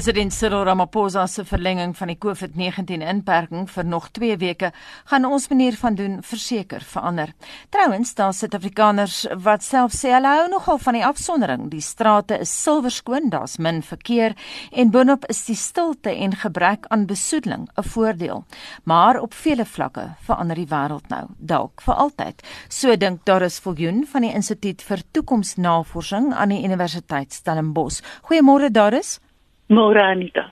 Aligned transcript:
President 0.00 0.32
Cyril 0.32 0.62
Ramaphosa 0.64 1.26
se 1.26 1.42
verlenging 1.44 1.90
van 1.96 2.08
die 2.08 2.16
COVID-19 2.16 3.02
inperking 3.04 3.66
vir 3.68 3.84
nog 3.84 4.06
2 4.16 4.38
weke 4.40 4.70
gaan 5.10 5.28
ons 5.28 5.50
manier 5.52 5.76
van 5.76 5.98
doen 5.98 6.14
verseker 6.24 6.80
verander. 6.80 7.34
Trouwens, 7.68 8.14
daar 8.16 8.32
sit 8.32 8.56
Afrikaners 8.56 9.26
wat 9.44 9.60
self 9.60 9.92
sê 9.92 10.14
hulle 10.14 10.32
hou 10.38 10.48
nogal 10.48 10.80
van 10.80 10.96
die 10.96 11.04
afsondering. 11.04 11.68
Die 11.68 11.84
strate 11.84 12.40
is 12.40 12.54
silwerskoon, 12.62 13.28
daar's 13.28 13.58
min 13.60 13.82
verkeer 13.84 14.38
en 14.72 14.88
boonop 14.88 15.28
is 15.28 15.44
die 15.50 15.58
stilte 15.60 16.16
en 16.16 16.32
gebrek 16.46 16.88
aan 16.88 17.04
besoedeling 17.04 17.68
'n 17.76 17.88
voordeel. 17.92 18.44
Maar 18.84 19.20
op 19.20 19.34
vele 19.34 19.66
vlakke 19.66 20.16
verander 20.24 20.56
die 20.56 20.70
wêreld 20.72 21.08
nou, 21.08 21.26
dalk 21.36 21.80
vir 21.82 21.94
altyd. 21.94 22.42
So 22.68 22.96
dink 22.96 23.26
Doris 23.26 23.58
Viljoen 23.58 24.06
van 24.06 24.22
die 24.22 24.32
Instituut 24.32 24.82
vir 24.82 25.02
Toekomsnavorsing 25.12 26.32
aan 26.32 26.48
die 26.48 26.64
Universiteit 26.64 27.32
Stellenbosch. 27.32 28.00
Goeiemôre 28.22 28.70
Doris. 28.70 29.20
Môre 29.70 30.02
Anita. 30.02 30.50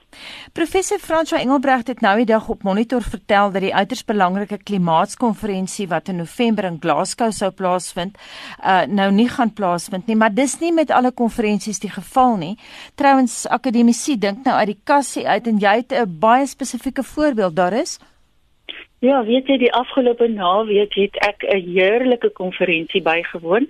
Professor 0.53 0.97
François 0.97 1.41
Engelbrecht 1.41 1.89
het 1.91 1.99
nou 1.99 2.13
die 2.21 2.25
dag 2.25 2.45
op 2.49 2.61
Monitor 2.63 3.03
vertel 3.03 3.51
dat 3.51 3.65
die 3.65 3.73
uiters 3.75 4.05
belangrike 4.07 4.61
klimaatskonferensie 4.63 5.89
wat 5.91 6.07
in 6.07 6.21
November 6.23 6.63
in 6.63 6.77
Glasgow 6.79 7.33
sou 7.35 7.49
plaasvind, 7.51 8.15
uh 8.63 8.85
nou 8.87 9.09
nie 9.11 9.27
gaan 9.27 9.51
plaasvind 9.53 10.07
nie, 10.07 10.15
maar 10.15 10.31
dis 10.31 10.55
nie 10.61 10.71
met 10.71 10.93
alle 10.95 11.11
konferensies 11.11 11.83
die 11.83 11.91
geval 11.91 12.37
nie. 12.39 12.53
Trouwens 12.95 13.43
akademici 13.47 14.15
dink 14.15 14.47
nou 14.47 14.55
uit 14.55 14.71
die 14.71 14.79
kassie 14.87 15.27
uit 15.27 15.51
en 15.51 15.59
jy 15.59 15.75
het 15.81 15.91
'n 15.91 16.19
baie 16.19 16.47
spesifieke 16.47 17.03
voorbeeld 17.03 17.55
daar 17.55 17.73
is. 17.73 17.99
Ja, 18.99 19.23
weet 19.25 19.47
jy 19.47 19.57
die 19.57 19.73
afgelope 19.73 20.27
naweek 20.27 20.95
het 20.95 21.19
ek 21.27 21.43
'n 21.43 21.59
heerlike 21.59 22.29
konferensie 22.29 23.01
bygewoon. 23.01 23.67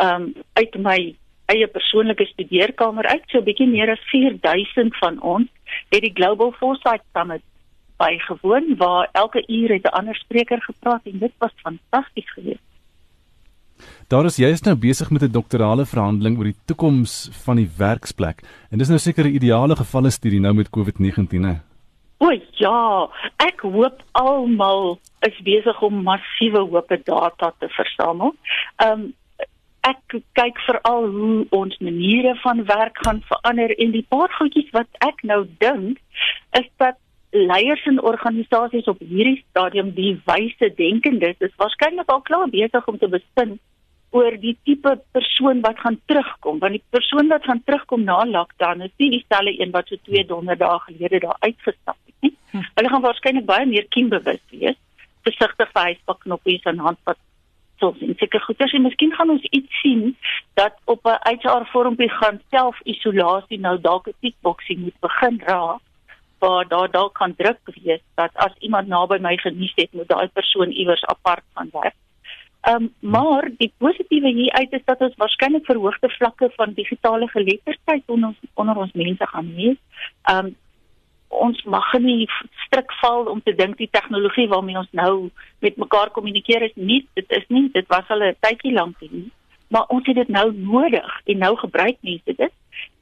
Um 0.00 0.32
uit 0.54 0.74
my 0.78 1.16
eie 1.52 1.66
persoonlike 1.66 2.26
studeerkamer 2.26 3.06
uit, 3.06 3.22
so 3.26 3.38
'n 3.38 3.44
bietjie 3.44 3.68
meer 3.68 3.90
as 3.90 4.02
4000 4.10 4.96
van 4.96 5.20
ons 5.22 5.48
het 5.90 6.02
die 6.02 6.14
Global 6.14 6.52
Foresight 6.52 7.04
Summit 7.12 7.42
bygewoon 7.96 8.76
waar 8.76 9.08
elke 9.12 9.42
uur 9.46 9.72
het 9.72 9.84
'n 9.84 9.96
ander 9.98 10.16
spreker 10.16 10.62
gepraat 10.62 11.02
en 11.04 11.18
dit 11.18 11.32
was 11.38 11.52
fantasties 11.56 12.32
geweest. 12.32 12.66
Daar 14.08 14.24
is 14.24 14.36
jy 14.36 14.48
is 14.54 14.62
nou 14.62 14.76
besig 14.76 15.10
met 15.10 15.22
'n 15.22 15.32
doktorale 15.32 15.86
verhandeling 15.86 16.38
oor 16.38 16.44
die 16.44 16.62
toekoms 16.64 17.28
van 17.44 17.56
die 17.56 17.70
werksplek 17.78 18.42
en 18.70 18.78
dis 18.78 18.88
nou 18.88 18.98
seker 18.98 19.24
'n 19.24 19.34
ideale 19.34 19.76
gevalle 19.76 20.10
studie 20.10 20.40
nou 20.40 20.54
met 20.54 20.70
COVID-19 20.70 21.44
hè. 21.44 21.56
O 22.18 22.30
ja, 22.52 23.08
ek 23.36 23.60
hoop 23.60 24.02
almal 24.12 24.98
is 25.20 25.42
besig 25.42 25.82
om 25.82 26.02
massiewe 26.02 26.58
hoop 26.58 26.88
data 27.04 27.52
te 27.58 27.68
versamel. 27.68 28.34
Um 28.86 29.14
ek 29.86 30.16
kyk 30.38 30.58
veral 30.66 31.08
hoe 31.14 31.46
ons 31.54 31.78
maniere 31.78 32.34
van 32.42 32.64
werk 32.66 32.98
gaan 33.06 33.22
verander 33.30 33.74
en 33.78 33.92
die 33.94 34.06
paar 34.14 34.32
goedjies 34.38 34.72
wat 34.74 34.88
ek 35.06 35.22
nou 35.30 35.44
dink 35.62 36.00
is 36.58 36.68
dat 36.82 36.98
leiers 37.36 37.84
en 37.90 38.00
organisasies 38.10 38.88
op 38.90 39.00
hierdie 39.02 39.42
stadium 39.50 39.92
die 39.96 40.14
wyse 40.28 40.70
denkendes 40.80 41.40
is 41.48 41.56
waarskynlik 41.62 42.10
al 42.10 42.22
klaar 42.28 42.50
besig 42.52 42.88
om 42.88 42.98
te 42.98 43.10
besin 43.12 43.58
oor 44.16 44.36
die 44.40 44.54
tipe 44.64 44.94
persoon 45.16 45.60
wat 45.66 45.78
gaan 45.84 45.98
terugkom 46.10 46.60
want 46.62 46.78
die 46.78 46.84
persoon 46.96 47.30
wat 47.34 47.44
gaan 47.44 47.62
terugkom 47.68 48.06
na 48.08 48.18
lockdown 48.30 48.86
is 48.86 48.94
nie 49.02 49.10
dieselfde 49.18 49.54
een 49.60 49.74
wat 49.76 49.92
so 49.92 50.00
2 50.08 50.26
donderdae 50.32 50.78
gelede 50.88 51.22
daar 51.26 51.38
uitgestap 51.40 51.98
het 52.06 52.14
nie. 52.26 52.34
Hm. 52.50 52.66
Hulle 52.78 52.92
gaan 52.94 53.06
waarskynlik 53.06 53.46
baie 53.46 53.66
meer 53.66 53.86
kiembewus 53.96 54.42
wees, 54.54 54.78
versigtig 55.26 55.72
vir 55.74 55.90
huispaknoppies 55.90 56.68
en 56.72 56.84
handvat 56.88 57.20
soms 57.78 58.00
en 58.00 58.14
seker 58.16 58.40
goeders 58.40 58.72
en 58.72 58.82
miskien 58.82 59.12
gaan 59.12 59.30
ons 59.30 59.42
iets 59.50 59.80
sien 59.80 60.16
dat 60.54 60.74
op 60.84 61.00
'n 61.04 61.18
HR 61.40 61.66
vormpie 61.72 62.10
gaan 62.10 62.40
self-isolasie 62.50 63.60
nou 63.60 63.80
dalk 63.80 64.08
'n 64.08 64.14
tikboksie 64.20 64.78
moet 64.78 65.00
begin 65.00 65.40
raak 65.44 65.80
waar 66.38 66.68
daar 66.68 66.90
dalk 66.90 67.14
kan 67.14 67.34
druk 67.36 67.58
wees 67.82 68.02
dat 68.14 68.30
as 68.34 68.54
iemand 68.58 68.88
naby 68.88 69.18
my 69.20 69.36
genies 69.36 69.72
het 69.74 69.92
moet 69.92 70.08
daai 70.08 70.28
persoon 70.28 70.70
iewers 70.70 71.04
apart 71.04 71.44
gaan 71.54 71.68
werk. 71.72 71.94
Ehm 72.60 72.82
um, 72.82 72.94
maar 73.00 73.50
die 73.56 73.72
positiewe 73.78 74.28
hier 74.28 74.52
uit 74.52 74.72
is 74.72 74.84
dat 74.84 75.00
ons 75.00 75.16
waarskynlik 75.16 75.64
verhoogde 75.64 76.08
vlakke 76.08 76.50
van 76.56 76.72
digitale 76.72 77.28
geletterdheid 77.28 78.02
onder 78.06 78.28
ons 78.28 78.38
onder 78.54 78.76
ons 78.76 78.92
mense 78.92 79.26
gaan 79.26 79.50
hê. 79.56 79.76
Ehm 80.22 80.46
um, 80.46 80.56
ons 81.28 81.62
mag 81.64 81.92
nie 82.00 82.26
strik 82.66 82.92
val 83.00 83.26
om 83.30 83.40
te 83.42 83.54
dink 83.54 83.76
die 83.78 83.90
tegnologie 83.90 84.48
waarmee 84.48 84.78
ons 84.78 84.92
nou 84.92 85.30
met 85.64 85.76
mekaar 85.76 86.10
kommunikeer 86.14 86.62
is 86.68 86.76
nie 86.76 87.02
dit 87.18 87.32
is 87.38 87.44
nie 87.48 87.68
dit 87.74 87.86
was 87.88 88.08
al 88.08 88.22
'n 88.22 88.36
tydjie 88.40 88.72
lank 88.72 88.96
nie. 89.00 89.30
Maar 89.68 89.86
ons 89.88 90.06
het 90.06 90.14
dit 90.14 90.28
nou 90.28 90.52
nodig 90.54 91.20
en 91.24 91.38
nou 91.38 91.56
gebruik 91.56 91.96
mense 92.00 92.34
dit. 92.36 92.52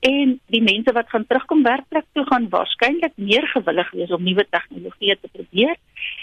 En 0.01 0.41
die 0.47 0.63
mense 0.63 0.93
wat 0.93 1.09
gaan 1.09 1.27
terugkom 1.27 1.63
werklik 1.63 2.07
toe 2.13 2.25
gaan 2.25 2.49
waarskynlik 2.49 3.13
meer 3.17 3.47
gewillig 3.49 3.91
wees 3.91 4.11
om 4.11 4.23
nuwe 4.23 4.47
tegnologieë 4.51 5.17
te 5.21 5.29
probeer. 5.33 5.77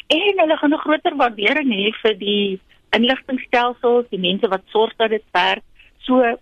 En 0.08 0.40
hulle 0.40 0.58
gaan 0.58 0.74
'n 0.74 0.86
groter 0.86 1.16
waardering 1.16 1.70
hê 1.70 1.92
vir 2.02 2.18
die 2.18 2.60
inligtingstelsels 2.90 4.10
die 4.10 4.20
mense 4.20 4.48
wat 4.48 4.64
sorg 4.66 4.96
dat 4.98 5.10
dit 5.10 5.24
werk. 5.32 5.64
So 6.00 6.38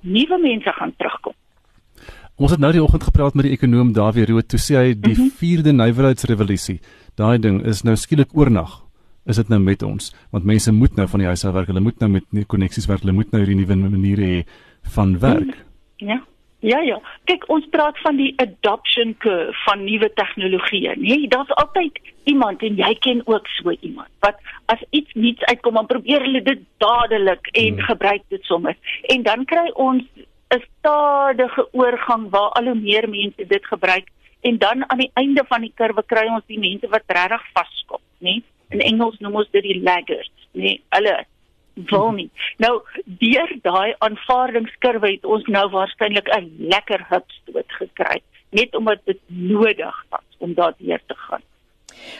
nuwe 0.00 0.38
mense 0.38 0.72
gaan 0.72 0.94
terugkom 0.96 1.34
Ons 2.40 2.54
het 2.54 2.60
nou 2.62 2.70
die 2.72 2.80
oggend 2.80 3.02
gepraat 3.04 3.34
met 3.36 3.44
die 3.44 3.52
ekonom 3.52 3.90
Dawie 3.92 4.24
Rood 4.24 4.46
toe 4.48 4.58
sê 4.64 4.78
hy 4.78 4.92
die 4.96 5.12
4de 5.12 5.74
mhm. 5.74 5.82
nywerheidsrevolusie. 5.82 6.78
Daai 7.20 7.36
ding 7.36 7.58
is 7.68 7.82
nou 7.84 7.92
skielik 8.00 8.32
oornag. 8.32 8.78
Is 9.28 9.36
dit 9.36 9.50
nou 9.52 9.58
met 9.60 9.82
ons? 9.84 10.08
Want 10.32 10.48
mense 10.48 10.72
moet 10.72 10.96
nou 10.96 11.04
van 11.12 11.20
die 11.20 11.28
huis 11.28 11.44
af 11.44 11.52
werk. 11.52 11.68
Hulle 11.68 11.84
moet 11.84 12.00
nou 12.00 12.08
met 12.16 12.46
koneksies 12.48 12.88
werk. 12.88 13.04
Hulle 13.04 13.12
moet 13.12 13.28
nou 13.34 13.42
hierdie 13.42 13.58
nuwe 13.60 13.76
maniere 13.82 14.30
hê 14.30 14.38
van 14.94 15.12
werk. 15.20 15.52
Ja. 16.00 16.16
Ja 16.64 16.80
ja. 16.84 16.96
Kyk, 17.28 17.44
ons 17.52 17.68
praat 17.72 18.00
van 18.04 18.16
die 18.16 18.32
adoption 18.40 19.12
curve 19.20 19.52
van 19.66 19.84
nuwe 19.84 20.08
tegnologieë. 20.16 20.96
Nee, 21.00 21.28
daar's 21.28 21.52
altyd 21.60 22.00
iemand 22.28 22.64
en 22.64 22.80
jy 22.80 22.90
ken 23.04 23.22
ook 23.28 23.48
so 23.58 23.72
iemand 23.80 24.08
wat 24.24 24.40
as 24.72 24.80
iets 24.96 25.12
nuuts 25.12 25.44
uitkom, 25.48 25.76
dan 25.76 25.88
probeer 25.88 26.24
hulle 26.24 26.42
dit 26.44 26.64
dadelik 26.84 27.48
en 27.52 27.76
hmm. 27.76 27.86
gebruik 27.92 28.24
dit 28.28 28.44
sommer. 28.48 28.76
En 29.12 29.24
dan 29.28 29.44
kry 29.48 29.68
ons 29.72 30.04
'n 30.50 30.62
stadige 30.78 31.68
oorgang 31.72 32.30
waar 32.30 32.50
al 32.58 32.64
hoe 32.64 32.74
meer 32.74 33.08
mense 33.08 33.46
dit 33.46 33.66
gebruik 33.66 34.08
en 34.40 34.58
dan 34.58 34.90
aan 34.90 34.98
die 34.98 35.10
einde 35.14 35.44
van 35.48 35.60
die 35.60 35.72
kurwe 35.74 36.02
kry 36.06 36.26
ons 36.28 36.46
die 36.46 36.58
mense 36.58 36.88
wat 36.88 37.02
regtig 37.06 37.44
vaskop, 37.52 38.02
nê? 38.18 38.40
In 38.70 38.80
Engels 38.80 39.18
noem 39.18 39.34
ons 39.42 39.50
dit 39.50 39.62
die 39.62 39.82
laggards, 39.82 40.48
nê? 40.52 40.80
Hulle 40.88 41.14
wil 41.74 42.10
nie. 42.12 42.30
Nou 42.58 42.72
deur 43.04 43.52
daai 43.62 43.94
aanvaardingskurwe 43.98 45.12
het 45.12 45.24
ons 45.24 45.46
nou 45.46 45.66
waarskynlik 45.70 46.28
'n 46.36 46.50
lekker 46.72 47.04
hupstoot 47.12 47.70
gekry, 47.78 48.20
net 48.50 48.74
omdat 48.74 49.04
dit 49.04 49.20
nodig 49.26 50.04
was 50.08 50.28
om 50.38 50.54
daardeur 50.54 51.00
te 51.06 51.14
gaan. 51.16 51.42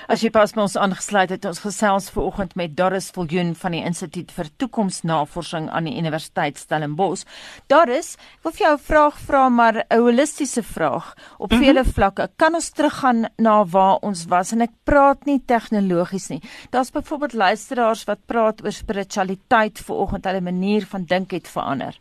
As 0.09 0.23
jy 0.25 0.31
pas 0.35 0.53
by 0.55 0.63
ons 0.65 0.77
aangesluit 0.77 1.31
het, 1.31 1.45
ons 1.45 1.63
gesels 1.63 2.11
ver 2.11 2.23
oggend 2.23 2.57
met 2.59 2.77
Doris 2.77 3.11
Viljoen 3.15 3.55
van 3.55 3.77
die 3.77 3.83
Instituut 3.87 4.33
vir 4.35 4.51
Toekomsnavorsing 4.59 5.69
aan 5.71 5.89
die 5.89 5.97
Universiteit 5.99 6.59
Stellenbosch. 6.59 7.25
Doris, 7.71 8.17
ek 8.39 8.43
wil 8.45 8.53
vir 8.53 8.67
jou 8.67 8.75
'n 8.75 8.87
vraag 8.91 9.17
vra, 9.27 9.49
maar 9.49 9.85
'n 9.91 9.99
holistiese 9.99 10.63
vraag 10.63 11.15
op 11.39 11.51
mhm. 11.53 11.63
vele 11.63 11.85
vlakke. 11.85 12.29
Kan 12.37 12.55
ons 12.55 12.71
teruggaan 12.71 13.29
na 13.39 13.65
waar 13.65 13.99
ons 14.03 14.27
was 14.27 14.53
en 14.53 14.63
ek 14.63 14.75
praat 14.85 15.27
nie 15.27 15.41
tegnologies 15.47 16.29
nie. 16.31 16.43
Daar's 16.71 16.91
byvoorbeeld 16.91 17.35
luisteraars 17.35 18.05
wat 18.05 18.27
praat 18.27 18.65
oor 18.65 18.73
spiritualiteit 18.73 19.79
ver 19.79 19.97
oggend, 19.97 20.25
hulle 20.25 20.41
manier 20.41 20.87
van 20.87 21.05
dink 21.05 21.31
het 21.31 21.49
verander. 21.49 21.95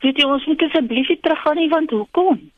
Weet 0.00 0.18
jy 0.20 0.26
ons 0.28 0.46
moet 0.46 0.62
asseblief 0.62 1.08
teruggaan 1.20 1.56
nie 1.56 1.68
want 1.68 1.90
hoekom? 1.90 2.50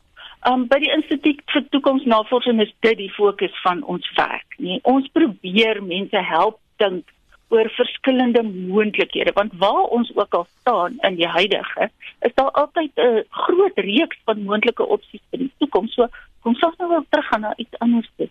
Um 0.47 0.69
by 0.71 0.78
die 0.78 0.91
Instituut 0.94 1.41
vir 1.50 1.65
Toekomsnavorsing 1.75 2.60
is 2.62 2.71
dit 2.87 2.99
die 2.99 3.10
fokus 3.10 3.54
van 3.65 3.82
ons 3.82 4.06
werk, 4.16 4.59
nee. 4.59 4.78
Ons 4.87 5.09
probeer 5.10 5.83
mense 5.83 6.22
help 6.30 6.60
dink 6.78 7.10
oor 7.48 7.71
verskillende 7.74 8.42
moontlikhede 8.45 9.33
want 9.34 9.54
waar 9.59 9.89
ons 9.97 10.10
ook 10.15 10.34
al 10.34 10.47
staan 10.60 10.98
in 11.09 11.16
die 11.16 11.27
huidige 11.27 11.89
is 12.27 12.34
daar 12.34 12.51
altyd 12.63 12.92
'n 12.97 13.24
groot 13.30 13.78
reeks 13.78 14.18
van 14.24 14.45
moontlike 14.45 14.86
opsies 14.86 15.24
vir 15.30 15.39
die 15.39 15.53
toekoms. 15.59 15.95
So 15.95 16.09
kom 16.42 16.54
ons 16.54 16.78
nou 16.78 16.89
wel 16.89 17.07
terug 17.09 17.27
gaan 17.27 17.41
na 17.41 17.53
iets 17.57 17.78
anders 17.78 18.10
toe. 18.16 18.28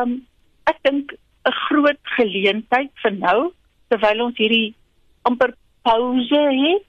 Um 0.00 0.26
ek 0.64 0.78
dink 0.82 1.12
'n 1.46 1.52
groot 1.68 2.02
geleentheid 2.02 2.90
vir 3.02 3.12
nou 3.12 3.52
terwyl 3.88 4.24
ons 4.26 4.36
hierdie 4.36 4.74
amper 5.22 5.54
pause 5.82 6.42
het 6.50 6.84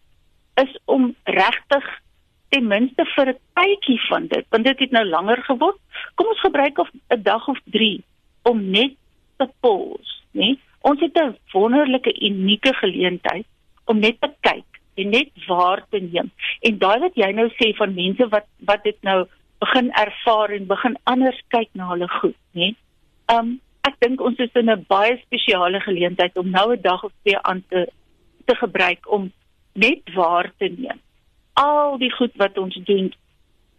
is 0.66 0.78
om 0.86 1.16
regtig 1.24 1.86
ten 2.50 2.68
minste 2.68 3.06
vir 3.16 3.30
'n 3.34 3.40
tydjie 3.56 4.00
van 4.08 4.28
dit, 4.28 4.46
want 4.50 4.64
dit 4.64 4.80
het 4.80 4.92
nou 4.92 5.06
langer 5.06 5.44
geword. 5.44 5.80
Kom 6.16 6.28
ons 6.28 6.40
gebruik 6.40 6.78
of 6.78 6.90
'n 7.10 7.22
dag 7.24 7.48
of 7.48 7.60
3 7.66 8.04
om 8.44 8.70
net 8.72 8.96
te 9.38 9.48
pause, 9.60 10.22
né? 10.32 10.58
Ons 10.82 11.00
het 11.00 11.18
'n 11.18 11.38
wonderlike 11.52 12.14
unieke 12.22 12.74
geleentheid 12.74 13.46
om 13.86 14.00
net 14.00 14.22
te 14.22 14.32
kyk 14.42 14.66
en 14.96 15.10
net 15.10 15.30
waar 15.48 15.86
te 15.90 16.00
neem. 16.00 16.32
En 16.62 16.78
daai 16.78 17.00
wat 17.00 17.16
jy 17.16 17.32
nou 17.32 17.50
sê 17.50 17.76
van 17.76 17.94
mense 17.94 18.28
wat 18.28 18.46
wat 18.60 18.84
dit 18.84 18.98
nou 19.02 19.26
begin 19.60 19.92
ervaar 19.92 20.50
en 20.50 20.68
begin 20.68 20.98
anders 21.04 21.42
kyk 21.48 21.70
na 21.74 21.90
hulle 21.90 22.08
goed, 22.08 22.36
né? 22.52 22.76
Um 23.28 23.60
ek 23.82 23.96
dink 24.00 24.22
ons 24.22 24.38
is 24.38 24.54
in 24.54 24.70
'n 24.70 24.86
baie 24.88 25.18
spesiale 25.18 25.80
geleentheid 25.80 26.38
om 26.38 26.50
nou 26.50 26.74
'n 26.74 26.82
dag 26.82 27.04
of 27.04 27.12
twee 27.24 27.38
aan 27.38 27.64
te 27.70 27.88
te 28.46 28.56
gebruik 28.56 29.12
om 29.12 29.32
net 29.74 30.02
waar 30.14 30.52
te 30.58 30.68
neem 30.78 31.00
al 31.58 31.98
die 31.98 32.12
goed 32.14 32.36
wat 32.42 32.58
ons 32.58 32.76
doen 32.86 33.10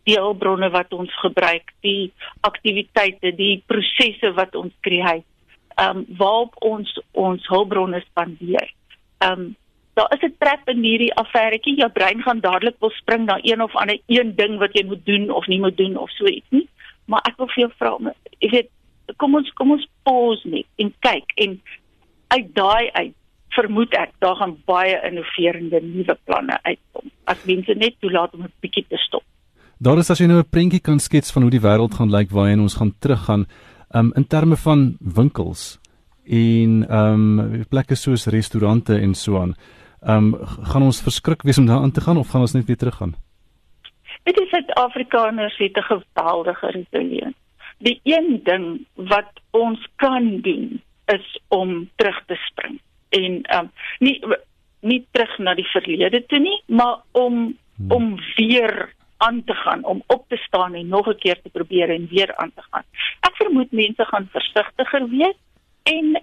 die 0.09 0.17
hulpbronne 0.17 0.71
wat 0.73 0.93
ons 0.97 1.13
gebruik, 1.21 1.73
die 1.85 2.11
aktiwiteite, 2.49 3.35
die 3.37 3.63
prosesse 3.71 4.33
wat 4.39 4.57
ons 4.57 4.73
skei, 4.81 5.21
ehm 5.79 6.03
um, 6.03 6.05
waarop 6.19 6.57
ons 6.65 6.95
ons 7.13 7.49
hulpbronne 7.53 8.01
spandeer. 8.09 8.73
Ehm 9.19 9.33
um, 9.33 9.57
daar 9.99 10.13
is 10.15 10.23
'n 10.23 10.35
trap 10.39 10.69
in 10.69 10.83
hierdie 10.83 11.15
affæretjie. 11.15 11.77
Jou 11.77 11.91
brein 11.91 12.23
gaan 12.23 12.41
dadelik 12.41 12.77
wil 12.81 12.91
spring 12.91 13.27
na 13.27 13.39
een 13.43 13.63
of 13.63 13.77
ander 13.77 13.99
een 14.07 14.35
ding 14.37 14.59
wat 14.59 14.73
jy 14.73 14.85
moet 14.87 15.05
doen 15.07 15.31
of 15.31 15.47
nie 15.47 15.59
moet 15.59 15.77
doen 15.77 15.97
of 15.97 16.11
so 16.11 16.25
iets 16.27 16.51
nie. 16.51 16.69
Maar 17.05 17.21
ek 17.29 17.37
wil 17.37 17.49
vir 17.49 17.63
jou 17.65 17.73
vra, 17.79 18.13
jy 18.39 18.49
weet, 18.51 18.71
kom 19.17 19.35
ons 19.35 19.53
kom 19.53 19.71
ons 19.71 19.89
pause 20.03 20.49
net 20.49 20.67
en 20.77 20.95
kyk 21.01 21.33
en 21.35 21.61
uit 22.29 22.55
daai 22.55 22.91
uit 22.93 23.15
vermoed 23.57 23.95
ek 23.95 24.13
daar 24.19 24.37
gaan 24.37 24.57
baie 24.65 24.99
innoverende 25.09 25.81
nuwe 25.83 26.17
planne 26.25 26.59
uitkom. 26.63 27.11
As 27.25 27.45
mense 27.45 27.75
net 27.75 27.97
toelaat 28.01 28.35
om 28.35 28.43
'n 28.43 28.53
bietjie 28.61 28.85
te 28.89 28.97
stop. 28.97 29.25
Daar 29.79 29.99
is 29.99 30.11
as 30.11 30.19
jy 30.19 30.27
nou 30.27 30.39
'n 30.39 30.51
prentjie 30.51 30.81
kan 30.81 30.99
skets 30.99 31.33
van 31.33 31.43
hoe 31.43 31.51
die 31.51 31.61
wêreld 31.61 31.95
gaan 31.95 32.11
lyk 32.11 32.31
waarheen 32.31 32.61
ons 32.61 32.75
gaan 32.75 32.95
teruggaan, 32.99 33.47
um, 33.95 34.13
in 34.17 34.27
terme 34.27 34.57
van 34.57 34.97
winkels 35.01 35.79
en 36.25 36.87
ehm 36.89 37.39
um, 37.39 37.65
plekke 37.69 37.95
soos 37.95 38.27
restaurante 38.27 38.95
en 38.95 39.15
so 39.15 39.39
aan. 39.41 39.55
Ehm 40.03 40.35
um, 40.35 40.47
gaan 40.71 40.83
ons 40.83 41.03
verskrik 41.03 41.43
wees 41.43 41.59
om 41.59 41.67
daar 41.67 41.81
aan 41.81 41.93
te 41.93 42.01
gaan 42.01 42.17
of 42.17 42.29
gaan 42.29 42.41
ons 42.41 42.53
net 42.53 42.67
weer 42.67 42.77
teruggaan? 42.77 43.15
Dit 44.23 44.41
is 44.41 44.49
Suid-Afrikaners 44.49 45.57
het 45.57 45.77
'n 45.77 45.83
geweldige 45.83 46.67
resilience. 46.67 47.39
Die 47.79 48.01
een 48.05 48.41
ding 48.45 48.87
wat 48.95 49.31
ons 49.51 49.89
kan 49.97 50.41
doen 50.41 50.83
is 51.07 51.41
om 51.49 51.89
terug 51.97 52.25
te 52.27 52.35
spring 52.35 52.81
en 53.09 53.43
ehm 53.43 53.65
um, 53.65 53.71
nie 53.99 54.21
nie 54.81 55.01
terug 55.11 55.39
na 55.39 55.55
die 55.59 55.67
verlede 55.73 56.21
toe 56.27 56.39
nie, 56.39 56.63
maar 56.67 57.03
om 57.13 57.35
hmm. 57.77 57.91
om 57.91 58.15
weer 58.37 58.95
aan 59.19 59.45
te 59.45 59.55
gaan, 59.55 59.85
om 59.85 60.03
op 60.07 60.29
te 60.29 60.37
staan 60.37 60.75
en 60.75 60.89
nog 60.89 61.09
'n 61.09 61.19
keer 61.19 61.43
te 61.43 61.49
probeer 61.49 61.91
en 61.91 62.09
weer 62.11 62.37
aan 62.37 62.53
te 62.55 62.63
gaan. 62.71 62.85
Ek 63.21 63.37
vermoed 63.37 63.71
mense 63.71 64.05
gaan 64.05 64.29
versigtiger 64.33 65.09
wees 65.09 65.39
en 65.83 66.23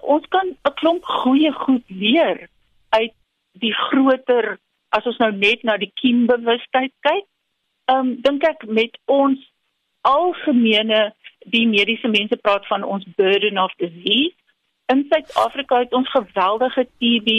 ons 0.00 0.26
kan 0.28 0.46
'n 0.46 0.74
klomp 0.74 1.04
goeie 1.04 1.52
goed 1.52 1.84
leer 1.86 2.48
uit 2.88 3.14
die 3.52 3.72
groter 3.72 4.58
as 4.88 5.06
ons 5.06 5.16
nou 5.16 5.32
net 5.32 5.62
na 5.62 5.76
die 5.76 5.92
kiembewustheid 5.94 6.92
kyk. 7.00 7.26
Ehm 7.84 7.98
um, 7.98 8.20
dink 8.20 8.42
ek 8.44 8.66
met 8.66 8.98
ons 9.04 9.38
algemene 10.00 11.14
die 11.38 11.66
mediese 11.66 12.08
mense 12.08 12.36
praat 12.36 12.66
van 12.66 12.82
ons 12.82 13.04
burden 13.16 13.58
of 13.58 13.72
disease 13.76 14.34
In 14.86 15.06
Suid-Afrika 15.08 15.78
het 15.78 15.92
ons 15.92 16.10
geweldige 16.10 16.86
TB, 16.98 17.30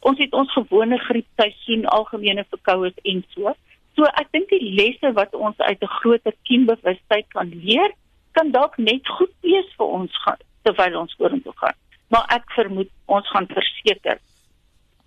ons 0.00 0.18
het 0.18 0.32
ons 0.32 0.52
gewone 0.52 0.98
griepseisoen, 0.98 1.84
algemene 1.86 2.42
verkoues 2.50 2.96
en 3.02 3.22
so. 3.34 3.52
So 3.94 4.08
ek 4.22 4.32
dink 4.34 4.50
die 4.50 4.72
lesse 4.74 5.12
wat 5.14 5.34
ons 5.38 5.58
uit 5.58 5.82
'n 5.82 5.92
groter 6.00 6.34
kiembewustheid 6.50 7.28
kan 7.28 7.52
leer, 7.54 7.94
kan 8.32 8.50
dalk 8.50 8.76
net 8.76 9.06
goed 9.08 9.30
wees 9.40 9.68
vir 9.78 9.86
ons 9.86 10.16
gaan, 10.24 10.42
terwyl 10.62 10.98
ons 11.00 11.14
vorentoe 11.14 11.54
gaan. 11.56 11.78
Maar 12.08 12.26
ek 12.28 12.50
vermoed 12.58 12.90
ons 13.06 13.28
gaan 13.28 13.46
verseker 13.46 14.18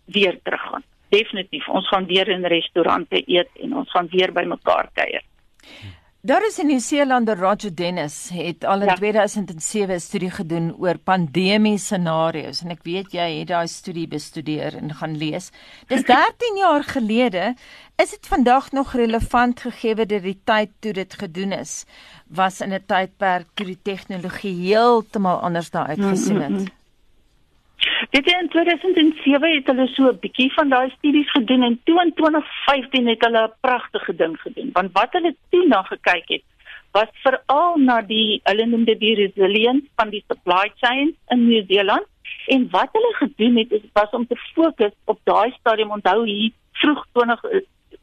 weer 0.06 0.40
teruggaan. 0.44 0.84
Definitief, 1.10 1.68
ons 1.68 1.88
gaan 1.88 2.06
weer 2.06 2.28
in 2.30 2.46
restaurante 2.46 3.24
eet 3.28 3.50
en 3.60 3.76
ons 3.76 3.92
gaan 3.92 4.08
weer 4.08 4.32
by 4.32 4.44
mekaar 4.44 4.90
kuier. 4.94 5.24
Daar 6.22 6.46
is 6.46 6.60
in 6.60 6.68
Nieu-Seeland 6.68 7.30
Roger 7.30 7.76
Dennis 7.76 8.30
het 8.34 8.66
al 8.66 8.82
in 8.82 8.88
ja. 8.88 8.96
2007 8.96 9.96
'n 9.96 10.00
studie 10.00 10.30
gedoen 10.30 10.76
oor 10.76 10.98
pandemie 10.98 11.78
scenario's 11.78 12.60
en 12.62 12.72
ek 12.76 12.84
weet 12.84 13.12
jy 13.12 13.40
het 13.40 13.48
daai 13.48 13.68
studie 13.68 14.08
bestudeer 14.08 14.76
en 14.76 14.92
gaan 14.94 15.16
lees. 15.18 15.50
Dis 15.88 16.04
13 16.12 16.58
jaar 16.58 16.84
gelede. 16.84 17.56
Is 17.96 18.10
dit 18.10 18.28
vandag 18.28 18.72
nog 18.72 18.94
relevant 18.94 19.60
gegee 19.60 19.96
dat 19.96 20.10
die 20.10 20.42
tyd 20.44 20.70
toe 20.80 20.94
dit 20.94 21.14
gedoen 21.14 21.52
is 21.52 21.86
was 22.28 22.60
in 22.62 22.74
'n 22.74 22.84
tydperk 22.86 23.48
toe 23.54 23.66
die 23.66 23.80
tegnologie 23.82 24.56
heeltemal 24.68 25.40
anders 25.40 25.70
daar 25.70 25.88
uitgesien 25.88 26.42
het? 26.42 26.50
Mm 26.50 26.58
-hmm. 26.66 26.79
Dit 28.10 28.26
in 28.28 28.48
2007 28.50 29.56
het 29.56 29.68
hulle 29.70 29.88
so 29.88 30.10
'n 30.10 30.20
bietjie 30.20 30.54
van 30.54 30.70
daai 30.70 30.90
studies 30.90 31.32
gedoen 31.32 31.64
en 31.64 31.82
toe 31.84 32.02
in 32.04 32.14
2015 32.14 33.08
het 33.08 33.26
hulle 33.26 33.44
'n 33.48 33.54
pragtige 33.62 34.16
ding 34.16 34.40
gedoen. 34.42 34.70
Want 34.74 34.90
wat 34.94 35.12
hulle 35.12 35.36
toe 35.50 35.68
na 35.68 35.82
gekyk 35.82 36.28
het, 36.28 36.44
was 36.92 37.10
veral 37.24 37.78
na 37.78 38.02
die 38.02 38.42
hulle 38.44 38.66
noem 38.66 38.84
dit 38.84 39.00
die 39.00 39.16
resilience 39.16 39.88
van 39.96 40.10
die 40.10 40.24
supply 40.28 40.72
chain 40.76 41.16
in 41.28 41.48
Nieu-Seeland 41.48 42.08
en 42.48 42.68
wat 42.72 42.90
hulle 42.92 43.14
gedoen 43.14 43.58
het 43.58 43.72
is 43.72 43.86
was 43.94 44.10
om 44.10 44.28
te 44.28 44.36
fokus 44.54 44.94
op 45.06 45.20
daai 45.24 45.52
stadium 45.60 45.92
onthou 45.92 46.26
hier 46.26 46.52
vroeg 46.72 47.06
20 47.12 47.42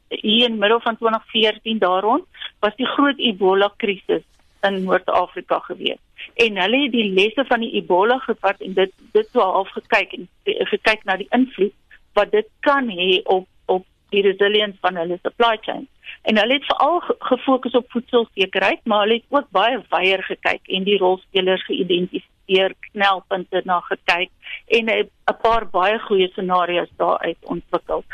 hier 0.08 0.48
in 0.48 0.58
middel 0.58 0.80
van 0.80 0.96
2014 0.96 1.78
daaroor 1.78 2.24
was 2.58 2.76
die 2.76 2.86
groot 2.86 3.18
Ebola 3.18 3.72
krisis 3.76 4.22
in 4.62 4.84
Noord-Afrika 4.84 5.58
gewees. 5.58 6.05
En 6.34 6.56
hulle 6.60 6.82
het 6.82 6.92
die 6.92 7.12
lesse 7.12 7.44
van 7.48 7.60
die 7.60 7.72
Ebola 7.80 8.18
gevat 8.18 8.60
en 8.60 8.74
dit 8.74 8.92
dit 9.12 9.28
sou 9.32 9.42
half 9.42 9.68
gekyk 9.74 10.12
en 10.12 10.28
gekyk 10.72 11.04
na 11.04 11.16
die 11.16 11.28
invloed 11.30 11.74
wat 12.16 12.32
dit 12.32 12.48
kan 12.60 12.88
hê 12.88 13.20
op 13.24 13.48
op 13.66 13.84
die 14.14 14.22
resilience 14.22 14.78
van 14.80 14.96
hulle 14.96 15.18
supply 15.22 15.56
chain. 15.60 15.86
En 16.22 16.38
hulle 16.38 16.58
het 16.58 16.64
veral 16.64 17.00
gefokus 17.30 17.74
op 17.78 17.90
voedselsekerheid, 17.90 18.84
maar 18.84 19.00
hulle 19.04 19.20
het 19.20 19.24
ook 19.28 19.50
baie 19.50 19.80
wyeer 19.90 20.22
gekyk 20.22 20.68
en 20.78 20.86
die 20.86 20.98
rolspelers 20.98 21.64
geïdentifiseer, 21.66 22.74
knelpunte 22.90 23.62
na 23.64 23.80
gekyk 23.88 24.30
en 24.78 24.90
'n 24.90 25.36
paar 25.42 25.66
baie 25.70 25.98
goeie 25.98 26.28
scenario's 26.28 26.92
daaruit 26.96 27.38
ontwikkel. 27.42 28.04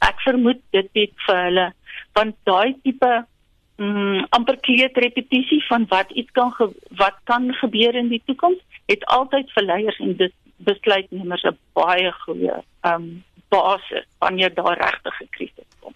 Ek 0.00 0.20
vermoed 0.20 0.60
dit 0.70 0.88
het 0.92 1.14
vir 1.26 1.42
hulle 1.44 1.72
want 2.12 2.36
daai 2.44 2.74
tipe 2.82 3.26
mm, 3.76 4.26
amper 4.30 4.58
kleed 4.60 4.96
repetisie 4.96 5.64
van 5.68 5.86
wat 5.88 6.10
iets 6.10 6.30
kan 6.30 6.52
wat 6.96 7.16
kan 7.24 7.52
gebeur 7.60 7.94
in 7.94 8.08
die 8.08 8.22
toekoms 8.26 8.60
het 8.86 9.04
altyd 9.04 9.50
vir 9.54 9.64
leiers 9.64 9.98
en 9.98 10.16
dis 10.16 10.34
besluitnemers 10.56 11.44
'n 11.44 11.58
baie 11.74 12.12
goeie 12.24 12.56
um 12.82 13.24
basis 13.48 14.06
wanneer 14.18 14.54
daar 14.54 14.78
regtig 14.78 15.20
'n 15.20 15.28
krisis 15.30 15.70
kom. 15.80 15.94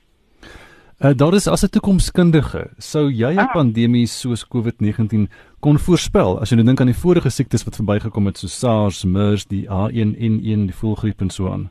Uh, 0.98 1.12
daar 1.14 1.34
is 1.34 1.46
as 1.46 1.62
'n 1.62 1.68
toekomskundige, 1.68 2.70
sou 2.78 3.10
jy 3.10 3.32
'n 3.32 3.38
ah. 3.38 3.52
pandemie 3.52 4.06
soos 4.06 4.44
COVID-19 4.44 5.28
kon 5.60 5.78
voorspel 5.78 6.40
as 6.40 6.50
jy 6.50 6.56
nou 6.56 6.66
dink 6.66 6.80
aan 6.80 6.92
die 6.92 7.02
vorige 7.04 7.30
siektes 7.30 7.64
wat 7.64 7.76
verbygekom 7.76 8.26
het 8.26 8.38
soos 8.38 8.58
SARS, 8.58 9.04
MERS, 9.04 9.46
die 9.46 9.66
H1N1, 9.68 10.66
die 10.66 10.78
voëlgriep 10.80 11.20
en 11.20 11.30
so 11.30 11.52
aan? 11.52 11.70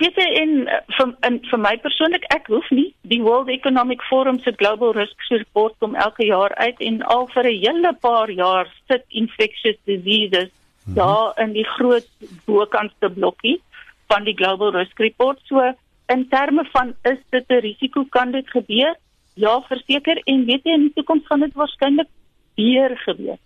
Weet 0.00 0.16
jy 0.18 0.26
in 0.40 0.52
eh, 0.68 0.80
vir 0.96 1.12
in 1.28 1.38
vir 1.50 1.60
my 1.62 1.74
persoonlik 1.82 2.24
ek 2.34 2.48
hoef 2.52 2.66
nie 2.74 2.88
die 3.12 3.20
World 3.22 3.50
Economic 3.52 4.02
Forum 4.08 4.40
se 4.42 4.54
Global 4.58 4.94
Risks 4.96 5.30
Report 5.30 5.76
kom 5.82 5.94
elke 6.06 6.26
jaar 6.26 6.54
uit 6.58 6.82
en 6.88 7.02
al 7.14 7.28
vir 7.34 7.48
'n 7.50 7.60
hele 7.66 7.92
paar 8.06 8.30
jaar 8.30 8.66
sit 8.90 9.04
infectious 9.08 9.78
diseases 9.86 10.50
hmm. 10.50 10.94
daar 10.98 11.38
in 11.44 11.52
die 11.52 11.68
groot 11.76 12.08
bokantste 12.46 13.10
blokkie 13.10 13.60
van 14.08 14.24
die 14.24 14.36
Global 14.36 14.74
Risk 14.76 14.98
Report. 14.98 15.40
So 15.48 15.62
in 16.08 16.28
terme 16.28 16.64
van 16.72 16.94
is 17.02 17.20
dit 17.30 17.44
'n 17.48 17.64
risiko 17.68 18.04
kan 18.10 18.32
dit 18.32 18.50
gebeur? 18.50 18.94
Ja 19.34 19.60
verseker. 19.60 20.20
En 20.24 20.44
weet 20.44 20.64
jy 20.64 20.72
in 20.72 20.86
die 20.88 20.94
toekoms 20.94 21.26
gaan 21.26 21.40
dit 21.40 21.54
waarskynlik 21.54 22.10
weer 22.56 22.98
gebeur 23.06 23.38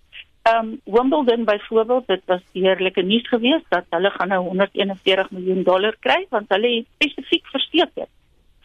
um, 0.49 0.81
Wimbledon 0.85 1.45
byvoorbeeld 1.45 2.07
dit 2.07 2.23
was 2.27 2.43
heerlike 2.53 3.03
nuus 3.03 3.29
geweest 3.29 3.67
dat 3.69 3.85
hulle 3.91 4.11
gaan 4.11 4.29
nou 4.29 4.43
141 4.43 5.31
miljoen 5.31 5.63
dollar 5.63 5.97
kry 6.01 6.27
want 6.31 6.49
hulle 6.49 6.71
het 6.77 6.87
spesifiek 6.95 7.47
verseker 7.47 8.09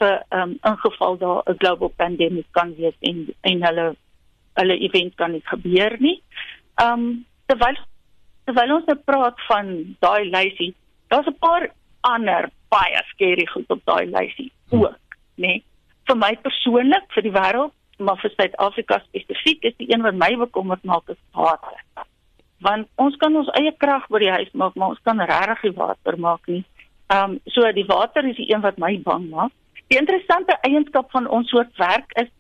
vir 0.02 0.16
um, 0.30 0.58
in 0.64 0.78
geval 0.86 1.18
daar 1.18 1.42
'n 1.46 1.58
global 1.58 1.92
pandemie 1.96 2.46
kan 2.52 2.76
wees 2.76 2.98
en 3.00 3.28
en 3.42 3.66
hulle 3.68 3.96
hulle 4.54 4.78
event 4.78 5.16
kan 5.16 5.32
nie 5.32 5.44
gebeur 5.44 5.96
nie. 6.00 6.22
Um 6.84 7.26
terwyl 7.46 7.78
terwyl 8.46 8.76
ons 8.76 8.86
nou 8.86 8.98
praat 9.06 9.40
van 9.48 9.96
daai 10.00 10.30
lysie, 10.30 10.74
daar's 11.08 11.28
'n 11.28 11.40
paar 11.40 11.70
ander 12.02 12.50
baie 12.70 13.02
skerry 13.14 13.46
goed 13.46 13.70
op 13.70 13.82
daai 13.86 14.06
lysie 14.06 14.52
ook, 14.70 15.00
nê? 15.36 15.48
Nee. 15.48 15.64
Vir 16.04 16.18
my 16.18 16.36
persoonlik, 16.36 17.06
vir 17.16 17.24
die 17.24 17.32
wêreld 17.32 17.72
maar 17.98 18.20
vir 18.22 18.34
Suid-Afrika 18.36 19.00
spesifiek 19.08 19.64
is 19.70 19.76
die 19.78 19.90
een 19.92 20.06
wat 20.06 20.18
my 20.18 20.32
bekommerd 20.46 20.84
maak 20.84 21.10
is 21.14 21.20
water. 21.38 21.82
Want 22.64 22.88
ons 22.96 23.16
kan 23.20 23.36
ons 23.36 23.52
eie 23.60 23.74
krag 23.78 24.08
by 24.10 24.22
die 24.24 24.32
huis 24.32 24.54
maak, 24.54 24.76
maar 24.76 24.96
ons 24.96 25.04
kan 25.04 25.20
regtig 25.20 25.64
nie 25.68 25.76
water 25.82 26.20
maak 26.20 26.48
nie. 26.48 26.64
Ehm 27.14 27.36
um, 27.36 27.40
so 27.56 27.72
die 27.76 27.88
water 27.90 28.26
is 28.30 28.40
die 28.40 28.50
een 28.54 28.64
wat 28.64 28.80
my 28.82 28.96
bang 29.04 29.28
maak. 29.30 29.52
Die 29.92 30.00
interessante 30.00 30.56
eienskap 30.64 31.12
van 31.12 31.28
ons 31.28 31.50
soort 31.52 31.76
werk 31.78 32.16
is 32.22 32.32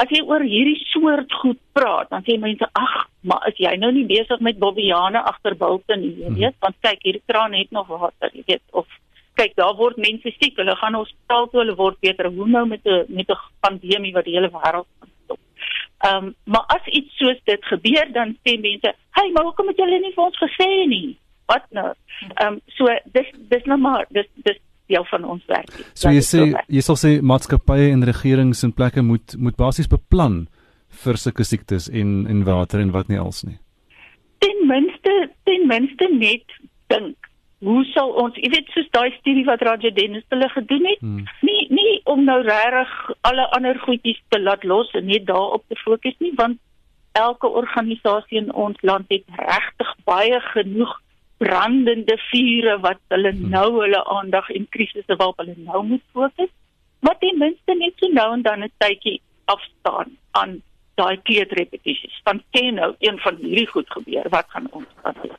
as 0.00 0.12
jy 0.14 0.20
oor 0.24 0.42
hierdie 0.44 0.78
soort 0.92 1.32
goed 1.42 1.58
praat, 1.76 2.08
dan 2.12 2.24
sê 2.24 2.38
mense 2.40 2.66
ag, 2.78 2.94
maar 3.26 3.44
as 3.48 3.58
jy 3.60 3.72
nou 3.80 3.90
nie 3.92 4.06
besig 4.08 4.40
met 4.40 4.60
bobbiane 4.60 5.20
agter 5.32 5.56
bulte 5.60 5.96
nie, 6.00 6.14
jy 6.22 6.28
hmm. 6.30 6.38
weet, 6.40 6.56
want 6.64 6.78
kyk 6.86 7.02
hierdie 7.04 7.26
kraan 7.28 7.56
het 7.56 7.72
nog 7.76 7.90
water, 7.90 8.32
jy 8.32 8.44
weet 8.48 8.64
of 8.72 8.86
kyk 9.40 9.56
daar 9.60 9.76
word 9.78 9.96
mense 9.96 10.32
siek 10.36 10.58
hulle 10.60 10.76
gaan 10.80 10.98
hospitaal 10.98 11.48
toe 11.50 11.62
hulle 11.62 11.76
word 11.78 12.00
beter 12.04 12.28
hoe 12.34 12.48
nou 12.48 12.66
met 12.68 12.84
'n 12.84 13.04
met 13.08 13.30
'n 13.30 13.40
pandemie 13.66 14.12
wat 14.16 14.24
die 14.24 14.36
hele 14.36 14.50
wêreld 14.56 14.88
stop. 15.24 15.40
Ehm 16.08 16.24
um, 16.24 16.34
maar 16.44 16.64
as 16.76 16.86
iets 16.86 17.16
soos 17.16 17.40
dit 17.44 17.64
gebeur 17.72 18.06
dan 18.12 18.36
sê 18.44 18.60
mense, 18.60 18.94
"Hey, 19.16 19.30
maar 19.32 19.44
hoekom 19.44 19.68
het 19.68 19.76
julle 19.76 20.00
nie 20.00 20.14
vir 20.14 20.24
ons 20.24 20.38
gesê 20.46 20.70
nie?" 20.88 21.18
Wat 21.46 21.64
nou? 21.70 21.92
Ehm 22.34 22.52
um, 22.52 22.60
so 22.66 22.84
dis 23.12 23.28
dis 23.48 23.64
nou 23.64 23.78
maar 23.78 24.06
dis 24.10 24.28
dis 24.34 24.58
deel 24.86 25.04
van 25.04 25.24
ons 25.24 25.46
werk. 25.46 25.70
So 25.94 26.10
jy 26.10 26.22
sê 26.32 26.40
jy 26.68 26.82
sal 26.84 26.98
sê 26.98 27.20
maatskappye 27.22 27.90
en 27.94 28.04
regerings 28.04 28.64
en 28.66 28.72
plekke 28.72 29.02
moet 29.02 29.36
moet 29.38 29.56
basies 29.56 29.88
beplan 29.88 30.48
vir 31.04 31.16
sulke 31.16 31.44
siektes 31.44 31.88
en 31.88 32.26
en 32.26 32.44
water 32.44 32.80
en 32.80 32.90
wat 32.96 33.08
nie 33.08 33.18
als 33.18 33.44
nie. 33.46 33.58
Ten 34.38 34.66
minste 34.66 35.30
ten 35.44 35.66
minste 35.66 36.08
net 36.12 36.58
dink 36.88 37.19
hoe 37.64 37.84
sal 37.92 38.14
ons 38.22 38.36
jy 38.40 38.50
weet 38.54 38.72
soos 38.74 38.88
daai 38.96 39.10
studie 39.18 39.44
wat 39.44 39.62
Roger 39.62 39.94
Dennis 39.94 40.24
hulle 40.28 40.48
gedoen 40.48 40.86
het 40.86 41.00
hmm. 41.00 41.26
nie 41.48 41.66
nie 41.68 42.00
om 42.04 42.24
nou 42.24 42.40
regtig 42.46 42.96
alle 43.30 43.46
ander 43.56 43.78
goedjies 43.84 44.20
te 44.28 44.40
laat 44.40 44.64
los 44.64 44.90
en 44.92 45.06
net 45.06 45.26
daarop 45.26 45.64
te 45.68 45.76
fokus 45.84 46.16
nie 46.18 46.32
want 46.40 46.58
elke 47.12 47.48
organisasie 47.62 48.38
in 48.38 48.52
ons 48.52 48.82
land 48.82 49.06
het 49.08 49.24
regtig 49.36 49.94
baie 50.04 50.40
genoeg 50.52 50.96
brandende 51.40 52.16
vure 52.30 52.78
wat 52.84 53.00
hulle 53.14 53.32
hmm. 53.32 53.52
nou 53.54 53.68
hulle 53.80 54.00
aandag 54.16 54.50
en 54.56 54.66
krisisse 54.76 55.16
waarop 55.16 55.40
hulle 55.40 55.56
nou 55.56 55.84
moet 55.92 56.02
fokus. 56.12 56.50
Maar 57.00 57.16
ten 57.18 57.38
minste 57.40 57.76
net 57.76 57.96
so 57.96 58.12
nou 58.12 58.32
en 58.36 58.42
dan 58.42 58.64
'n 58.64 58.72
tydjie 58.78 59.20
afstaan 59.44 60.16
aan 60.30 60.60
daai 61.00 61.16
kleedrepetisies. 61.22 62.20
Van 62.24 62.42
ken 62.50 62.74
nou 62.74 62.94
een 62.98 63.18
van 63.18 63.36
hierdie 63.36 63.66
goed 63.66 63.90
gebeur, 63.90 64.28
wat 64.28 64.46
gaan 64.48 64.66
ons 64.70 64.86
dan 65.02 65.14
doen? 65.22 65.38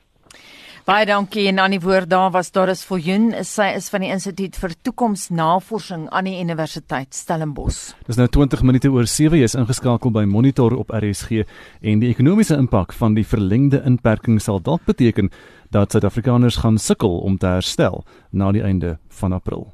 Baie 0.81 1.05
dankie 1.05 1.43
en 1.45 1.59
aan 1.61 1.75
die 1.75 1.81
woord 1.81 2.09
daar 2.09 2.31
was 2.33 2.47
Doris 2.49 2.79
Viljoen, 2.89 3.27
sy 3.45 3.67
is 3.77 3.91
van 3.93 4.01
die 4.01 4.07
Instituut 4.09 4.55
vir 4.57 4.71
Toekomsnavorsing 4.81 6.07
aan 6.09 6.25
die 6.25 6.39
Universiteit 6.41 7.13
Stellenbosch. 7.13 7.91
Dis 8.07 8.17
nou 8.17 8.25
20 8.25 8.63
minute 8.65 8.89
oor 8.89 9.05
7 9.05 9.37
jy 9.37 9.45
is 9.45 9.53
ingeskakel 9.53 10.09
by 10.15 10.23
Monitor 10.25 10.73
op 10.73 10.89
RSG 10.89 11.43
en 11.85 12.01
die 12.01 12.09
ekonomiese 12.09 12.57
impak 12.57 12.95
van 12.97 13.13
die 13.13 13.25
verlengde 13.27 13.83
inperking 13.85 14.39
sal 14.41 14.57
dalk 14.57 14.87
beteken 14.89 15.29
dat 15.69 15.93
Suid-Afrikaners 15.93 16.57
gaan 16.63 16.81
sukkel 16.81 17.13
om 17.29 17.37
te 17.37 17.53
herstel 17.59 18.01
na 18.33 18.49
die 18.49 18.65
einde 18.65 18.95
van 19.21 19.37
April. 19.37 19.67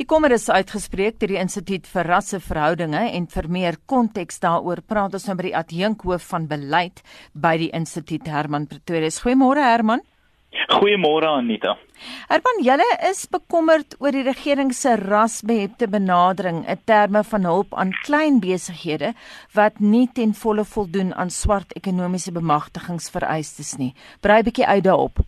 Die 0.00 0.08
kommer 0.08 0.32
is 0.32 0.48
uitgespreek 0.48 1.20
deur 1.20 1.34
die 1.34 1.40
Instituut 1.42 1.84
vir 1.88 2.08
Rasseverhoudinge 2.08 3.04
en 3.12 3.28
vir 3.28 3.50
meer 3.52 3.78
konteks 3.92 4.40
daaroor 4.40 4.80
praat 4.88 5.20
ons 5.20 5.28
nou 5.28 5.36
by 5.36 5.50
die 5.50 5.54
adjunkhoof 5.60 6.32
van 6.32 6.48
beleid 6.48 7.04
by 7.36 7.54
die 7.60 7.70
Instituut 7.76 8.24
Herman 8.32 8.66
Pretorius. 8.72 9.20
Goeiemôre 9.20 9.68
Herman. 9.68 10.00
Goeiemôre 10.68 11.28
Anita. 11.28 11.76
Herman, 12.28 12.60
julle 12.64 12.86
is 13.10 13.24
bekommerd 13.30 13.96
oor 14.00 14.14
die 14.14 14.24
regering 14.26 14.72
se 14.74 14.94
rasbehepte 15.00 15.88
benadering 15.90 16.62
in 16.68 16.80
terme 16.86 17.24
van 17.24 17.48
hulp 17.48 17.74
aan 17.74 17.92
klein 18.04 18.40
besighede 18.42 19.12
wat 19.54 19.80
nie 19.80 20.06
ten 20.14 20.34
volle 20.34 20.64
voldoen 20.64 21.14
aan 21.14 21.30
swart 21.30 21.74
ekonomiese 21.78 22.32
bemagtigingsvereistes 22.32 23.76
nie. 23.78 23.94
Brei 24.20 24.40
'n 24.40 24.44
bietjie 24.44 24.66
uit 24.66 24.84
daarop. 24.84 25.18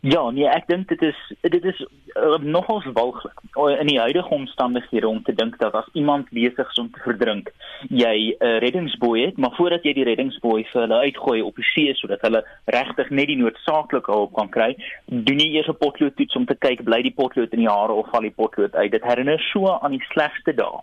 Ja, 0.00 0.30
nee, 0.30 0.46
ek 0.46 0.66
dink 0.68 0.88
dit 0.88 1.02
is 1.02 1.18
dit 1.42 1.64
is 1.64 1.78
uh, 2.18 2.38
nogals 2.42 2.86
walglik 2.92 3.40
in 3.80 3.86
die 3.86 3.98
huidige 3.98 4.34
omstandighede 4.34 5.08
om 5.08 5.22
te 5.22 5.34
dink 5.34 5.58
dat 5.58 5.74
as 5.74 5.88
iemand 5.92 6.28
besig 6.30 6.70
is 6.70 6.78
om 6.78 6.90
te 6.92 7.00
verdrink, 7.04 7.50
jy 7.88 8.34
'n 8.38 8.44
uh, 8.44 8.58
reddingsboei 8.58 9.24
het, 9.24 9.36
maar 9.36 9.54
voordat 9.56 9.84
jy 9.84 9.92
die 9.92 10.04
reddingsboei 10.04 10.64
vir 10.72 10.80
hulle 10.80 11.00
uitgooi 11.06 11.40
op 11.42 11.56
die 11.56 11.68
see 11.72 11.94
sodat 11.94 12.20
hulle 12.20 12.44
regtig 12.64 13.10
net 13.10 13.26
die 13.26 13.36
noodsaaklike 13.36 14.12
hulp 14.12 14.34
kan 14.34 14.48
kry, 14.48 14.76
doen 15.06 15.40
jy 15.40 15.54
eers 15.56 15.68
'n 15.68 15.78
potloodtoets 15.78 16.36
om 16.36 16.46
te 16.46 16.54
kyk 16.54 16.84
bly 16.84 17.02
die 17.02 17.14
potlood 17.14 17.52
in 17.52 17.64
die 17.64 17.72
hare 17.72 17.92
of 17.92 18.10
val 18.10 18.22
die 18.22 18.34
potlood 18.42 18.74
uit. 18.74 18.92
Dit 18.92 19.04
herinner 19.04 19.40
so 19.52 19.66
aan 19.66 19.96
die 19.96 20.04
slegste 20.12 20.54
dae 20.54 20.82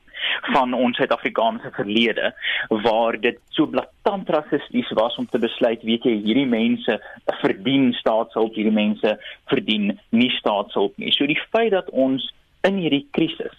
van 0.53 0.73
ons 0.73 0.97
Suid-Afrikaanse 0.97 1.71
verlede 1.75 2.33
waar 2.69 3.19
dit 3.19 3.39
so 3.49 3.67
blaatant 3.67 4.29
rassisties 4.29 4.89
was 4.99 5.17
om 5.17 5.27
te 5.29 5.39
besluit, 5.39 5.83
weet 5.83 6.05
jy, 6.07 6.15
hierdie 6.25 6.47
mense 6.49 6.97
verdien 7.41 7.91
staatshulp, 7.99 8.55
hierdie 8.55 8.73
mense 8.73 9.15
verdien 9.51 9.93
nie 10.11 10.29
staatshulp 10.39 10.97
nie. 11.01 11.11
So 11.11 11.24
die 11.27 11.41
feit 11.51 11.71
dat 11.71 11.89
ons 11.89 12.33
in 12.67 12.81
hierdie 12.81 13.07
krisis 13.11 13.57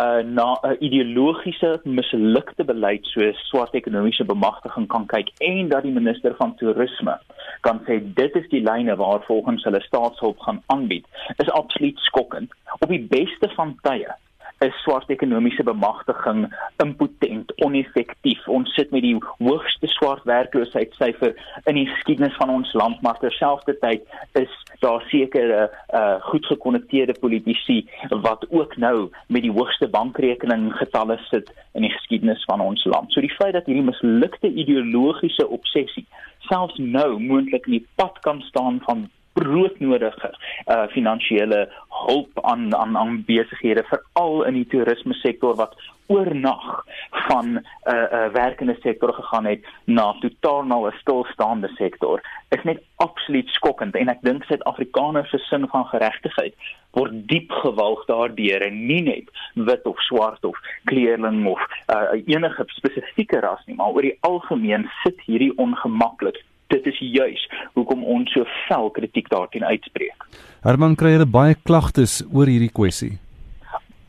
uh 0.00 0.22
na 0.22 0.58
'n 0.62 0.76
ideologiese 0.80 1.80
mislukte 1.84 2.64
beleid 2.64 3.04
so 3.06 3.32
swart 3.32 3.74
ekonomiese 3.74 4.24
bemagtiging 4.24 4.86
kan 4.88 5.06
kyk 5.06 5.28
en 5.38 5.68
dat 5.68 5.82
die 5.82 5.92
minister 5.92 6.34
van 6.38 6.54
toerisme 6.56 7.18
kan 7.60 7.80
sê 7.86 8.00
dit 8.14 8.36
is 8.36 8.48
die 8.48 8.62
lyne 8.70 8.96
waar 8.96 9.22
volgens 9.26 9.64
hulle 9.64 9.80
staatshulp 9.80 10.38
gaan 10.40 10.62
aanbied 10.66 11.06
is 11.36 11.50
absoluut 11.50 11.98
skokkend. 11.98 12.52
Op 12.78 12.88
die 12.88 13.06
beste 13.16 13.48
van 13.56 13.78
tye 13.82 14.14
is 14.64 14.82
swart 14.82 15.08
ekonomiese 15.08 15.64
bemagtiging 15.64 16.42
impotent, 16.84 17.52
oneffektief. 17.64 18.42
Ons 18.52 18.74
sit 18.76 18.90
met 18.92 19.04
die 19.06 19.14
hoogste 19.38 19.88
swart 19.88 20.26
werkloosheidssyfer 20.28 21.32
in 21.70 21.78
die 21.78 21.86
geskiedenis 21.88 22.36
van 22.36 22.52
ons 22.52 22.72
land, 22.76 23.00
maar 23.02 23.16
terselfdertyd 23.22 24.04
is 24.40 24.52
daar 24.84 25.04
sekere 25.08 25.68
uh 25.96 26.18
goed 26.30 26.46
gekonnekteerde 26.46 27.16
politici 27.20 27.78
wat 28.24 28.44
ook 28.50 28.76
nou 28.76 29.08
met 29.26 29.42
die 29.42 29.52
hoogste 29.52 29.88
bankrekening 29.88 30.68
getalle 30.76 31.16
sit 31.30 31.48
in 31.72 31.86
die 31.86 31.92
geskiedenis 31.92 32.44
van 32.44 32.60
ons 32.60 32.84
land. 32.84 33.12
So 33.12 33.24
die 33.24 33.32
feit 33.38 33.56
dat 33.56 33.66
hierdie 33.66 33.86
mislukte 33.86 34.52
ideologiese 34.52 35.48
obsessie 35.48 36.06
selfs 36.48 36.76
nou 36.78 37.18
moontlik 37.20 37.66
in 37.68 37.78
die 37.78 37.86
pad 38.00 38.20
kan 38.26 38.40
staan 38.48 38.80
van 38.84 39.08
broodnodige 39.32 40.32
uh 40.66 40.86
finansiële 40.94 41.68
hulp 42.06 42.40
aan 42.42 42.74
aan 42.76 42.96
aan 42.96 43.24
besighede 43.26 43.84
veral 43.92 44.44
in 44.44 44.54
die 44.54 44.66
toerisme 44.66 45.14
sektor 45.14 45.56
wat 45.56 45.76
oornag 46.10 46.84
van 47.28 47.46
'n 47.46 47.64
uh, 47.86 47.94
'n 47.94 48.14
uh, 48.14 48.28
werkende 48.32 48.76
sektor 48.80 49.12
gegaan 49.12 49.44
het 49.44 49.66
na 49.84 50.14
totaal 50.20 50.62
nou 50.62 50.88
'n 50.88 50.98
stilstaande 51.00 51.68
sektor. 51.68 52.20
Is 52.48 52.62
net 52.62 52.82
absoluut 52.96 53.48
skokkend 53.48 53.94
en 53.94 54.08
ek 54.08 54.22
dink 54.22 54.44
Suid-Afrikaners 54.44 55.30
se 55.30 55.38
sin 55.38 55.68
van 55.68 55.86
geregtigheid 55.86 56.54
word 56.90 57.14
diep 57.28 57.50
gewalg 57.62 58.04
daardeur 58.10 58.62
en 58.66 58.86
nie 58.86 59.02
net 59.02 59.30
wit 59.54 59.86
of 59.86 60.00
swart 60.02 60.44
of 60.44 60.58
kleerling 60.90 61.46
of 61.46 61.62
uh, 61.94 62.18
enige 62.26 62.64
spesifieke 62.66 63.40
ras 63.40 63.62
nie 63.66 63.76
maar 63.78 63.94
oor 63.94 64.02
die 64.02 64.18
algemeen 64.26 64.88
sit 65.02 65.20
hierdie 65.26 65.52
ongemaklik 65.56 66.42
dit 66.70 66.86
is 66.86 66.98
juis 66.98 67.48
hoekom 67.74 68.04
ons 68.04 68.32
so 68.34 68.46
vel 68.68 68.90
kritiek 68.90 69.28
daarteen 69.32 69.64
uitspreek. 69.64 70.28
Herman 70.66 70.96
kry 71.00 71.16
hulle 71.16 71.26
baie 71.26 71.56
klagtes 71.64 72.20
oor 72.32 72.50
hierdie 72.50 72.72
kwessie. 72.72 73.16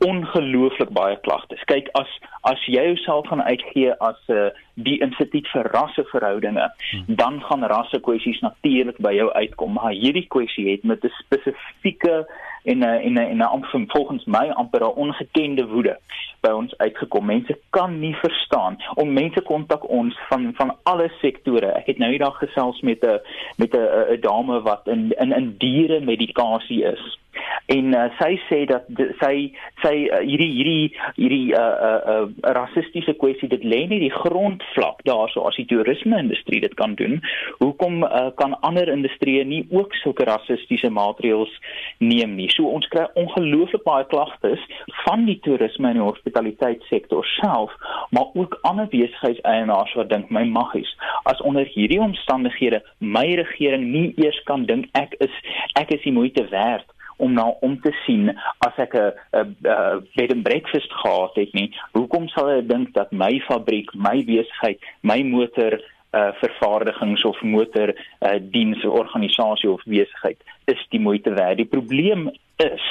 Ongelooflik 0.02 0.90
baie 0.90 1.16
klagtes. 1.22 1.62
Kyk 1.70 1.90
as 1.98 2.10
as 2.48 2.58
jy 2.66 2.82
jouself 2.88 3.28
gaan 3.30 3.42
uitgee 3.46 3.92
as 4.02 4.18
'n 4.28 4.34
uh, 4.34 4.50
die 4.74 4.98
instituut 5.06 5.46
vir 5.54 5.68
rasseverhoudinge, 5.76 6.66
hmm. 6.90 7.04
dan 7.06 7.40
gaan 7.46 7.62
rassekwessies 7.74 8.40
natuurlik 8.40 8.98
by 8.98 9.12
jou 9.14 9.30
uitkom, 9.32 9.72
maar 9.72 9.92
hierdie 9.92 10.26
kwessie 10.26 10.70
het 10.70 10.82
met 10.82 11.04
'n 11.04 11.14
spesifieke 11.22 12.26
en 12.64 12.78
'n 12.78 12.98
en 13.06 13.14
'n 13.14 13.18
en 13.18 13.42
'n 13.42 13.86
volgens 13.94 14.24
my 14.24 14.50
amper 14.50 14.82
'n 14.82 14.96
ongekende 15.04 15.66
woede 15.66 15.98
by 16.42 16.52
ons 16.56 16.74
uitgekom. 16.78 17.26
Mense 17.26 17.58
kan 17.70 17.98
nie 18.00 18.14
verstaan 18.20 18.78
om 19.00 19.12
mense 19.12 19.40
kontak 19.48 19.88
ons 19.88 20.18
van 20.28 20.50
van 20.58 20.74
alle 20.90 21.08
sektore. 21.20 21.72
Ek 21.78 21.86
het 21.92 21.98
nou 22.02 22.12
eendag 22.12 22.38
gesels 22.42 22.80
met 22.80 23.04
'n 23.04 23.20
met 23.56 23.74
'n 23.74 24.14
'n 24.14 24.20
dame 24.20 24.60
wat 24.62 24.86
in 24.86 25.12
in 25.18 25.32
in 25.32 25.54
diere 25.58 26.00
medikasie 26.00 26.84
is 26.84 27.18
en 27.66 27.94
uh, 27.94 28.08
sy 28.18 28.36
sê 28.48 28.58
dat 28.68 28.84
de, 28.88 29.08
sy 29.20 29.52
sy 29.82 29.92
uh, 30.10 30.20
hierdie 30.24 30.50
hierdie 30.52 30.88
hierdie 31.16 31.54
uh 31.56 31.62
uh, 31.88 32.00
uh 32.12 32.52
rassistiese 32.56 33.14
kwessie 33.20 33.48
dit 33.52 33.64
lê 33.64 33.82
nie 33.88 34.00
die 34.02 34.12
grondvlak 34.12 35.02
daarso 35.08 35.46
as 35.48 35.56
die 35.60 35.66
toerisme 35.70 36.18
industrie 36.20 36.60
dit 36.64 36.74
kan 36.80 36.96
doen 36.98 37.20
hoekom 37.60 38.02
uh, 38.04 38.28
kan 38.40 38.56
ander 38.66 38.90
industrieë 38.92 39.46
nie 39.48 39.62
ook 39.70 39.94
sulke 40.02 40.26
rassistiese 40.28 40.90
maatreëls 40.92 41.52
neem 42.02 42.36
nie 42.40 42.50
so 42.52 42.68
ons 42.68 42.88
kry 42.92 43.06
ongelooflik 43.22 43.86
baie 43.86 44.06
klagtes 44.10 44.62
van 45.04 45.26
die 45.30 45.38
toerisme 45.46 45.92
en 45.92 46.02
die 46.02 46.06
hospitaliteitssektor 46.32 47.24
self 47.24 47.72
maar 48.10 48.26
ook 48.34 48.58
ander 48.62 48.86
besigheidseienaars 48.88 49.94
wat 49.94 50.08
dink 50.08 50.30
my 50.30 50.44
maggies 50.44 50.96
as 51.22 51.40
onder 51.40 51.66
hierdie 51.66 52.00
omstandighede 52.00 52.82
my 52.98 53.34
regering 53.34 53.84
nie 53.92 54.12
eers 54.16 54.42
kan 54.44 54.64
dink 54.64 54.88
ek 54.92 55.14
is 55.18 55.34
ek 55.74 55.90
is 55.90 56.02
die 56.02 56.12
moeite 56.12 56.48
werd 56.48 56.86
om 57.16 57.32
nou 57.32 57.54
om 57.60 57.80
te 57.80 57.92
sien 58.04 58.32
as 58.66 58.76
ek 58.76 58.94
'n 58.94 59.56
bed 60.14 60.32
and 60.32 60.42
breakfast 60.42 60.92
gehad 60.92 61.34
het 61.34 61.52
nie 61.52 61.72
hoekom 61.92 62.28
sal 62.28 62.48
hulle 62.48 62.66
dink 62.66 62.94
dat 62.94 63.12
my 63.12 63.40
fabriek 63.48 63.94
my 63.94 64.24
besigheid 64.24 64.80
my 65.02 65.22
motor 65.22 65.80
uh 66.12 66.32
vervaardigings 66.40 67.24
of 67.24 67.42
motor 67.42 67.94
uh 68.20 68.38
diensorganisasie 68.40 69.70
of 69.70 69.82
besigheid 69.84 70.36
is 70.64 70.86
die 70.90 71.00
moeite 71.00 71.32
werd. 71.32 71.56
Die 71.56 71.64
probleem 71.66 72.28
is 72.56 72.84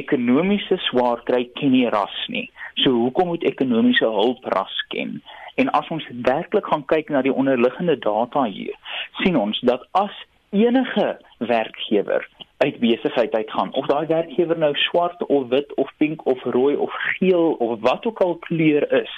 ekonomiese 0.00 0.78
swaar 0.88 1.22
kry 1.28 1.44
ken 1.58 1.74
nie 1.74 1.88
ras 1.94 2.16
nie. 2.28 2.46
So 2.82 2.94
hoekom 2.94 3.32
moet 3.32 3.46
ekonomiese 3.48 4.06
hulp 4.06 4.44
ras 4.54 4.74
ken? 4.94 5.18
En 5.58 5.70
as 5.74 5.88
ons 5.94 6.06
werklik 6.22 6.66
gaan 6.70 6.84
kyk 6.86 7.10
na 7.10 7.22
die 7.26 7.34
onderliggende 7.34 7.98
data 7.98 8.44
hier 8.46 8.74
sien 9.22 9.36
ons 9.36 9.58
dat 9.66 9.86
as 9.98 10.14
enige 10.50 11.08
werkgewer 11.38 12.28
uit 12.58 12.78
besigheid 12.78 13.34
uitgaan 13.34 13.72
of 13.72 13.86
daai 13.86 14.06
werkgewer 14.06 14.58
nou 14.58 14.70
swart 14.74 15.26
of 15.26 15.48
wit 15.48 15.74
of 15.74 15.90
pink 15.96 16.24
of 16.26 16.42
rooi 16.42 16.76
of 16.76 16.94
geel 17.18 17.52
of 17.52 17.80
wat 17.80 18.06
ook 18.06 18.22
al 18.24 18.36
kleur 18.46 18.86
is 19.02 19.12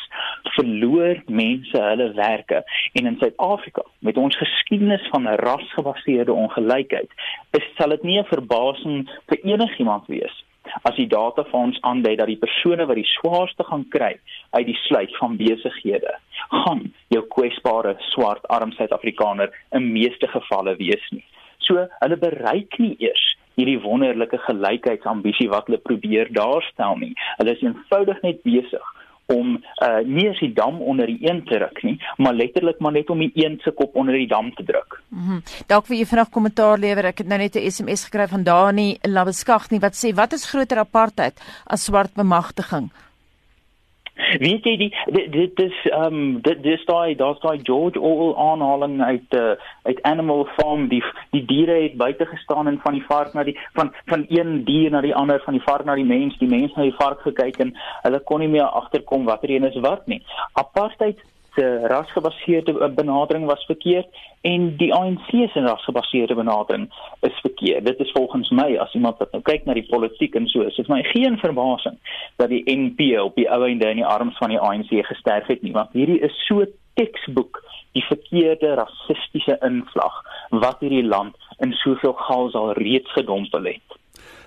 verloor 0.57 1.23
mense 1.27 1.83
hulle 1.83 2.13
werke. 2.13 2.65
En 2.93 3.07
in 3.07 3.17
Suid-Afrika 3.19 3.85
met 3.99 4.17
ons 4.17 4.37
geskiedenis 4.37 5.09
van 5.13 5.29
rasgebaseerde 5.29 6.33
ongelykheid 6.33 7.11
is 7.51 7.69
sal 7.77 7.89
dit 7.97 8.03
nie 8.03 8.19
'n 8.19 8.33
verbasing 8.35 9.11
vir 9.27 9.39
enigiemand 9.45 10.07
wees 10.07 10.45
as 10.83 10.97
die 10.97 11.09
data 11.11 11.45
vir 11.51 11.61
ons 11.61 11.81
aandui 11.87 12.17
dat 12.21 12.31
die 12.31 12.41
persone 12.41 12.87
wat 12.87 12.99
die 13.01 13.09
swaarste 13.15 13.67
gaan 13.69 13.87
kry 13.95 14.13
uit 14.57 14.67
die 14.67 14.79
sluit 14.87 15.17
van 15.19 15.37
besighede 15.41 16.15
gaan 16.51 16.87
jou 17.15 17.23
kwesbare 17.35 17.97
swart 18.11 18.47
arm 18.49 18.73
Suid-Afrikaner 18.77 19.53
in 19.77 19.93
meeste 19.93 20.29
gevalle 20.31 20.77
wees 20.79 21.05
nie. 21.11 21.25
So 21.67 21.87
hulle 22.01 22.19
bereik 22.21 22.79
nie 22.83 22.97
eers 22.99 23.27
hierdie 23.59 23.81
wonderlike 23.85 24.39
gelykheidsambisie 24.47 25.51
wat 25.53 25.69
hulle 25.69 25.83
probeer 25.85 26.31
daarstel 26.33 26.97
nie. 27.03 27.13
Hulle 27.39 27.55
is 27.57 27.63
eenvoudig 27.67 28.23
net 28.25 28.43
besig 28.47 28.97
uh, 29.81 30.01
nie 30.05 30.29
as 30.31 30.39
die 30.43 30.53
dam 30.53 30.81
onder 30.83 31.07
die 31.07 31.19
een 31.21 31.43
te 31.45 31.59
ruk 31.59 31.83
nie, 31.83 31.97
maar 32.17 32.35
letterlik 32.35 32.81
maar 32.81 32.93
net 32.93 33.11
om 33.11 33.19
die 33.19 33.33
een 33.35 33.59
se 33.65 33.73
kop 33.77 33.97
onder 33.97 34.15
die 34.15 34.29
dam 34.29 34.55
te 34.55 34.65
druk. 34.65 35.01
Mhm. 35.09 35.31
Mm 35.31 35.43
Dalk 35.67 35.87
vir 35.87 36.01
u 36.01 36.07
vanaand 36.07 36.31
kommentaar 36.31 36.79
lewer. 36.79 37.05
Ek 37.05 37.19
het 37.19 37.27
nou 37.27 37.39
net 37.39 37.57
'n 37.57 37.71
SMS 37.71 38.05
gekry 38.05 38.27
van 38.29 38.43
Dani 38.43 38.99
Labeskag 39.03 39.71
nie 39.71 39.81
wat 39.81 39.95
sê 39.95 40.15
wat 40.15 40.33
is 40.33 40.51
groter 40.51 40.79
apartheid 40.79 41.41
as 41.67 41.85
swart 41.85 42.15
bemagtiging? 42.15 42.91
Weet 44.39 44.65
jy 44.65 44.77
die 44.77 44.91
dit 45.31 45.61
is 45.65 45.77
ehm 45.91 46.07
um, 46.07 46.41
dit 46.45 46.63
dis 46.63 46.85
daai 46.89 47.15
daar's 47.19 47.41
daai 47.41 47.61
George 47.63 48.01
Orwell 48.01 48.35
aanhaling 48.37 49.01
uit 49.03 49.37
uh, 49.39 49.55
uit 49.83 50.03
Animal 50.03 50.47
Farm. 50.57 50.89
Die 50.89 51.03
die 51.31 51.45
diere 51.45 51.81
het 51.83 51.97
buite 51.97 52.27
gestaan 52.27 52.69
en 52.69 52.81
van 52.83 52.99
die 52.99 53.05
vark 53.09 53.35
na 53.35 53.45
die 53.45 53.59
van 53.79 53.95
van 54.07 54.27
een 54.29 54.65
dier 54.65 54.91
na 54.91 55.01
die 55.01 55.15
ander 55.15 55.43
van 55.45 55.59
die 55.59 55.65
vark 55.67 55.85
na 55.85 55.95
die 55.95 56.05
mens 56.05 56.39
die 56.39 56.49
mens 56.49 56.75
na 56.77 56.83
die 56.89 56.99
vark 56.99 57.21
gekyk 57.27 57.59
en 57.65 57.75
hulle 58.03 58.21
kon 58.31 58.41
nie 58.45 58.49
meer 58.49 58.69
agterkom 58.83 59.25
watter 59.25 59.51
een 59.51 59.69
is 59.71 59.81
wat 59.81 60.07
nie. 60.07 60.23
Apartheid 60.53 61.19
se 61.55 61.87
rasgebaseerde 61.87 62.91
benadering 62.95 63.47
was 63.47 63.65
verkeerd 63.65 64.07
en 64.41 64.77
die 64.77 64.93
ANC 64.95 65.31
se 65.31 65.61
rasgebaseerde 65.61 66.35
benadering 66.35 66.89
is 67.21 67.41
verkeerd. 67.41 67.85
Dit 67.85 68.01
is 68.01 68.11
volgens 68.13 68.51
my 68.51 68.77
as 68.77 68.95
iemand 68.95 69.19
wat 69.19 69.33
nou 69.33 69.43
kyk 69.43 69.65
na 69.65 69.77
die 69.77 69.87
politiek 69.89 70.35
en 70.35 70.49
so, 70.49 70.63
is 70.63 70.77
dit 70.77 70.89
my 70.89 71.03
geen 71.13 71.39
verbasing 71.43 71.99
dat 72.41 72.49
die 72.49 72.63
NP 72.65 73.13
op 73.21 73.37
die 73.37 73.49
ou 73.51 73.63
einde 73.67 73.91
in 73.91 74.01
die 74.03 74.07
arms 74.07 74.39
van 74.39 74.55
die 74.55 74.61
ANC 74.61 74.95
gesterf 75.07 75.51
het 75.53 75.63
nie, 75.63 75.75
want 75.77 75.93
hierdie 75.93 76.21
is 76.25 76.37
so 76.47 76.65
teksboek 77.01 77.63
die 77.93 78.05
verkeerde 78.07 78.75
rassistiese 78.79 79.59
invlag 79.67 80.21
wat 80.51 80.83
hierdie 80.85 81.07
land 81.07 81.37
in 81.59 81.73
soveel 81.83 82.15
chaos 82.27 82.55
al 82.55 82.73
reeds 82.79 83.13
gedompel 83.13 83.73
het. 83.75 83.99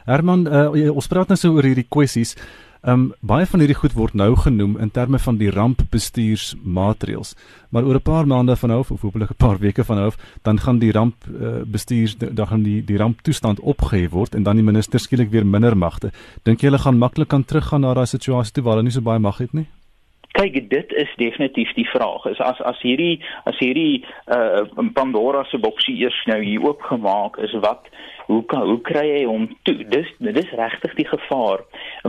Herman, 0.07 0.47
uh, 0.47 0.91
ons 0.91 1.07
praat 1.07 1.31
nou 1.31 1.39
so 1.39 1.53
oor 1.55 1.67
hierdie 1.67 1.87
kwessies. 1.87 2.35
Ehm 2.83 2.99
um, 2.99 3.11
baie 3.19 3.45
van 3.47 3.61
hierdie 3.63 3.77
goed 3.79 3.93
word 3.95 4.13
nou 4.13 4.33
genoem 4.35 4.73
in 4.83 4.89
terme 4.91 5.19
van 5.19 5.37
die 5.39 5.47
rampbestuursmaatreëls. 5.55 7.29
Maar 7.71 7.85
oor 7.87 7.95
'n 7.95 8.01
paar 8.01 8.27
maande 8.27 8.55
van 8.55 8.69
nou 8.69 8.79
of 8.79 9.01
hopelik 9.01 9.29
'n 9.29 9.35
paar 9.37 9.59
weke 9.59 9.83
van 9.83 9.97
nou 9.97 10.11
dan 10.41 10.59
gaan 10.59 10.79
die 10.79 10.91
rampbestuurs 10.91 12.15
uh, 12.19 12.29
dan 12.31 12.47
gaan 12.47 12.63
die 12.63 12.83
die 12.83 12.97
ramptoestand 12.97 13.59
opgehef 13.59 14.09
word 14.09 14.35
en 14.35 14.43
dan 14.43 14.55
die 14.55 14.65
minister 14.65 14.99
skielik 14.99 15.29
weer 15.29 15.45
minder 15.45 15.77
magte. 15.77 16.11
Dink 16.43 16.59
jy 16.59 16.67
hulle 16.67 16.83
gaan 16.83 16.97
maklik 16.97 17.27
kan 17.27 17.45
teruggaan 17.45 17.81
na 17.81 17.93
daai 17.93 18.05
situasie 18.05 18.53
toe 18.53 18.63
waar 18.63 18.73
hulle 18.73 18.83
nie 18.83 18.91
so 18.91 19.01
baie 19.01 19.19
mag 19.19 19.37
het 19.37 19.53
nie? 19.53 19.67
Kyk, 20.33 20.55
dit 20.69 20.93
is 20.97 21.11
definitief 21.21 21.73
die 21.77 21.85
vraag. 21.89 22.25
Is 22.31 22.39
as 22.41 22.61
as 22.65 22.79
hierdie 22.81 23.19
as 23.49 23.57
hierdie 23.61 24.01
uh 24.33 24.63
Pandora 24.97 25.43
se 25.49 25.59
boksie 25.61 25.93
eers 26.01 26.17
nou 26.29 26.39
hier 26.41 26.63
oopgemaak 26.65 27.37
is, 27.37 27.53
wat 27.65 27.85
hoe 28.25 28.41
kan 28.49 28.65
hoe 28.65 28.79
kry 28.81 29.05
hy 29.11 29.23
hom 29.29 29.45
toe? 29.67 29.77
Dis 29.93 30.09
dis 30.17 30.55
regtig 30.57 30.95
die 30.97 31.07
gevaar 31.07 31.61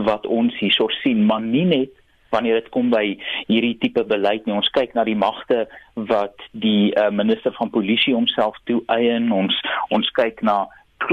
wat 0.07 0.25
ons 0.25 0.57
hierso 0.59 0.89
sien, 1.03 1.21
maar 1.29 1.43
nie 1.45 1.67
net 1.69 1.93
wanneer 2.33 2.59
dit 2.59 2.71
kom 2.73 2.89
by 2.91 3.03
hierdie 3.47 3.77
tipe 3.79 4.03
beleid 4.09 4.45
nie. 4.45 4.55
Ons 4.57 4.71
kyk 4.75 4.95
na 4.97 5.05
die 5.07 5.17
magte 5.17 5.65
wat 5.93 6.41
die 6.51 6.91
uh, 6.97 7.11
minister 7.13 7.53
van 7.59 7.71
polisie 7.71 8.15
homself 8.15 8.57
toe 8.69 8.81
eien. 8.91 9.29
Ons 9.35 9.55
ons 9.95 10.09
kyk 10.17 10.41
na 10.45 10.63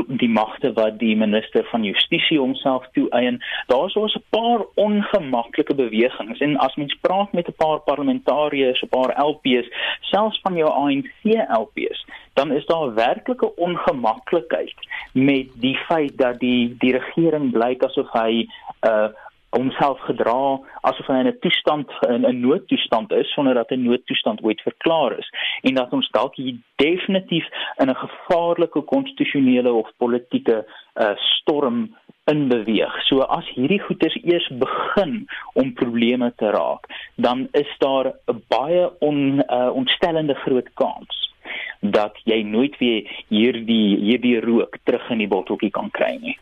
die 0.07 0.29
magte 0.29 0.73
wat 0.73 0.99
die 0.99 1.17
minister 1.17 1.65
van 1.71 1.85
justisie 1.85 2.38
homself 2.38 2.87
toe 2.92 3.09
eien. 3.11 3.42
Daar's 3.66 3.97
ons 3.97 4.14
'n 4.14 4.25
paar 4.31 4.64
ongemaklike 4.75 5.75
bewegings 5.75 6.40
en 6.40 6.57
as 6.57 6.75
mens 6.77 6.97
praat 7.01 7.33
met 7.33 7.49
'n 7.49 7.57
paar 7.57 7.81
parlementariërs, 7.81 8.83
'n 8.83 8.88
paar 8.88 9.12
LPs, 9.25 9.68
selfs 10.01 10.40
van 10.42 10.57
jou 10.57 10.71
ANC 10.71 11.23
LPs, 11.49 12.07
dan 12.35 12.53
is 12.53 12.66
daar 12.66 12.95
werklike 12.95 13.57
ongemaklikheid 13.57 14.75
met 15.12 15.47
die 15.55 15.77
feit 15.77 16.18
dat 16.18 16.38
die 16.40 16.77
die 16.79 16.92
regering 16.92 17.53
blyk 17.53 17.83
asof 17.85 18.11
hy 18.12 18.47
'n 18.81 18.88
uh, 18.88 19.09
homself 19.53 20.01
gedra 20.09 20.59
asof 20.88 21.07
hy 21.07 21.19
in 21.23 21.31
'n 21.31 21.38
toestand 21.45 21.88
in 22.09 22.25
'n 22.27 22.41
noodtoestand 22.41 23.12
is 23.12 23.33
sonder 23.33 23.55
dat 23.55 23.71
'n 23.71 23.85
noodtoestand 23.88 24.43
ooit 24.43 24.61
verklaar 24.61 25.19
is 25.19 25.29
en 25.62 25.75
dat 25.75 25.93
ons 25.93 26.09
dalk 26.11 26.37
hier 26.37 26.57
definitief 26.77 27.47
in 27.77 27.88
'n 27.91 28.03
gevaarlike 28.05 28.81
konstitusionele 28.95 29.73
of 29.73 29.91
politieke 29.97 30.65
uh, 30.95 31.17
storm 31.17 31.97
in 32.25 32.49
beweeg. 32.49 32.95
So 33.09 33.21
as 33.21 33.49
hierdie 33.55 33.81
goeters 33.81 34.17
eers 34.23 34.49
begin 34.59 35.27
om 35.55 35.73
probleme 35.73 36.33
te 36.37 36.51
raak, 36.51 36.87
dan 37.17 37.49
is 37.53 37.71
daar 37.79 38.07
'n 38.07 38.43
baie 38.49 38.91
on, 39.01 39.43
uh, 39.49 39.71
ontstellende 39.75 40.35
groot 40.35 40.69
kans 40.75 41.32
dat 41.81 42.19
jy 42.25 42.43
nooit 42.47 42.77
weer 42.79 43.09
hierdie 43.29 43.97
hierdie 43.99 44.38
rook 44.41 44.77
terug 44.87 45.09
in 45.11 45.19
die 45.19 45.29
botteltjie 45.29 45.71
kan 45.75 45.91
kry 45.91 46.12
nie. 46.23 46.37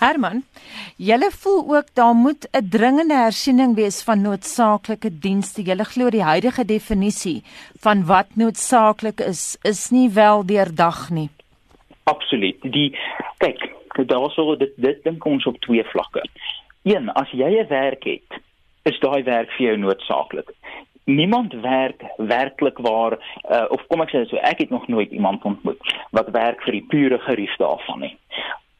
Herman, 0.00 0.42
julle 0.96 1.30
voel 1.30 1.62
ook 1.76 1.92
daar 1.94 2.14
moet 2.14 2.48
'n 2.52 2.68
dringende 2.70 3.14
hersiening 3.14 3.74
wees 3.76 4.02
van 4.02 4.22
noodsaaklike 4.22 5.10
dienste. 5.18 5.62
Julle 5.62 5.84
glo 5.84 6.10
die 6.10 6.22
huidige 6.22 6.64
definisie 6.64 7.42
van 7.80 8.04
wat 8.06 8.36
noodsaaklik 8.36 9.20
is, 9.20 9.58
is 9.62 9.90
nie 9.90 10.10
wel 10.10 10.46
deurdag 10.46 11.10
nie. 11.10 11.28
Absoluut. 12.04 12.56
Die 12.62 12.96
kyk, 13.38 13.60
daarso 14.06 14.56
dit 14.56 14.72
dit 14.76 15.04
dink 15.04 15.24
ons 15.24 15.46
op 15.46 15.60
twee 15.60 15.84
vlakke. 15.84 16.22
Een, 16.82 17.10
as 17.10 17.30
jy 17.30 17.50
'n 17.60 17.68
werk 17.68 18.04
het, 18.04 18.40
is 18.84 18.98
daai 19.00 19.22
werk 19.22 19.50
vir 19.50 19.66
jou 19.66 19.76
noodsaaklik 19.76 20.50
niemand 21.06 21.54
werk 21.62 22.02
werklik 22.16 22.78
waar 22.82 23.18
uh, 23.50 23.64
of 23.74 23.82
kom 23.86 24.02
ek 24.02 24.12
sê 24.14 24.24
so 24.26 24.40
ek 24.42 24.64
het 24.64 24.70
nog 24.74 24.88
nooit 24.90 25.10
iemand 25.10 25.44
ontmoet 25.44 25.94
wat 26.10 26.32
werk 26.34 26.62
vir 26.66 26.78
die 26.78 26.86
pure 26.90 27.18
gerief 27.28 27.54
daarvan 27.62 28.02
nie. 28.06 28.14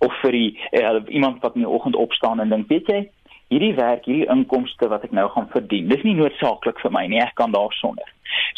Of 0.04 0.14
vir 0.22 0.34
die 0.34 0.50
uh, 0.72 1.00
iemand 1.08 1.42
wat 1.42 1.54
in 1.54 1.64
die 1.64 1.70
oggend 1.70 1.96
opstaan 1.96 2.42
en 2.42 2.50
dink 2.54 2.68
weet 2.72 2.90
jy 2.90 3.02
hierdie 3.48 3.74
werk 3.78 4.08
hierdie 4.10 4.30
inkomste 4.32 4.90
wat 4.90 5.06
ek 5.06 5.14
nou 5.14 5.28
gaan 5.30 5.46
verdien 5.54 5.86
dis 5.88 6.02
nie 6.02 6.16
noodsaaklik 6.18 6.80
vir 6.82 6.90
my 6.90 7.04
nie 7.06 7.22
ek 7.22 7.36
kan 7.38 7.54
daarsonder 7.54 8.08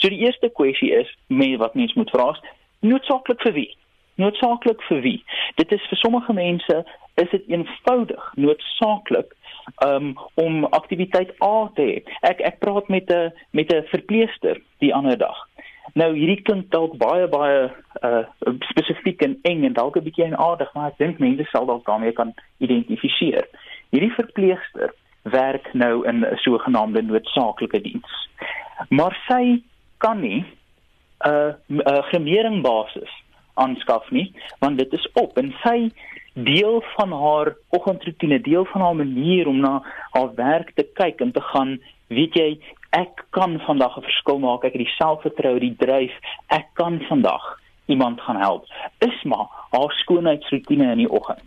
so 0.01 0.09
die 0.09 0.23
eerste 0.25 0.49
kwessie 0.49 0.95
is 0.97 1.11
met 1.29 1.59
wat 1.61 1.77
mens 1.77 1.93
moet 1.99 2.09
vra 2.15 2.31
is 2.33 2.41
noodsaaklik 2.81 3.43
vir 3.43 3.55
wie? 3.57 3.71
Noodsaaklik 4.19 4.83
vir 4.89 5.03
wie? 5.03 5.19
Dit 5.59 5.73
is 5.75 5.85
vir 5.91 6.01
sommige 6.03 6.35
mense 6.35 6.83
is 7.19 7.31
dit 7.31 7.51
eenvoudig 7.51 8.33
noodsaaklik 8.37 9.35
um, 9.85 10.17
om 10.35 10.65
aktiwiteit 10.65 11.35
A 11.43 11.71
te 11.75 11.83
hê. 11.83 12.03
Ek 12.21 12.41
ek 12.41 12.59
praat 12.59 12.89
met 12.89 13.11
'n 13.11 13.33
met 13.51 13.73
'n 13.73 13.87
verpleegster 13.91 14.61
die 14.79 14.95
ander 14.95 15.19
dag. 15.19 15.39
Nou 15.95 16.15
hierdie 16.15 16.43
klink 16.43 16.71
dalk 16.71 16.97
baie 16.97 17.29
baie 17.29 17.71
uh 18.03 18.25
spesifiek 18.71 19.23
en 19.23 19.39
eng 19.43 19.65
en 19.65 19.73
dalk 19.73 19.97
'n 19.97 20.05
bietjie 20.05 20.25
enaardig, 20.25 20.73
maar 20.75 20.89
ek 20.89 20.99
dink 20.99 21.19
mense 21.19 21.45
sal 21.45 21.67
dalk 21.67 21.85
daarmee 21.87 22.13
kan 22.13 22.35
identifiseer. 22.59 23.49
Hierdie 23.91 24.13
verpleegster 24.13 24.95
werk 25.23 25.75
nou 25.75 26.07
in 26.07 26.25
'n 26.25 26.37
sogenaamde 26.37 27.03
noodsaaklike 27.03 27.81
diens. 27.81 28.29
Maar 28.89 29.17
sy 29.29 29.63
kan 29.99 30.21
nie 30.21 30.45
'n 30.45 31.29
uh, 31.29 31.55
uh, 31.69 32.03
gemering 32.13 32.63
basis 32.63 33.11
aanskaf 33.59 34.11
nie, 34.11 34.33
want 34.63 34.79
dit 34.79 34.93
is 34.93 35.09
op 35.13 35.39
en 35.39 35.53
sy 35.63 35.91
deel 36.39 36.83
van 36.95 37.13
haar 37.13 37.57
oggendroetine, 37.75 38.41
deel 38.41 38.65
van 38.65 38.81
haar 38.81 38.97
manier 38.97 39.49
om 39.49 39.61
na 39.61 39.83
haar 40.11 40.35
werk 40.35 40.73
te 40.75 40.87
kyk 40.95 41.21
en 41.21 41.33
te 41.33 41.43
gaan, 41.51 41.79
weet 42.07 42.35
jy, 42.39 42.51
ek 42.91 43.25
kan 43.31 43.59
vandag 43.67 43.99
'n 43.99 44.07
verskil 44.07 44.39
maak. 44.39 44.65
Ek 44.65 44.73
het 44.73 44.85
die 44.85 44.97
selfvertroue, 44.97 45.61
die 45.61 45.77
dryf. 45.77 46.15
Ek 46.49 46.67
kan 46.75 47.01
vandag 47.09 47.61
iemand 47.87 48.21
gaan 48.21 48.37
help. 48.37 48.65
Is 48.99 49.23
maar 49.23 49.47
haar 49.71 49.93
skoonheidsroetine 49.93 50.91
in 50.91 50.99
die 50.99 51.11
oggend. 51.11 51.43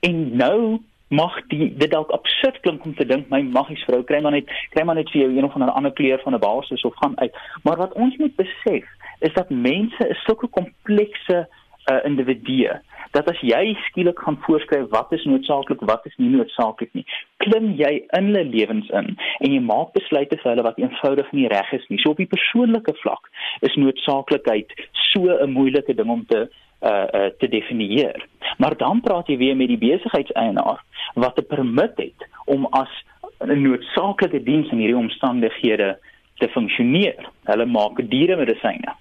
En 0.00 0.36
nou 0.36 0.80
mag 1.08 1.46
die 1.48 1.76
dit 1.76 1.90
dalk 1.90 2.10
absurd 2.10 2.60
klink 2.60 2.84
om 2.84 2.94
te 2.94 3.06
dink 3.06 3.28
my 3.28 3.42
maggies 3.42 3.84
vrou 3.84 4.02
kry 4.02 4.20
maar 4.24 4.32
net 4.32 4.50
kry 4.70 4.84
maar 4.84 4.94
net 4.98 5.10
vir 5.12 5.20
jou 5.20 5.36
een 5.36 5.44
of 5.44 5.54
ander 5.54 5.92
kleur 5.92 6.20
van 6.24 6.34
'n 6.34 6.38
basis 6.38 6.84
of 6.84 6.94
gaan 6.96 7.18
uit. 7.20 7.34
Maar 7.62 7.76
wat 7.76 7.92
ons 7.92 8.16
moet 8.16 8.36
besef 8.36 8.84
is 9.20 9.32
dat 9.32 9.50
mense 9.50 10.08
is 10.08 10.24
sulke 10.24 10.46
komplekse 10.46 11.46
uh, 11.90 12.00
individue 12.04 12.80
dat 13.14 13.28
as 13.30 13.40
jy 13.46 13.76
skielik 13.86 14.18
gaan 14.18 14.40
voorskryf 14.46 14.88
wat 14.90 15.12
is 15.12 15.24
noodsaaklik 15.24 15.80
wat 15.90 16.06
is 16.06 16.16
nie 16.16 16.32
noodsaaklik 16.32 16.90
nie 16.98 17.06
klim 17.44 17.70
jy 17.78 17.92
in 18.18 18.30
hulle 18.30 18.44
lewens 18.50 18.90
in 18.90 19.14
en 19.14 19.54
jy 19.54 19.60
maak 19.62 19.92
besluite 19.96 20.38
vir 20.40 20.50
hulle 20.52 20.66
wat 20.66 20.78
eenvoudig 20.80 21.30
nie 21.36 21.48
reg 21.52 21.72
is 21.76 21.86
nie. 21.90 22.00
So 22.02 22.14
op 22.14 22.22
die 22.22 22.30
persoonlike 22.30 22.94
vlak 23.02 23.30
is 23.66 23.76
noodsaaklikheid 23.80 24.72
so 25.10 25.28
'n 25.30 25.52
moeilike 25.56 25.94
ding 25.94 26.10
om 26.10 26.24
te 26.26 26.46
uh, 26.82 27.06
uh 27.18 27.30
te 27.40 27.48
definieer. 27.48 28.26
Maar 28.58 28.76
dan 28.76 29.00
praat 29.00 29.28
jy 29.28 29.36
weer 29.36 29.56
met 29.56 29.68
die 29.68 29.82
besigheidseienaar 29.88 30.80
wat 31.14 31.38
'n 31.38 31.46
permit 31.54 31.96
het 31.96 32.28
om 32.46 32.66
as 32.70 32.92
'n 33.40 33.62
noodsaaklike 33.62 34.42
diens 34.42 34.70
in 34.70 34.78
hierdie 34.78 35.02
omstandighede 35.04 35.98
te 36.38 36.48
funksioneer. 36.48 37.28
Hulle 37.48 37.66
maak 37.66 38.00
dieremedisyne. 38.10 38.94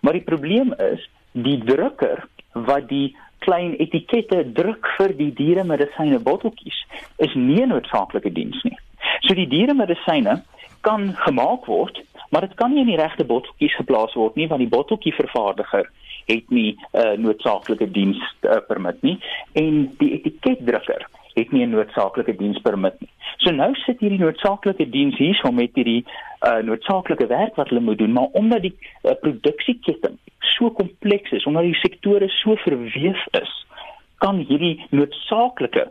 Maar 0.00 0.12
die 0.12 0.26
probleem 0.26 0.74
is 0.92 1.08
die 1.32 1.58
drukker 1.64 2.24
wat 2.52 2.88
die 2.88 3.16
klein 3.44 3.76
etikette 3.78 4.42
druk 4.52 4.86
vir 4.96 5.14
die 5.18 5.30
dieremedisyne 5.34 6.18
botteltjies 6.24 6.78
is 7.24 7.34
nie 7.34 7.66
noodsaaklike 7.66 8.32
diens 8.34 8.58
nie. 8.66 8.76
So 9.26 9.34
die 9.38 9.48
dieremedisyne 9.50 10.40
kan 10.86 11.12
gemaak 11.24 11.66
word, 11.66 12.00
maar 12.30 12.46
dit 12.46 12.56
kan 12.58 12.74
nie 12.74 12.84
in 12.84 12.92
die 12.92 13.00
regte 13.00 13.26
botteltjies 13.26 13.76
geplaas 13.78 14.14
word 14.18 14.36
nie 14.36 14.48
want 14.50 14.62
die 14.64 14.72
botteltjie 14.72 15.14
vervaardiger 15.16 15.88
het 16.28 16.50
nie 16.50 16.76
'n 16.76 17.00
uh, 17.00 17.14
noodsaaklike 17.16 17.90
diens 17.90 18.18
uh, 18.42 18.60
permit 18.68 19.02
nie. 19.02 19.18
En 19.52 19.94
die 19.98 20.12
etiketdrukker 20.18 21.06
het 21.38 21.52
nie 21.52 21.66
'n 21.66 21.70
noodsaaklike 21.70 22.36
dienspermit 22.36 23.00
nie. 23.00 23.10
So 23.36 23.50
nou 23.50 23.74
sit 23.74 24.00
hierdie 24.00 24.18
noodsaaklike 24.18 24.88
diens 24.90 25.16
hierso 25.16 25.52
met 25.52 25.70
hierdie 25.74 26.04
uh, 26.46 26.58
noodsaaklike 26.62 27.26
werk 27.26 27.54
wat 27.54 27.68
hulle 27.68 27.80
moet 27.80 27.98
doen, 27.98 28.12
maar 28.12 28.28
omdat 28.32 28.62
die 28.62 28.74
uh, 28.78 29.12
produksieketting 29.20 30.18
so 30.38 30.70
kompleks 30.70 31.30
is, 31.30 31.44
omdat 31.44 31.62
die 31.62 31.74
sektore 31.74 32.28
so 32.28 32.56
verweef 32.56 33.26
is, 33.30 33.66
kan 34.18 34.38
hierdie 34.48 34.86
noodsaaklike 34.90 35.90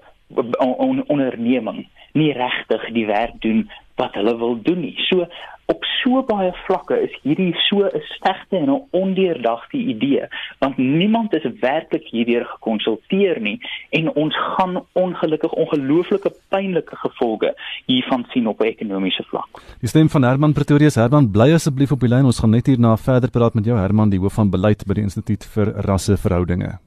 on 0.59 1.03
onderneming 1.07 1.87
nie 2.13 2.33
regtig 2.33 2.89
die 2.91 3.05
werk 3.05 3.41
doen 3.41 3.69
wat 3.97 4.17
hulle 4.17 4.37
wil 4.37 4.57
doen 4.61 4.81
nie. 4.85 4.95
So 5.09 5.25
op 5.67 5.83
so 5.83 6.21
baie 6.23 6.51
vlakke 6.65 6.95
is 7.03 7.15
hierdie 7.25 7.53
so 7.67 7.83
'n 7.83 8.01
slegte 8.15 8.57
en 8.57 8.69
'n 8.71 8.83
ondeurdagte 8.91 9.77
idee 9.77 10.27
want 10.59 10.77
niemand 10.77 11.33
is 11.33 11.43
werklik 11.59 12.07
hierdeur 12.11 12.45
gekonsulteer 12.45 13.41
nie 13.41 13.59
en 13.89 14.13
ons 14.13 14.35
gaan 14.37 14.83
ongelukkig 14.93 15.51
ongelooflike 15.51 16.31
pynlike 16.49 16.95
gevolge 16.95 17.53
hiervan 17.85 18.25
sien 18.29 18.47
op 18.47 18.61
'n 18.61 18.65
ekonomiese 18.65 19.23
vlak. 19.23 19.49
Die 19.79 19.89
stem 19.89 20.09
van 20.09 20.23
Herman 20.23 20.53
Pretorius 20.53 20.95
Herman 20.95 21.31
bly 21.31 21.51
asseblief 21.53 21.91
op 21.91 21.99
die 21.99 22.09
lyn 22.09 22.25
ons 22.25 22.39
gaan 22.39 22.51
net 22.51 22.67
hierna 22.67 22.97
verder 22.97 23.29
praat 23.29 23.53
met 23.53 23.65
jou 23.65 23.77
Herman 23.77 24.09
die 24.09 24.19
hoof 24.19 24.33
van 24.33 24.49
beleid 24.49 24.85
by 24.87 24.93
die 24.93 25.03
Instituut 25.03 25.45
vir 25.45 25.65
Rasseverhoudinge. 25.65 26.79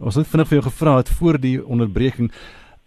Ons 0.00 0.14
het 0.14 0.26
vinnig 0.26 0.48
vir 0.48 0.58
jou 0.58 0.70
gevra 0.70 0.96
het 0.96 1.08
voor 1.08 1.38
die 1.40 1.66
onderbreking 1.66 2.30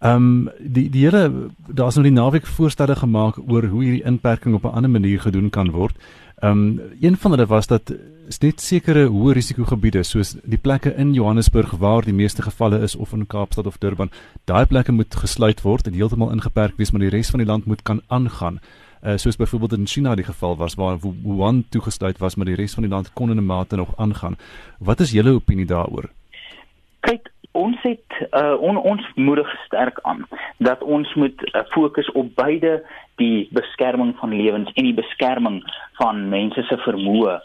Ehm 0.00 0.16
um, 0.16 0.50
die 0.58 0.88
die 0.90 1.04
hele 1.04 1.50
daar's 1.68 1.94
nou 1.94 2.04
die 2.06 2.14
naweek 2.16 2.46
voorstelle 2.46 2.96
gemaak 2.96 3.36
oor 3.38 3.66
hoe 3.68 3.82
hierdie 3.84 4.06
inperking 4.08 4.54
op 4.54 4.64
'n 4.64 4.74
ander 4.74 4.90
manier 4.90 5.20
gedoen 5.20 5.50
kan 5.50 5.70
word. 5.70 5.96
Ehm 6.40 6.52
um, 6.52 6.80
een 7.00 7.16
van 7.16 7.30
hulle 7.30 7.46
was 7.46 7.66
dat 7.66 7.92
net 8.38 8.60
sekere 8.60 9.08
hoë 9.10 9.32
risiko 9.34 9.64
gebiede 9.64 10.02
soos 10.02 10.36
die 10.44 10.58
plekke 10.58 10.94
in 10.96 11.14
Johannesburg 11.14 11.72
waar 11.82 12.04
die 12.06 12.14
meeste 12.14 12.42
gevalle 12.42 12.78
is 12.78 12.94
of 12.96 13.12
in 13.12 13.26
Kaapstad 13.26 13.66
of 13.66 13.78
Durban, 13.78 14.10
daai 14.44 14.66
plekke 14.66 14.92
moet 14.92 15.14
gesluit 15.14 15.62
word 15.62 15.86
en 15.86 15.94
heeltemal 15.94 16.30
ingeperk 16.30 16.76
wees, 16.78 16.92
maar 16.92 17.00
die 17.00 17.10
res 17.10 17.30
van 17.30 17.42
die 17.42 17.48
land 17.48 17.66
moet 17.66 17.82
kan 17.82 18.00
aangaan. 18.06 18.60
Uh, 19.02 19.16
soos 19.16 19.36
byvoorbeeld 19.36 19.72
in 19.72 19.86
China 19.86 20.14
die 20.14 20.24
geval 20.24 20.56
was 20.56 20.74
waar 20.74 20.98
Wuhan 21.00 21.64
toegesluit 21.68 22.18
was, 22.18 22.36
maar 22.36 22.46
die 22.46 22.54
res 22.54 22.74
van 22.74 22.84
die 22.84 22.92
land 22.92 23.12
kon 23.12 23.30
in 23.30 23.36
'n 23.36 23.46
mate 23.46 23.76
nog 23.76 23.96
aangaan. 23.96 24.36
Wat 24.78 25.00
is 25.00 25.10
julle 25.10 25.30
opinie 25.30 25.66
daaroor? 25.66 26.10
Kyk, 27.00 27.29
ons 27.52 27.76
het 27.82 28.18
uh, 28.30 28.54
on, 28.60 28.76
ons 28.76 29.06
moedig 29.14 29.48
sterk 29.64 29.98
aan 30.02 30.26
dat 30.58 30.82
ons 30.82 31.14
moet 31.14 31.42
uh, 31.54 31.62
fokus 31.74 32.10
op 32.12 32.34
beide 32.34 32.82
die 33.16 33.48
beskerming 33.50 34.14
van 34.18 34.34
lewens 34.34 34.70
en 34.74 34.84
die 34.84 34.94
beskerming 34.94 35.62
van 35.98 36.28
mense 36.28 36.62
se 36.62 36.78
vermoë 36.84 37.40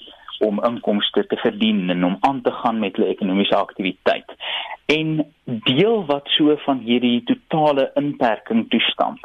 om 0.45 0.63
inkomste 0.67 1.25
te 1.27 1.37
verdien 1.39 1.89
en 1.89 2.03
om 2.03 2.17
aan 2.19 2.41
te 2.41 2.51
gaan 2.51 2.79
met 2.79 2.95
hulle 2.95 3.13
ekonomiese 3.13 3.55
aktiwiteit. 3.55 4.35
En 4.91 5.25
deel 5.43 6.05
wat 6.05 6.27
so 6.35 6.55
van 6.65 6.83
hierdie 6.83 7.23
totale 7.23 7.91
inperking 7.95 8.69
toestand 8.69 9.23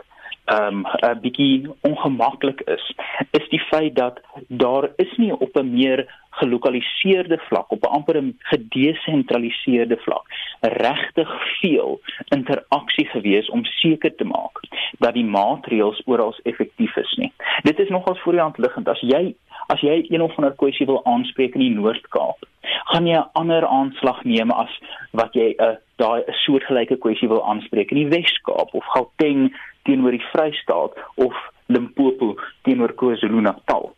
ehm 0.51 0.85
um, 0.85 0.87
'n 1.15 1.21
bietjie 1.21 1.71
ongemaklik 1.81 2.61
is, 2.61 2.85
is 3.31 3.49
die 3.49 3.61
feit 3.61 3.95
dat 3.95 4.21
daar 4.49 4.91
is 4.97 5.13
nie 5.17 5.33
op 5.33 5.57
'n 5.57 5.71
meer 5.71 5.99
gelokaliseerde 6.31 7.39
vlak 7.49 7.73
op 7.73 7.85
'n 7.85 7.95
amper 7.99 8.17
'n 8.23 8.39
gedesentraliseerde 8.39 9.97
vlak 9.97 10.25
regtig 10.61 11.31
veel 11.61 12.01
interaksie 12.29 13.07
gewees 13.07 13.51
om 13.51 13.65
seker 13.65 14.15
te 14.15 14.25
maak 14.25 14.61
dat 14.99 15.15
die 15.15 15.25
maatreëls 15.25 16.03
oral 16.05 16.35
effektief 16.43 16.97
is 16.97 17.13
nie. 17.17 17.33
Dit 17.63 17.79
is 17.79 17.89
nogals 17.89 18.21
voor 18.21 18.33
die 18.33 18.41
hand 18.41 18.59
liggend 18.59 18.89
as 18.89 19.01
jy 19.01 19.35
as 19.67 19.81
jy 19.81 20.07
een 20.09 20.23
of 20.23 20.37
ander 20.37 20.55
kwessie 20.57 20.87
wil 20.87 21.05
aanspreek 21.05 21.55
in 21.55 21.61
die 21.61 21.75
Noord-Kaap, 21.75 22.47
gaan 22.93 23.07
jy 23.07 23.19
'n 23.19 23.31
ander 23.33 23.67
aanslag 23.67 24.25
neem 24.25 24.51
as 24.51 24.73
wat 25.13 25.35
jy 25.35 25.55
'n 25.59 25.63
uh, 25.63 25.77
daai 25.97 26.23
'n 26.27 26.33
soortgelyke 26.33 26.97
kwessie 26.97 27.29
wil 27.29 27.45
aanspreek 27.45 27.91
in 27.91 27.97
die 27.97 28.09
Wes-Kaap 28.17 28.75
of 28.75 28.85
Gauteng 28.85 29.55
teenoor 29.85 30.11
die 30.11 30.27
Vrystaat 30.33 30.93
of 31.17 31.35
Limpopo 31.67 32.37
teenoor 32.63 32.93
KwaZulu-Natal. 32.95 33.90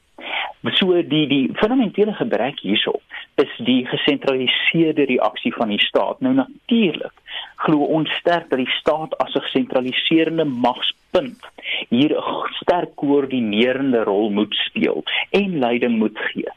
So 0.71 0.95
die 1.03 1.27
die 1.27 1.51
fundamentele 1.59 2.13
gebrek 2.15 2.61
hierso 2.63 3.01
is 3.35 3.51
die 3.67 3.83
gesentraliseerde 3.87 5.05
reaksie 5.11 5.51
van 5.55 5.69
die 5.75 5.81
staat. 5.83 6.21
Nou 6.21 6.35
natuurlik 6.35 7.13
glo 7.65 7.89
ons 7.99 8.11
sterk 8.21 8.49
dat 8.51 8.63
die 8.63 8.75
staat 8.79 9.17
as 9.19 9.35
'n 9.35 9.43
gesentraliserende 9.49 10.45
magspunt 10.45 11.43
hier 11.89 12.15
'n 12.15 12.47
sterk 12.63 12.95
koördinerende 12.95 14.05
rol 14.05 14.31
moet 14.31 14.55
speel 14.55 15.03
en 15.31 15.59
leiding 15.59 15.99
moet 15.99 16.19
gee. 16.19 16.51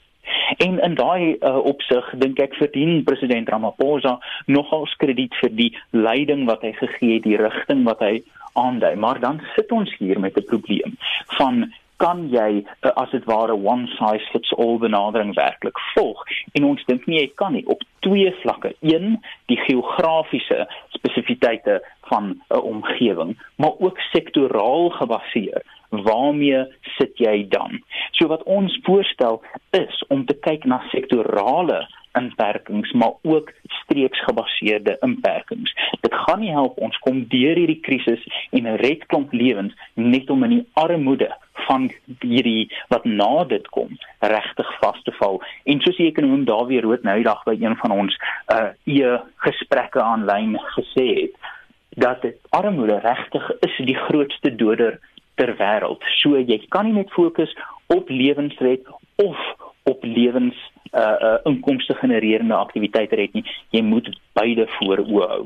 En 0.58 0.80
in 0.80 0.96
daai 0.96 1.38
uh, 1.40 1.58
opsig 1.58 2.14
dink 2.18 2.40
ek 2.40 2.54
verdien 2.54 3.04
president 3.04 3.50
Ramaphosa 3.50 4.20
nogals 4.46 4.96
krediet 4.96 5.36
vir 5.42 5.50
die 5.50 5.78
leiding 5.90 6.46
wat 6.46 6.62
hy 6.62 6.74
gegee 6.74 7.14
het, 7.14 7.24
die 7.24 7.38
rigting 7.38 7.84
wat 7.84 8.00
hy 8.00 8.24
aandui. 8.54 8.96
Maar 8.96 9.20
dan 9.20 9.42
sit 9.56 9.72
ons 9.72 9.96
hier 9.98 10.20
met 10.20 10.38
'n 10.38 10.46
probleem 10.46 10.98
van 11.38 11.74
kan 11.98 12.28
jy 12.30 12.64
uh, 12.64 12.92
as 12.96 13.12
dit 13.12 13.26
ware 13.30 13.56
one 13.56 13.88
size 13.96 14.26
fits 14.32 14.54
all 14.58 14.78
benadering 14.80 15.34
werklik 15.36 15.80
volg? 15.94 16.24
En 16.54 16.68
ons 16.72 16.86
dink 16.90 17.06
nie 17.08 17.20
jy 17.20 17.30
kan 17.40 17.56
nie. 17.56 17.66
Op 17.68 17.84
twee 18.06 18.32
vlakke. 18.42 18.74
Een 18.82 19.20
die 19.52 19.60
geografiese 19.66 20.68
spesifiteite 20.98 21.82
van 22.12 22.24
'n 22.30 22.42
uh, 22.50 22.64
omgewing 22.64 23.36
maar 23.56 23.76
ook 23.80 24.00
sektoraal 24.12 24.90
gebaseer. 24.90 25.64
Waarmee 25.90 26.66
sit 26.98 27.18
jy 27.18 27.46
dan? 27.50 27.82
So 28.12 28.28
wat 28.28 28.44
ons 28.44 28.80
voorstel 28.84 29.42
is 29.72 30.04
om 30.08 30.26
te 30.26 30.34
kyk 30.34 30.64
na 30.66 30.82
sektorale 30.92 31.88
inperkings 32.20 32.92
maar 32.92 33.14
ook 33.22 33.52
streeksgebaseerde 33.82 34.98
inperkings. 35.02 35.74
Dit 36.02 36.14
gaan 36.14 36.40
nie 36.40 36.52
help 36.52 36.78
ons 36.78 36.98
kom 37.06 37.24
deur 37.32 37.58
hierdie 37.60 37.80
krisis 37.86 38.24
en 38.52 38.76
red 38.82 39.06
klomp 39.12 39.34
lewens 39.34 39.74
net 39.94 40.30
om 40.30 40.44
in 40.44 40.58
die 40.58 40.68
armoede 40.74 41.32
van 41.68 41.90
hierdie 42.20 42.70
wat 42.94 43.06
na 43.06 43.44
dit 43.50 43.68
kom 43.76 43.98
regtig 44.20 44.72
vas 44.82 45.02
te 45.04 45.14
val. 45.20 45.42
En 45.64 45.82
soos 45.82 45.98
die 45.98 46.10
ekonom 46.12 46.46
Dawie 46.46 46.82
Rood 46.84 47.04
nou 47.08 47.16
die 47.20 47.28
dag 47.28 47.44
by 47.48 47.56
een 47.60 47.78
van 47.82 47.96
ons 47.96 48.18
uh 48.54 48.72
e 48.86 49.18
gesprekke 49.48 50.02
aanlyn 50.02 50.58
gesê 50.76 51.08
het 51.22 51.52
dat 51.96 52.22
dit 52.22 52.38
armoede 52.50 53.00
regtig 53.00 53.52
is 53.68 53.76
die 53.88 53.98
grootste 54.08 54.56
doder 54.56 55.00
ter 55.36 55.56
wêreld. 55.60 56.04
So 56.22 56.40
jy 56.40 56.60
kan 56.70 56.90
nie 56.90 56.98
net 57.00 57.12
fokus 57.16 57.52
op 57.94 58.10
lewensred 58.10 58.88
of 59.24 59.40
op 59.84 60.04
lewens 60.04 60.58
uh 60.94 61.16
uh 61.28 61.38
inkomste 61.44 61.94
genererende 61.94 62.56
aktiwiteite 62.56 63.16
het 63.16 63.34
nie. 63.34 63.46
Jy 63.70 63.82
moet 63.82 64.10
beide 64.34 64.68
voor 64.78 65.06
oë 65.06 65.28
hou. 65.28 65.46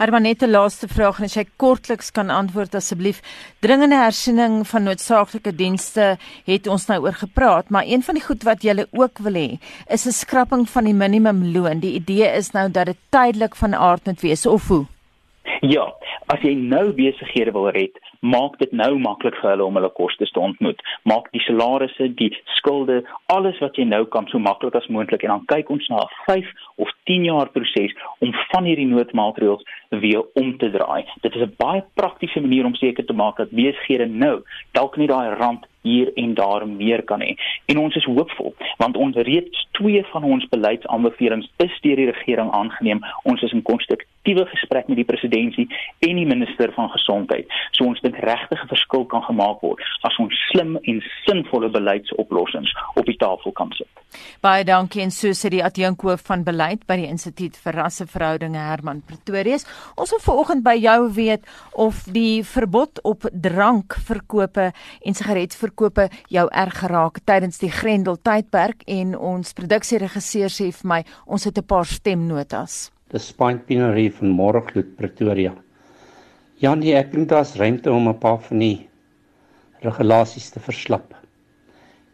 Hermanette 0.00 0.48
laaste 0.48 0.88
vraag 0.88 1.18
en 1.20 1.26
as 1.26 1.34
jy 1.36 1.42
kortliks 1.60 2.08
kan 2.16 2.30
antwoord 2.32 2.74
asseblief. 2.78 3.18
Dringende 3.60 3.98
hersiening 4.00 4.62
van 4.70 4.86
noodsaaklike 4.88 5.52
dienste 5.58 6.14
het 6.46 6.70
ons 6.72 6.86
nou 6.88 7.02
oor 7.04 7.18
gepraat, 7.20 7.68
maar 7.68 7.84
een 7.84 8.04
van 8.06 8.16
die 8.16 8.24
goed 8.24 8.46
wat 8.48 8.64
jy 8.64 8.86
ook 8.96 9.20
wil 9.26 9.36
hê, 9.36 9.58
is 9.92 10.06
'n 10.06 10.16
skrapping 10.22 10.64
van 10.68 10.84
die 10.84 10.96
minimumloon. 10.96 11.80
Die 11.80 11.94
idee 12.00 12.32
is 12.32 12.50
nou 12.52 12.70
dat 12.70 12.86
dit 12.86 12.96
tydelik 13.10 13.54
van 13.56 13.74
aard 13.74 14.06
moet 14.06 14.20
wees 14.20 14.46
of 14.46 14.68
hoe? 14.68 14.86
Ja, 15.60 15.82
as 16.32 16.40
jy 16.40 16.54
nou 16.56 16.86
besighede 16.96 17.52
wil 17.52 17.66
red, 17.76 17.98
maak 18.24 18.54
dit 18.62 18.70
nou 18.72 18.94
maklik 18.96 19.34
vir 19.42 19.50
hulle 19.50 19.66
om 19.66 19.76
hulle 19.76 19.90
kostes 19.92 20.32
te 20.32 20.40
ontmoet. 20.40 20.80
Maak 21.04 21.26
die 21.34 21.42
salarisse, 21.44 22.06
die 22.16 22.30
skulde, 22.56 23.02
alles 23.34 23.60
wat 23.60 23.76
jy 23.76 23.84
nou 23.84 24.06
kan 24.08 24.24
so 24.32 24.40
maklik 24.40 24.78
as 24.78 24.88
moontlik 24.88 25.26
en 25.26 25.34
dan 25.34 25.44
kyk 25.52 25.68
ons 25.74 25.88
na 25.92 26.00
'n 26.00 26.14
5 26.24 26.48
of 26.80 26.88
10 27.04 27.24
jaar 27.28 27.52
proses 27.52 27.92
om 28.24 28.32
van 28.52 28.64
hierdie 28.64 28.88
noodmaatreëls 28.88 29.66
weer 30.00 30.24
om 30.34 30.56
te 30.58 30.70
draai. 30.70 31.04
Dit 31.20 31.34
is 31.34 31.42
'n 31.42 31.54
baie 31.58 31.84
praktiese 31.94 32.40
manier 32.40 32.64
om 32.64 32.74
seker 32.74 33.04
te 33.04 33.12
maak 33.12 33.36
dat 33.36 33.50
besighede 33.50 34.06
nou 34.06 34.42
dalk 34.72 34.96
nie 34.96 35.06
daai 35.06 35.34
rand 35.34 35.66
hier 35.82 36.12
en 36.14 36.34
daar 36.34 36.68
meer 36.68 37.02
kan 37.02 37.20
hê. 37.20 37.36
En 37.66 37.78
ons 37.78 37.96
is 37.96 38.04
hoopvol 38.04 38.54
want 38.78 38.96
ons 38.96 39.16
reeds 39.16 39.68
twee 39.72 40.04
van 40.12 40.24
ons 40.24 40.48
beleidsaanbevelings 40.48 41.48
is 41.56 41.80
deur 41.80 41.96
die 41.96 42.10
regering 42.10 42.50
aangeneem. 42.50 43.00
Ons 43.22 43.42
is 43.42 43.52
in 43.52 43.62
konstruktiewe 44.20 44.46
gesprek 44.50 44.88
met 44.88 44.96
die 44.96 45.04
presidentskap 45.04 45.68
en 46.00 46.16
die 46.16 46.26
minister 46.26 46.72
van 46.74 46.90
gesondheid. 46.90 47.46
So 47.72 47.84
ons 47.84 48.00
dink 48.00 48.16
regtig 48.16 48.62
'n 48.62 48.68
verskil 48.68 49.04
kan 49.06 49.22
gemaak 49.22 49.60
word 49.62 49.80
as 50.02 50.16
ons 50.18 50.34
slim 50.50 50.78
en 50.82 51.02
sinvolle 51.26 51.70
beleidsoplossings 51.70 52.72
op 52.96 53.04
die 53.06 53.16
tafel 53.16 53.52
kan 53.52 53.72
sit. 53.72 53.88
Baie 54.40 54.64
dankie 54.64 55.02
en 55.02 55.10
so 55.10 55.28
sê 55.28 55.48
die 55.48 55.64
adjunkhoof 55.64 56.20
van 56.26 56.44
beleid 56.44 56.86
by 56.86 56.96
die 56.96 57.08
Instituut 57.08 57.56
vir 57.56 57.72
Rasseverhoudinge 57.72 58.58
Herman 58.58 59.02
Pretorius. 59.06 59.64
Ons 59.96 60.10
wil 60.10 60.20
vanoggend 60.20 60.62
by 60.64 60.76
jou 60.76 61.12
weet 61.12 61.44
of 61.72 62.04
die 62.04 62.42
verbod 62.44 63.00
op 63.04 63.22
drankverkope 63.32 64.72
en 65.04 65.14
sigaretverkope 65.14 66.08
jou 66.28 66.48
erg 66.52 66.78
geraak 66.78 67.20
tydens 67.24 67.58
die 67.58 67.70
Grendel 67.70 68.16
tydperk 68.16 68.82
en 68.86 69.16
ons 69.16 69.52
produksieregisseur 69.52 70.48
sê 70.48 70.72
vir 70.72 70.88
my 70.88 71.04
ons 71.26 71.44
het 71.44 71.58
'n 71.58 71.66
paar 71.66 71.86
stemnotas. 71.86 72.90
Dis 73.10 73.24
Spine 73.26 73.58
Pinery 73.66 74.04
van 74.14 74.30
Moorgloed 74.38 74.92
Pretoria. 74.94 75.50
Ja 76.62 76.76
nee, 76.78 76.92
ek 76.94 77.08
dink 77.10 77.26
daar's 77.32 77.56
ruimte 77.58 77.90
om 77.90 78.06
'n 78.08 78.18
paar 78.22 78.38
van 78.38 78.60
die 78.62 78.86
regulasies 79.82 80.50
te 80.54 80.60
verslap. 80.62 81.16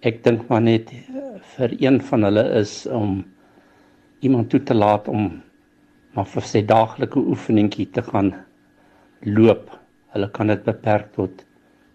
Ek 0.00 0.22
dink 0.24 0.48
maar 0.48 0.62
net 0.62 0.92
eh, 0.92 1.36
vir 1.56 1.74
een 1.82 2.00
van 2.00 2.24
hulle 2.24 2.44
is 2.62 2.86
om 2.86 3.24
iemand 4.24 4.48
toe 4.50 4.62
te 4.62 4.74
laat 4.74 5.08
om 5.08 5.42
maar 6.14 6.30
vir 6.32 6.48
sy 6.48 6.64
daaglikse 6.64 7.26
oefeningkie 7.34 7.90
te 7.92 8.02
gaan 8.08 8.32
loop. 9.20 9.68
Hulle 10.16 10.30
kan 10.32 10.48
dit 10.48 10.64
beperk 10.64 11.12
tot 11.12 11.44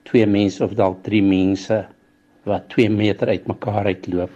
twee 0.06 0.30
mense 0.30 0.62
of 0.64 0.78
dalk 0.78 1.02
drie 1.02 1.24
mense 1.26 1.88
wat 2.46 2.70
2 2.70 2.90
meter 2.90 3.34
uitmekaar 3.34 3.90
uitloop, 3.96 4.32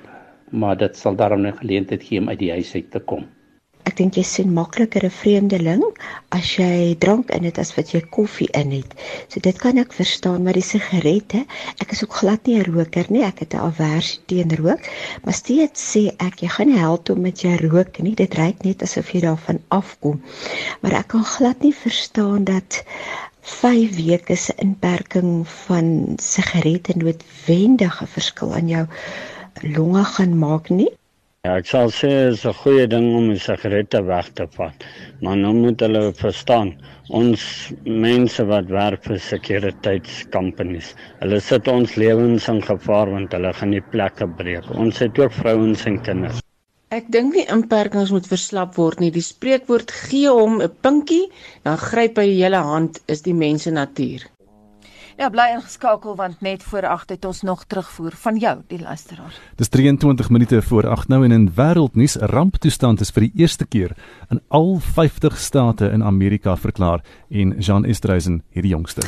maar 0.49 0.75
dit 0.77 0.97
sal 0.97 1.15
daarom 1.15 1.45
'n 1.45 1.57
geleentheid 1.61 2.03
gee 2.03 2.19
om 2.19 2.29
uit 2.29 2.39
die 2.39 2.51
huis 2.51 2.75
uit 2.75 2.91
te 2.91 2.99
kom. 2.99 3.29
Ek 3.85 3.95
dink 3.99 4.17
jy 4.17 4.23
sien 4.27 4.53
makliker 4.53 5.05
'n 5.05 5.13
vreemdeling 5.13 5.83
as 6.37 6.55
jy 6.57 6.95
drank 7.03 7.29
in 7.35 7.43
dit 7.47 7.57
as 7.63 7.71
wat 7.77 7.93
jy 7.93 8.01
koffie 8.17 8.49
in 8.61 8.71
het. 8.71 8.95
So 9.29 9.39
dit 9.39 9.57
kan 9.61 9.77
ek 9.77 9.93
verstaan, 9.93 10.43
maar 10.43 10.57
die 10.57 10.65
sigarette, 10.65 11.45
ek 11.83 11.91
is 11.93 12.03
ook 12.03 12.17
glad 12.21 12.47
nie 12.47 12.57
'n 12.59 12.71
roker 12.73 13.05
nie. 13.09 13.23
Ek 13.23 13.39
het 13.39 13.53
'n 13.53 13.65
aversie 13.69 14.19
teen 14.25 14.55
rook, 14.55 14.81
maar 15.23 15.33
steeds 15.33 15.85
sê 15.91 16.03
ek 16.17 16.41
jy 16.41 16.49
gaan 16.49 16.67
nie 16.67 16.79
help 16.79 17.09
om 17.09 17.21
met 17.21 17.41
jou 17.41 17.55
rook 17.67 18.01
nie. 18.01 18.15
Dit 18.15 18.33
reuk 18.33 18.63
net 18.63 18.81
asof 18.81 19.13
jy 19.13 19.21
daarvan 19.21 19.59
afkom. 19.69 20.21
Maar 20.81 20.93
ek 21.01 21.07
kan 21.07 21.23
glad 21.23 21.61
nie 21.61 21.73
verstaan 21.73 22.43
dat 22.43 22.83
5 23.45 23.95
weke 23.95 24.35
se 24.35 24.53
inperking 24.57 25.47
van 25.47 26.15
sigarette 26.17 26.93
noodwendige 26.97 28.07
verskil 28.07 28.53
aan 28.53 28.67
jou 28.67 28.85
longe 29.61 30.03
gaan 30.03 30.37
maak 30.37 30.69
nie. 30.69 30.89
Ja, 31.45 31.59
ek 31.61 31.67
sal 31.69 31.91
sê 31.93 32.09
dit 32.09 32.31
is 32.33 32.43
'n 32.49 32.57
goeie 32.57 32.85
ding 32.89 33.03
om 33.17 33.25
die 33.29 33.41
sigarette 33.41 33.99
weg 34.07 34.29
te 34.37 34.47
vat. 34.55 34.85
Maar 35.21 35.35
nou 35.37 35.51
moet 35.53 35.83
hulle 35.85 36.01
verstaan, 36.21 36.71
ons 37.19 37.43
mense 38.05 38.45
wat 38.49 38.71
werk 38.73 39.05
vir 39.05 39.19
sekuriteitskompanies, 39.27 40.95
hulle 41.19 41.39
sit 41.49 41.69
ons 41.75 41.95
lewens 42.01 42.49
in 42.49 42.63
gevaar 42.71 43.13
want 43.13 43.37
hulle 43.37 43.53
gaan 43.59 43.77
die 43.77 43.85
plekke 43.93 44.27
breek. 44.41 44.73
Ons 44.73 45.05
het 45.05 45.21
ook 45.21 45.37
vrouens 45.37 45.85
en 45.85 46.01
kinders. 46.09 46.41
Ek 46.89 47.13
dink 47.13 47.37
nie 47.37 47.45
inperkings 47.53 48.15
moet 48.15 48.33
verslap 48.33 48.73
word 48.81 48.99
nie. 48.99 49.11
Die 49.11 49.29
spreekwoord 49.29 49.91
gee 49.91 50.31
hom 50.31 50.61
'n 50.61 50.73
pinkie, 50.81 51.27
dan 51.61 51.77
gryp 51.77 52.17
hy 52.17 52.25
die 52.31 52.41
hele 52.41 52.63
hand 52.73 53.03
is 53.05 53.21
die 53.21 53.37
mense 53.37 53.69
natuur. 53.69 54.25
Ja, 55.15 55.29
bly 55.31 55.45
ingeskakel 55.53 56.15
want 56.19 56.41
net 56.43 56.63
voor 56.63 56.83
8 56.91 57.09
het 57.09 57.25
ons 57.25 57.41
nog 57.41 57.61
terugvoer 57.71 58.11
van 58.19 58.35
jou, 58.37 58.57
die 58.67 58.81
luisteraar. 58.81 59.37
Dis 59.55 59.69
23 59.71 60.29
minute 60.29 60.61
voor 60.61 60.87
8 60.91 61.07
nou 61.07 61.23
en 61.23 61.31
in 61.31 61.45
wêreldnuus 61.55 62.17
'n 62.19 62.25
ramptoestand 62.25 62.99
is 62.99 63.11
vir 63.11 63.21
die 63.21 63.31
eerste 63.35 63.65
keer 63.65 63.95
in 64.29 64.41
al 64.47 64.79
50 64.79 65.37
state 65.37 65.89
in 65.89 66.03
Amerika 66.03 66.57
verklaar 66.57 67.03
en 67.29 67.55
Jean 67.59 67.85
Estreisen 67.85 68.43
hierdie 68.49 68.71
jongste. 68.71 69.01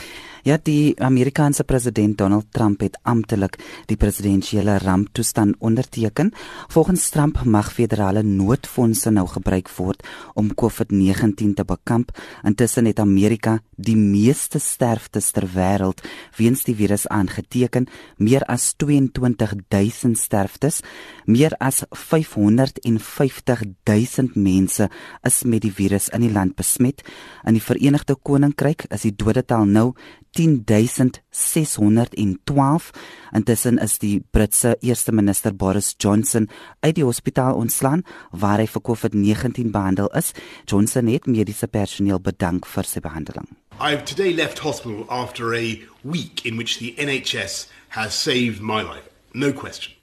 Ja, 0.47 0.55
die 0.63 0.95
Amerikaanse 1.03 1.65
president 1.67 2.15
Donald 2.17 2.45
Trump 2.55 2.79
het 2.79 2.95
amptelik 3.03 3.59
die 3.89 3.97
presidentsiële 3.99 4.77
ramptoestand 4.79 5.57
onderteken. 5.59 6.31
Volgens 6.71 7.09
Trump 7.11 7.43
mag 7.43 7.73
federale 7.75 8.23
noodfondse 8.23 9.11
nou 9.11 9.27
gebruik 9.27 9.67
word 9.75 10.07
om 10.39 10.55
COVID-19 10.55 11.51
te 11.59 11.67
bekamp. 11.67 12.15
Intussen 12.47 12.87
het 12.87 13.03
Amerika 13.03 13.59
die 13.75 13.99
meeste 13.99 14.63
sterftes 14.63 15.35
ter 15.35 15.51
wêreld 15.51 15.99
weens 16.37 16.63
die 16.63 16.75
virus 16.79 17.07
aangeteken, 17.11 17.91
meer 18.15 18.47
as 18.47 18.71
22000 18.79 20.15
sterftes. 20.17 20.79
Meer 21.25 21.55
as 21.59 21.83
550000 21.91 24.35
mense 24.35 24.89
is 25.27 25.43
met 25.43 25.61
die 25.67 25.75
virus 25.75 26.07
in 26.07 26.21
die 26.23 26.31
land 26.31 26.55
besmet. 26.55 27.03
In 27.43 27.53
die 27.59 27.67
Verenigde 27.67 28.15
Koninkryk 28.15 28.87
is 28.87 29.03
die 29.03 29.15
dodetal 29.15 29.67
nou 29.67 29.95
10612. 30.37 32.91
Intussen 33.33 33.77
is 33.77 33.99
die 33.99 34.23
Britse 34.31 34.77
eerste 34.81 35.11
minister 35.11 35.55
Boris 35.55 35.95
Johnson 35.99 36.49
uit 36.79 36.95
die 36.95 37.03
hospitaal 37.03 37.55
ontslaan 37.57 38.03
waar 38.31 38.57
hy 38.61 38.67
vir 38.69 38.81
COVID-19 38.89 39.71
behandel 39.73 40.07
is. 40.17 40.31
Johnson 40.69 41.07
het 41.09 41.25
mediese 41.25 41.67
personeel 41.67 42.19
bedank 42.21 42.65
vir 42.69 42.83
sy 42.85 42.99
behandeling. 43.01 43.47
I've 43.79 44.05
today 44.05 44.33
left 44.33 44.59
hospital 44.59 45.05
after 45.09 45.53
a 45.53 45.79
week 46.03 46.45
in 46.45 46.57
which 46.57 46.79
the 46.79 46.93
NHS 46.97 47.67
has 47.89 48.13
saved 48.13 48.61
my 48.61 48.81
life. 48.81 49.09
No 49.33 49.53
question. 49.53 49.93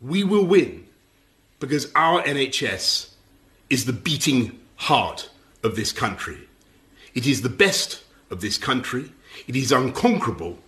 We 0.00 0.24
will 0.24 0.46
win 0.46 0.84
because 1.60 1.88
our 1.94 2.22
NHS 2.22 3.08
is 3.70 3.84
the 3.84 3.92
beating 3.92 4.58
heart 4.76 5.30
of 5.62 5.76
this 5.76 5.92
country. 5.92 6.48
It 7.14 7.26
is 7.26 7.42
the 7.42 7.48
best 7.48 8.02
of 8.30 8.40
this 8.40 8.58
country. 8.58 9.12
It 9.46 9.56
is 9.56 9.72
unconquerable. 9.72 10.58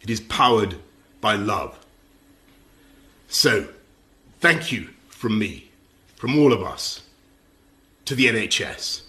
It 0.00 0.10
is 0.10 0.20
powered 0.20 0.76
by 1.20 1.34
love. 1.34 1.78
So, 3.28 3.68
thank 4.40 4.72
you 4.72 4.90
from 5.08 5.38
me, 5.38 5.70
from 6.16 6.38
all 6.38 6.52
of 6.52 6.62
us, 6.62 7.02
to 8.06 8.14
the 8.14 8.26
NHS. 8.26 9.02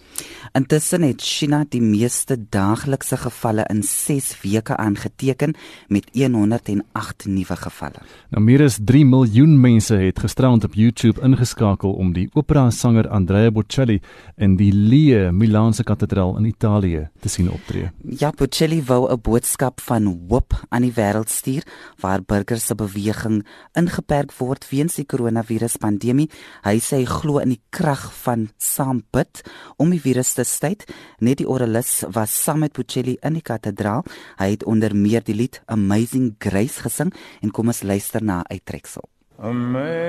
Intussen 0.54 1.02
het 1.02 1.22
China 1.22 1.64
die 1.70 1.82
meeste 1.82 2.38
daaglikse 2.50 3.18
gevalle 3.18 3.66
in 3.70 3.84
6 3.84 4.42
weke 4.42 4.78
aangeteken 4.78 5.56
met 5.88 6.10
108 6.14 7.26
nuwe 7.26 7.56
gevalle. 7.56 8.02
Nou 8.30 8.44
meer 8.44 8.64
as 8.66 8.80
3 8.82 9.06
miljoen 9.06 9.60
mense 9.60 9.96
het 9.96 10.20
gisterand 10.20 10.64
op 10.64 10.74
YouTube 10.74 11.22
ingeskakel 11.22 11.94
om 11.94 12.14
die 12.14 12.28
opera-sanger 12.34 13.10
Andrea 13.10 13.52
Bocelli 13.52 14.00
in 14.38 14.58
die 14.60 14.72
Lee 14.74 15.32
Milaanse 15.32 15.84
kathedraal 15.84 16.38
in 16.38 16.46
Italië 16.46 17.08
te 17.20 17.30
sien 17.30 17.52
optree. 17.52 17.92
Ja, 18.20 18.32
Bocelli 18.32 18.82
wou 18.84 19.12
'n 19.12 19.22
boodskap 19.22 19.82
van 19.82 20.06
hoop 20.30 20.54
aan 20.70 20.82
die 20.82 20.94
wêreld 20.94 21.30
stuur 21.30 21.64
waar 22.00 22.24
burgers 22.24 22.66
se 22.66 22.76
beweging 22.76 23.46
ingeperk 23.74 24.32
word 24.38 24.70
weens 24.70 24.96
die 24.96 25.06
koronaviruspandemie. 25.06 26.30
Hy 26.64 26.80
sê 26.80 27.02
hy 27.02 27.06
glo 27.06 27.40
in 27.40 27.50
die 27.56 27.62
krag 27.70 28.08
van 28.24 28.50
saam 28.58 29.04
bid 29.12 29.44
om 29.78 29.90
die 29.90 30.02
virus 30.12 30.34
te 30.36 30.44
styd. 30.48 30.84
Net 31.24 31.38
die 31.42 31.48
oralis 31.48 32.04
was 32.12 32.34
saam 32.36 32.60
met 32.66 32.76
Bocelli 32.76 33.18
in 33.24 33.34
die 33.40 33.46
kathedraal. 33.46 34.04
Hy 34.42 34.50
het 34.56 34.64
onder 34.68 34.96
meer 34.96 35.24
die 35.24 35.36
lied 35.38 35.62
Amazing 35.72 36.36
Grace 36.40 36.82
gesing 36.84 37.14
en 37.42 37.52
kom 37.56 37.68
ons 37.72 37.84
luister 37.84 38.22
na 38.24 38.42
'n 38.42 38.46
uittreksel. 38.52 39.04
Amazing 39.42 40.06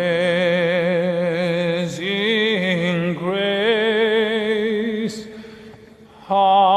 grace 3.17 3.73
how 6.29 6.72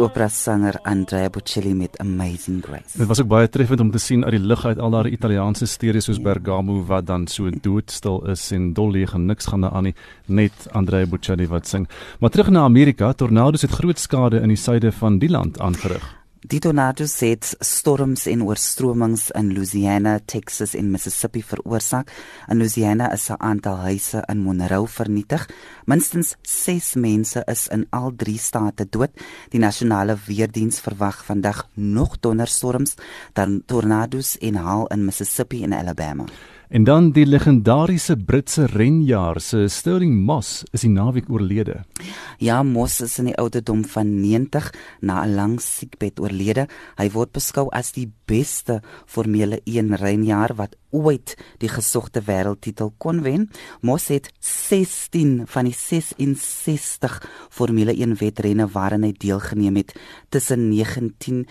Opera 0.00 0.28
sanger 0.28 0.78
Andrea 0.82 1.28
Bocelli 1.28 1.74
met 1.74 1.98
Amazing 1.98 2.62
Grace. 2.64 2.98
Dit 2.98 3.06
was 3.06 3.20
ook 3.20 3.28
baie 3.28 3.48
treffend 3.48 3.80
om 3.80 3.90
te 3.90 3.98
sien 3.98 4.24
uit 4.24 4.32
die 4.32 4.40
lug 4.40 4.64
uit 4.64 4.78
al 4.78 4.90
daardie 4.90 5.12
Italiaanse 5.12 5.66
stede 5.66 6.00
soos 6.00 6.20
Bergamo 6.24 6.78
wat 6.88 7.06
dan 7.06 7.26
so 7.28 7.50
doodstil 7.50 8.22
is 8.32 8.46
en 8.56 8.72
dol 8.72 8.90
leeg 8.96 9.12
en 9.14 9.26
niks 9.28 9.50
gaan 9.52 9.68
aan 9.68 9.90
nie, 9.90 9.94
net 10.26 10.70
Andrea 10.72 11.06
Bocelli 11.06 11.46
wat 11.52 11.68
sing. 11.68 11.88
Maar 12.20 12.30
terug 12.30 12.48
na 12.48 12.64
Amerika, 12.64 13.12
tornado's 13.12 13.62
het 13.62 13.76
groot 13.76 13.98
skade 13.98 14.40
in 14.40 14.48
die 14.48 14.56
suide 14.56 14.92
van 14.92 15.18
die 15.18 15.30
land 15.30 15.60
aangerig. 15.60 16.19
Die 16.40 16.56
tornado's 16.56 17.18
het 17.20 17.50
storms 17.60 18.22
en 18.24 18.40
oorstromings 18.46 19.26
in 19.36 19.50
Louisiana, 19.52 20.14
Texas 20.24 20.72
en 20.74 20.88
Mississippi 20.90 21.42
veroorsaak. 21.44 22.08
In 22.48 22.56
Louisiana 22.56 23.10
is 23.12 23.28
'n 23.28 23.36
aantal 23.38 23.76
huise 23.76 24.24
in 24.26 24.38
Monroe 24.38 24.88
vernietig. 24.88 25.48
Minstens 25.84 26.36
6 26.42 26.94
mense 26.94 27.42
is 27.46 27.68
in 27.68 27.86
al 27.90 28.12
3 28.16 28.38
state 28.38 28.86
dood. 28.88 29.10
Die 29.50 29.60
nasionale 29.60 30.16
weerdiens 30.26 30.80
verwag 30.80 31.24
vandag 31.24 31.68
nog 31.74 32.20
donderstorms, 32.20 32.94
dan 33.32 33.62
tornado's 33.66 34.38
en 34.38 34.54
haal 34.54 34.86
in 34.86 35.04
Mississippi 35.04 35.62
en 35.62 35.72
Alabama. 35.72 36.24
En 36.70 36.84
dan 36.84 37.08
die 37.10 37.24
legendariese 37.26 38.14
Britse 38.14 38.68
renjaer 38.70 39.40
se 39.42 39.64
Sterling 39.68 40.12
Moss 40.22 40.60
is 40.70 40.84
die 40.86 40.92
naweek 40.92 41.26
oorlede. 41.26 41.80
Ja, 42.38 42.60
Moss 42.62 43.00
is 43.02 43.16
in 43.18 43.26
die 43.32 43.34
ouderdom 43.42 43.82
van 43.90 44.12
90 44.20 44.68
na 45.00 45.24
'n 45.24 45.34
lang 45.34 45.58
siekbed 45.58 46.20
oorlede. 46.20 46.68
Hy 46.96 47.10
word 47.10 47.32
beskou 47.32 47.66
as 47.72 47.90
die 47.92 48.12
beste 48.24 48.82
Formule 49.06 49.60
1 49.64 49.96
renjaer 49.96 50.54
wat 50.54 50.76
ooit 50.90 51.34
die 51.58 51.68
gesogte 51.68 52.22
wêreldtitel 52.22 52.92
kon 52.98 53.22
wen. 53.22 53.50
Moss 53.80 54.08
het 54.08 54.30
16 54.38 55.42
van 55.46 55.64
die 55.64 55.74
66 55.74 57.30
Formule 57.50 57.92
1 57.92 58.14
wedrenne 58.14 58.68
waarin 58.68 59.02
hy 59.02 59.12
deelgeneem 59.12 59.76
het 59.76 59.98
tussen 60.28 60.68
19 60.68 61.46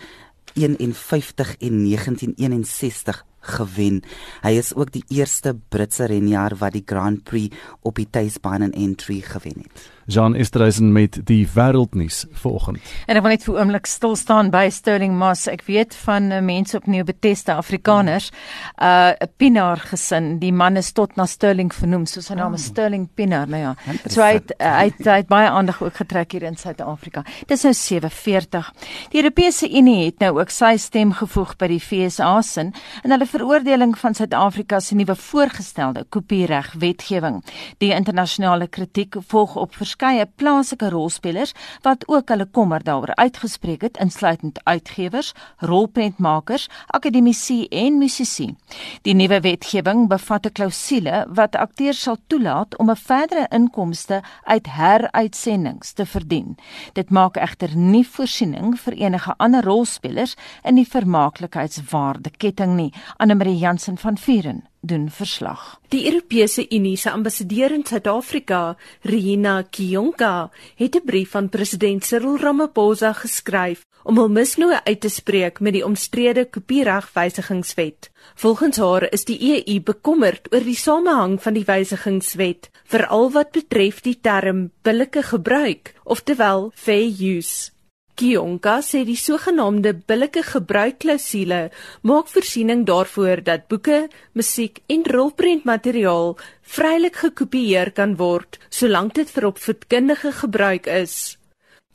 1951 0.54 1.56
en 1.58 1.84
1961 1.84 3.24
gewen. 3.40 4.02
Hy 4.42 4.52
is 4.60 4.74
ook 4.74 4.92
die 4.92 5.04
eerste 5.08 5.54
Britse 5.68 6.06
renjaer 6.10 6.56
wat 6.60 6.76
die 6.76 6.84
Grand 6.86 7.24
Prix 7.24 7.56
op 7.80 7.96
die 7.96 8.08
tuisbaan 8.10 8.62
in 8.62 8.72
Entry 8.72 9.20
gewen 9.20 9.64
het. 9.64 9.88
Jean 10.10 10.34
Esterhuizen 10.34 10.92
met 10.92 11.20
die 11.24 11.44
wêreldnuus 11.54 12.24
vanoggend. 12.42 12.78
En 13.06 13.18
ek 13.18 13.22
wil 13.22 13.30
net 13.30 13.44
vir 13.46 13.58
oomblik 13.60 13.86
stil 13.86 14.16
staan 14.18 14.48
by 14.50 14.64
Sterling 14.74 15.12
Moss. 15.18 15.46
Ek 15.50 15.62
weet 15.68 15.94
van 16.02 16.32
uh, 16.34 16.40
mense 16.42 16.74
op 16.74 16.88
Nieuw 16.90 17.06
Beteste 17.06 17.54
Afrikaners, 17.54 18.30
'n 18.30 18.84
uh, 18.84 19.28
Pinaar 19.38 19.78
gesin. 19.92 20.40
Die 20.42 20.52
man 20.52 20.76
is 20.76 20.90
tot 20.92 21.14
na 21.16 21.26
Sterling 21.30 21.70
vernoem, 21.74 22.06
so 22.10 22.20
sy 22.20 22.34
naam 22.34 22.56
is 22.58 22.66
oh. 22.66 22.72
Sterling 22.72 23.06
Pinaar, 23.14 23.46
nou 23.48 23.60
ja. 23.62 23.74
So 24.08 24.22
hy 24.22 24.40
het, 24.40 24.50
uh, 24.58 24.72
hy, 24.80 24.88
het, 24.90 25.04
hy 25.06 25.18
het 25.22 25.30
baie 25.30 25.48
aandag 25.48 25.78
ook 25.82 26.02
getrek 26.02 26.32
hier 26.32 26.48
in 26.48 26.58
Suid-Afrika. 26.58 27.22
Dit 27.46 27.54
is 27.58 27.62
nou 27.68 27.74
47. 27.74 28.72
Die 29.14 29.22
Europese 29.22 29.70
Unie 29.70 30.04
het 30.08 30.18
nou 30.18 30.40
ook 30.40 30.50
sy 30.50 30.74
stem 30.76 31.14
gevoeg 31.14 31.54
by 31.56 31.70
die 31.70 31.80
FSA 31.80 32.42
sin 32.42 32.74
in 33.04 33.14
hulle 33.14 33.30
veroordeling 33.30 33.94
van 33.98 34.14
Suid-Afrika 34.14 34.80
se 34.80 34.98
nuwe 34.98 35.14
voorgestelde 35.14 36.04
kopiereg 36.08 36.74
wetgewing. 36.82 37.44
Die 37.78 37.94
internasionale 37.94 38.66
kritiek 38.66 39.14
volg 39.30 39.54
op 39.56 39.74
verskeie 39.78 39.99
plaaslike 40.36 40.88
rolspelers 40.88 41.52
wat 41.82 42.04
ook 42.08 42.28
hulle 42.28 42.46
kommer 42.46 42.82
daaroor 42.82 43.14
uitgespreek 43.14 43.82
het, 43.82 43.98
insluitend 43.98 44.60
uitgewers, 44.64 45.32
rolprentmakers, 45.58 46.68
akademici 46.86 47.66
en 47.68 47.98
musisi. 47.98 48.56
Die 49.02 49.14
nuwe 49.14 49.40
wetgewing 49.40 50.08
bevat 50.08 50.46
'n 50.46 50.52
klousule 50.52 51.26
wat 51.28 51.56
akteurs 51.56 52.02
sal 52.02 52.16
toelaat 52.26 52.76
om 52.78 52.90
'n 52.90 52.96
verdere 52.96 53.46
inkomste 53.50 54.22
uit 54.44 54.66
heruitsendings 54.66 55.92
te 55.92 56.06
verdien. 56.06 56.56
Dit 56.92 57.10
maak 57.10 57.36
egter 57.36 57.76
nie 57.76 58.06
voorsiening 58.06 58.80
vir 58.80 58.92
enige 58.92 59.34
ander 59.36 59.64
rolspelers 59.64 60.36
in 60.62 60.74
die 60.74 60.88
vermaaklikheidswaardeketting 60.88 62.74
nie. 62.74 62.92
Anne-Marie 63.16 63.58
Jansen 63.58 63.98
van 63.98 64.18
Vuren 64.18 64.69
doen 64.80 65.10
verslag. 65.10 65.80
Die 65.88 66.06
Europese 66.06 66.66
Unie 66.68 66.96
se 66.96 67.10
ambassadeur 67.10 67.72
in 67.72 67.84
Suid-Afrika, 67.86 68.76
Rina 69.02 69.62
Kionka, 69.62 70.50
het 70.76 70.96
'n 70.96 71.04
brief 71.04 71.34
aan 71.34 71.48
president 71.48 72.04
Cyril 72.04 72.38
Ramaphosa 72.38 73.12
geskryf 73.12 73.86
om 74.02 74.16
hul 74.16 74.28
misnoë 74.28 74.80
uit 74.84 75.00
te 75.00 75.08
spreek 75.08 75.60
met 75.60 75.72
die 75.72 75.84
omstrede 75.84 76.44
kopieregwysigingswet. 76.44 78.10
Volgens 78.34 78.76
haar 78.76 79.12
is 79.12 79.24
die 79.24 79.38
EU 79.50 79.80
bekommerd 79.80 80.48
oor 80.52 80.64
die 80.64 80.76
samehang 80.76 81.42
van 81.42 81.54
die 81.54 81.64
wysigingswet, 81.64 82.70
veral 82.84 83.30
wat 83.30 83.52
betref 83.52 84.00
die 84.00 84.18
term 84.20 84.70
billike 84.82 85.22
gebruik, 85.22 85.94
oftewel 86.04 86.70
fair 86.74 87.10
use. 87.20 87.70
Kionka 88.20 88.82
sê 88.84 89.00
die 89.08 89.16
sogenaamde 89.16 89.94
billike 90.10 90.42
gebruikklousule 90.44 91.60
maak 92.04 92.26
voorsiening 92.28 92.82
daarvoor 92.90 93.40
dat 93.46 93.62
boeke, 93.72 94.00
musiek 94.36 94.82
en 94.92 95.06
rolprentmateriaal 95.08 96.34
vrylik 96.74 97.16
gekopieer 97.22 97.94
kan 97.96 98.18
word 98.20 98.58
solank 98.68 99.16
dit 99.16 99.32
vir 99.32 99.46
opvoedkundige 99.48 100.34
gebruik 100.42 100.90
is. 100.98 101.16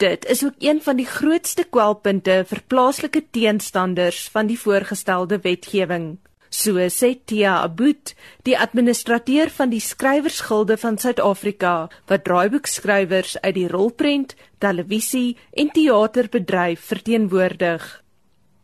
Dit 0.02 0.26
is 0.26 0.42
ook 0.48 0.58
een 0.66 0.82
van 0.82 0.98
die 0.98 1.06
grootste 1.06 1.68
kwelpunte 1.70 2.42
vir 2.50 2.64
plaaslike 2.74 3.22
teenstanders 3.30 4.26
van 4.34 4.50
die 4.50 4.58
voorgestelde 4.58 5.44
wetgewing. 5.46 6.16
So 6.56 6.80
sê 6.88 7.10
Tia 7.28 7.54
Abut, 7.68 8.14
die 8.48 8.56
administrateur 8.56 9.50
van 9.58 9.74
die 9.74 9.82
skrywersgilde 9.84 10.78
van 10.80 10.96
Suid-Afrika 11.02 11.74
wat 12.08 12.24
draaiboekskrywers 12.30 13.34
uit 13.42 13.56
die 13.58 13.68
rolprent, 13.74 14.38
televisie 14.64 15.36
en 15.52 15.74
teaterbedryf 15.76 16.86
verteenwoordig. 16.94 17.84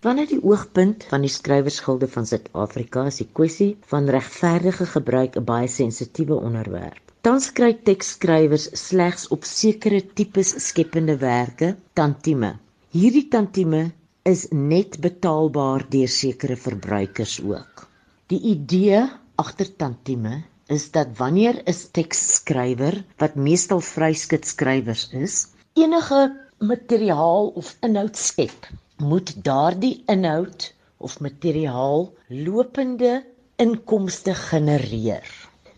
Wanneer 0.08 0.30
die 0.32 0.40
oogpunt 0.40 1.04
van 1.12 1.28
die 1.28 1.34
skrywersgilde 1.36 2.08
van 2.16 2.30
Suid-Afrika 2.32 3.04
is 3.12 3.20
die 3.22 3.28
kwessie 3.40 3.70
van 3.92 4.08
regverdige 4.16 4.88
gebruik 4.96 5.36
'n 5.36 5.46
baie 5.52 5.68
sensitiewe 5.68 6.40
onderwerp. 6.40 7.04
Tans 7.28 7.52
kry 7.60 7.74
teksskrywers 7.90 8.70
slegs 8.88 9.28
op 9.36 9.44
sekere 9.44 10.00
tipes 10.02 10.56
skepende 10.70 11.18
werke 11.18 11.76
tantieme. 11.94 12.56
Hierdie 12.96 13.28
tantieme 13.28 13.92
is 14.30 14.42
net 14.54 15.00
betaalbaar 15.02 15.82
deur 15.90 16.10
sekere 16.14 16.56
verbruikers 16.64 17.40
ook. 17.42 17.88
Die 18.30 18.38
idee 18.52 19.00
agter 19.42 19.72
tantieme 19.82 20.44
is 20.76 20.86
dat 20.98 21.16
wanneer 21.18 21.58
'n 21.66 21.80
teksskrywer 21.98 23.00
wat 23.18 23.36
meestal 23.48 23.82
vryskitskrywers 23.82 25.08
is, 25.24 25.48
enige 25.74 26.22
materiaal 26.60 27.48
of 27.48 27.74
inhoud 27.82 28.16
skep, 28.16 28.70
moet 28.98 29.34
daardie 29.44 30.04
inhoud 30.06 30.70
of 30.98 31.20
materiaal 31.20 32.14
lopende 32.30 33.24
inkomste 33.58 34.36
genereer. 34.36 35.26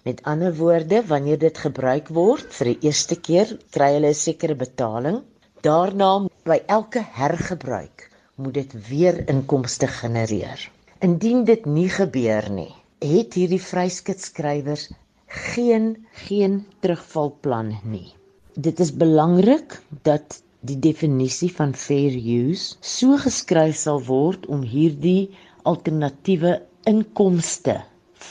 Met 0.04 0.24
ander 0.24 0.56
woorde, 0.56 1.06
wanneer 1.08 1.40
dit 1.40 1.58
gebruik 1.58 2.10
word 2.10 2.52
vir 2.54 2.74
die 2.74 2.90
eerste 2.90 3.16
keer, 3.16 3.58
kry 3.72 3.94
hulle 3.96 4.12
'n 4.12 4.24
sekere 4.28 4.56
betaling. 4.56 5.24
Daarna 5.62 6.28
by 6.44 6.60
elke 6.68 7.00
hergebruik 7.00 8.12
moet 8.36 8.54
dit 8.54 8.74
weer 8.88 9.20
inkomste 9.30 9.88
genereer. 9.88 10.72
Indien 11.06 11.44
dit 11.46 11.66
nie 11.66 11.90
gebeur 11.90 12.50
nie, 12.50 12.72
het 13.04 13.36
hierdie 13.38 13.62
vryskitskrywers 13.62 14.88
geen 15.28 15.94
geen 16.26 16.64
terugvalplan 16.82 17.76
nie. 17.84 18.10
Dit 18.54 18.80
is 18.80 18.94
belangrik 18.94 19.80
dat 20.08 20.42
die 20.64 20.80
definisie 20.80 21.52
van 21.54 21.74
fair 21.76 22.14
use 22.16 22.78
so 22.80 23.18
geskryf 23.20 23.76
sal 23.82 24.02
word 24.08 24.46
om 24.48 24.64
hierdie 24.64 25.34
alternatiewe 25.70 26.56
inkomste 26.90 27.82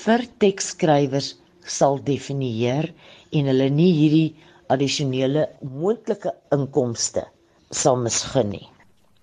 vir 0.02 0.24
teksskrywers 0.44 1.34
sal 1.78 2.00
definieer 2.06 2.88
en 3.36 3.50
hulle 3.52 3.68
nie 3.70 3.90
hierdie 3.98 4.30
addisionele 4.72 5.46
moontlike 5.62 6.32
inkomste 6.56 7.26
sal 7.82 8.00
misgun 8.00 8.54
nie. 8.56 8.71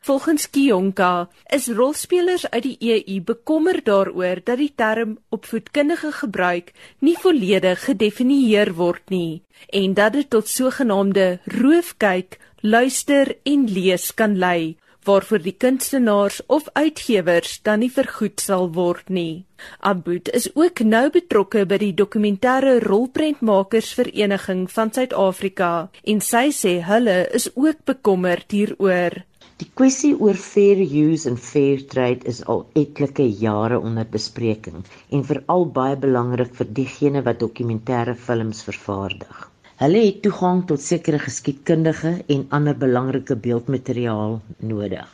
Volgens 0.10 0.50
Kionka 0.50 1.30
is 1.54 1.67
rolspelers 1.67 2.50
uit 2.50 2.63
die 2.63 2.78
EU 2.93 3.19
bekommerd 3.22 3.86
daaroor 3.86 4.39
dat 4.43 4.58
die 4.58 4.72
term 4.76 5.12
opvoedkundige 5.30 6.10
gebruik 6.22 6.72
nie 7.06 7.13
volledig 7.22 7.84
gedefinieer 7.86 8.72
word 8.80 9.13
nie 9.13 9.43
en 9.82 9.93
dat 9.93 10.17
dit 10.17 10.30
tot 10.34 10.50
sogenaamde 10.50 11.28
roofkyk, 11.60 12.39
luister 12.65 13.36
en 13.43 13.69
lees 13.69 14.10
kan 14.17 14.34
lei 14.41 14.80
waarvoor 15.06 15.45
die 15.45 15.54
kunstenaars 15.54 16.41
of 16.48 16.74
uitgewers 16.74 17.60
dan 17.62 17.86
nie 17.86 17.91
vergoed 17.93 18.41
sal 18.41 18.67
word 18.74 19.13
nie. 19.13 19.45
Abud 19.80 20.34
is 20.34 20.50
ook 20.56 20.82
nou 20.82 21.06
betrokke 21.13 21.67
by 21.69 21.78
die 21.86 21.93
dokumentêre 21.93 22.80
rolprentmakersvereniging 22.84 24.65
van 24.74 24.93
Suid-Afrika 24.93 25.72
en 26.04 26.22
sy 26.34 26.48
sê 26.56 26.80
hulle 26.89 27.22
is 27.30 27.52
ook 27.54 27.86
bekommerd 27.86 28.58
hieroor. 28.58 29.22
Die 29.60 29.67
kwessie 29.80 30.13
oor 30.15 30.38
fair 30.39 30.80
use 30.80 31.28
en 31.30 31.38
fair 31.45 31.82
trade 31.93 32.28
is 32.32 32.38
al 32.54 32.62
etlike 32.82 33.26
jare 33.41 33.80
onder 33.88 34.06
bespreking 34.13 34.86
en 35.17 35.26
veral 35.32 35.65
baie 35.78 35.98
belangrik 36.06 36.54
vir 36.60 36.69
diegene 36.78 37.24
wat 37.26 37.41
dokumentêre 37.41 38.13
films 38.28 38.62
vervaardig. 38.69 39.41
Hulle 39.84 40.06
het 40.06 40.22
toegang 40.24 40.63
tot 40.72 40.86
sekere 40.86 41.19
geskiedkundige 41.26 42.13
en 42.38 42.48
ander 42.60 42.80
belangrike 42.86 43.36
beeldmateriaal 43.50 44.39
nodig. 44.72 45.12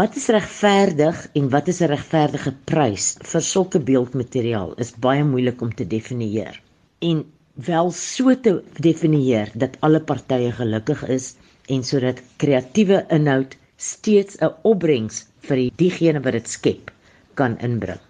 Wat 0.00 0.16
is 0.22 0.30
regverdig 0.38 1.22
en 1.42 1.52
wat 1.58 1.68
is 1.68 1.84
'n 1.84 1.92
regverdige 1.92 2.56
prys 2.72 3.12
vir 3.34 3.48
sulke 3.52 3.86
beeldmateriaal 3.92 4.72
is 4.86 4.96
baie 5.08 5.30
moeilik 5.36 5.60
om 5.60 5.74
te 5.74 5.84
definieer. 5.96 6.62
En 7.10 7.24
wel 7.54 7.90
so 7.90 8.40
te 8.40 8.62
definieer 8.80 9.52
dat 9.54 9.76
alle 9.80 10.00
partye 10.00 10.52
gelukkig 10.52 11.08
is 11.08 11.34
en 11.68 11.84
sodat 11.84 12.24
kreatiewe 12.36 13.04
inhoud 13.10 13.60
steeds 13.82 14.38
'n 14.38 14.54
opbrengs 14.62 15.26
vir 15.48 15.70
diegene 15.76 16.20
wat 16.20 16.32
dit 16.32 16.48
skep 16.48 16.90
kan 17.34 17.58
inbring. 17.58 18.00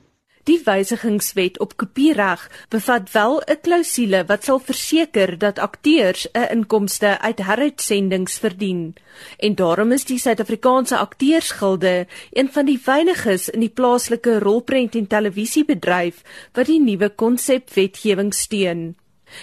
Die 0.42 0.58
wysigingswet 0.64 1.58
op 1.62 1.76
kopiereg 1.78 2.50
bevat 2.68 3.12
wel 3.12 3.42
'n 3.46 3.60
klousule 3.62 4.24
wat 4.26 4.44
sal 4.44 4.58
verseker 4.58 5.38
dat 5.38 5.58
akteurs 5.58 6.26
'n 6.32 6.48
inkomste 6.50 7.18
uit 7.18 7.38
heruitsendings 7.38 8.38
verdien. 8.38 8.94
En 9.38 9.54
daarom 9.54 9.92
is 9.92 10.04
die 10.04 10.18
Suid-Afrikaanse 10.18 10.96
Akteursgilde 10.96 12.06
een 12.32 12.52
van 12.52 12.64
die 12.66 12.80
weiniges 12.84 13.48
in 13.48 13.60
die 13.60 13.68
plaaslike 13.68 14.38
rolprent 14.38 14.94
en 14.94 15.06
televisiebedryf 15.06 16.22
wat 16.52 16.66
die 16.66 16.80
nuwe 16.80 17.08
konsepwetgewing 17.08 18.34
steun. 18.34 18.96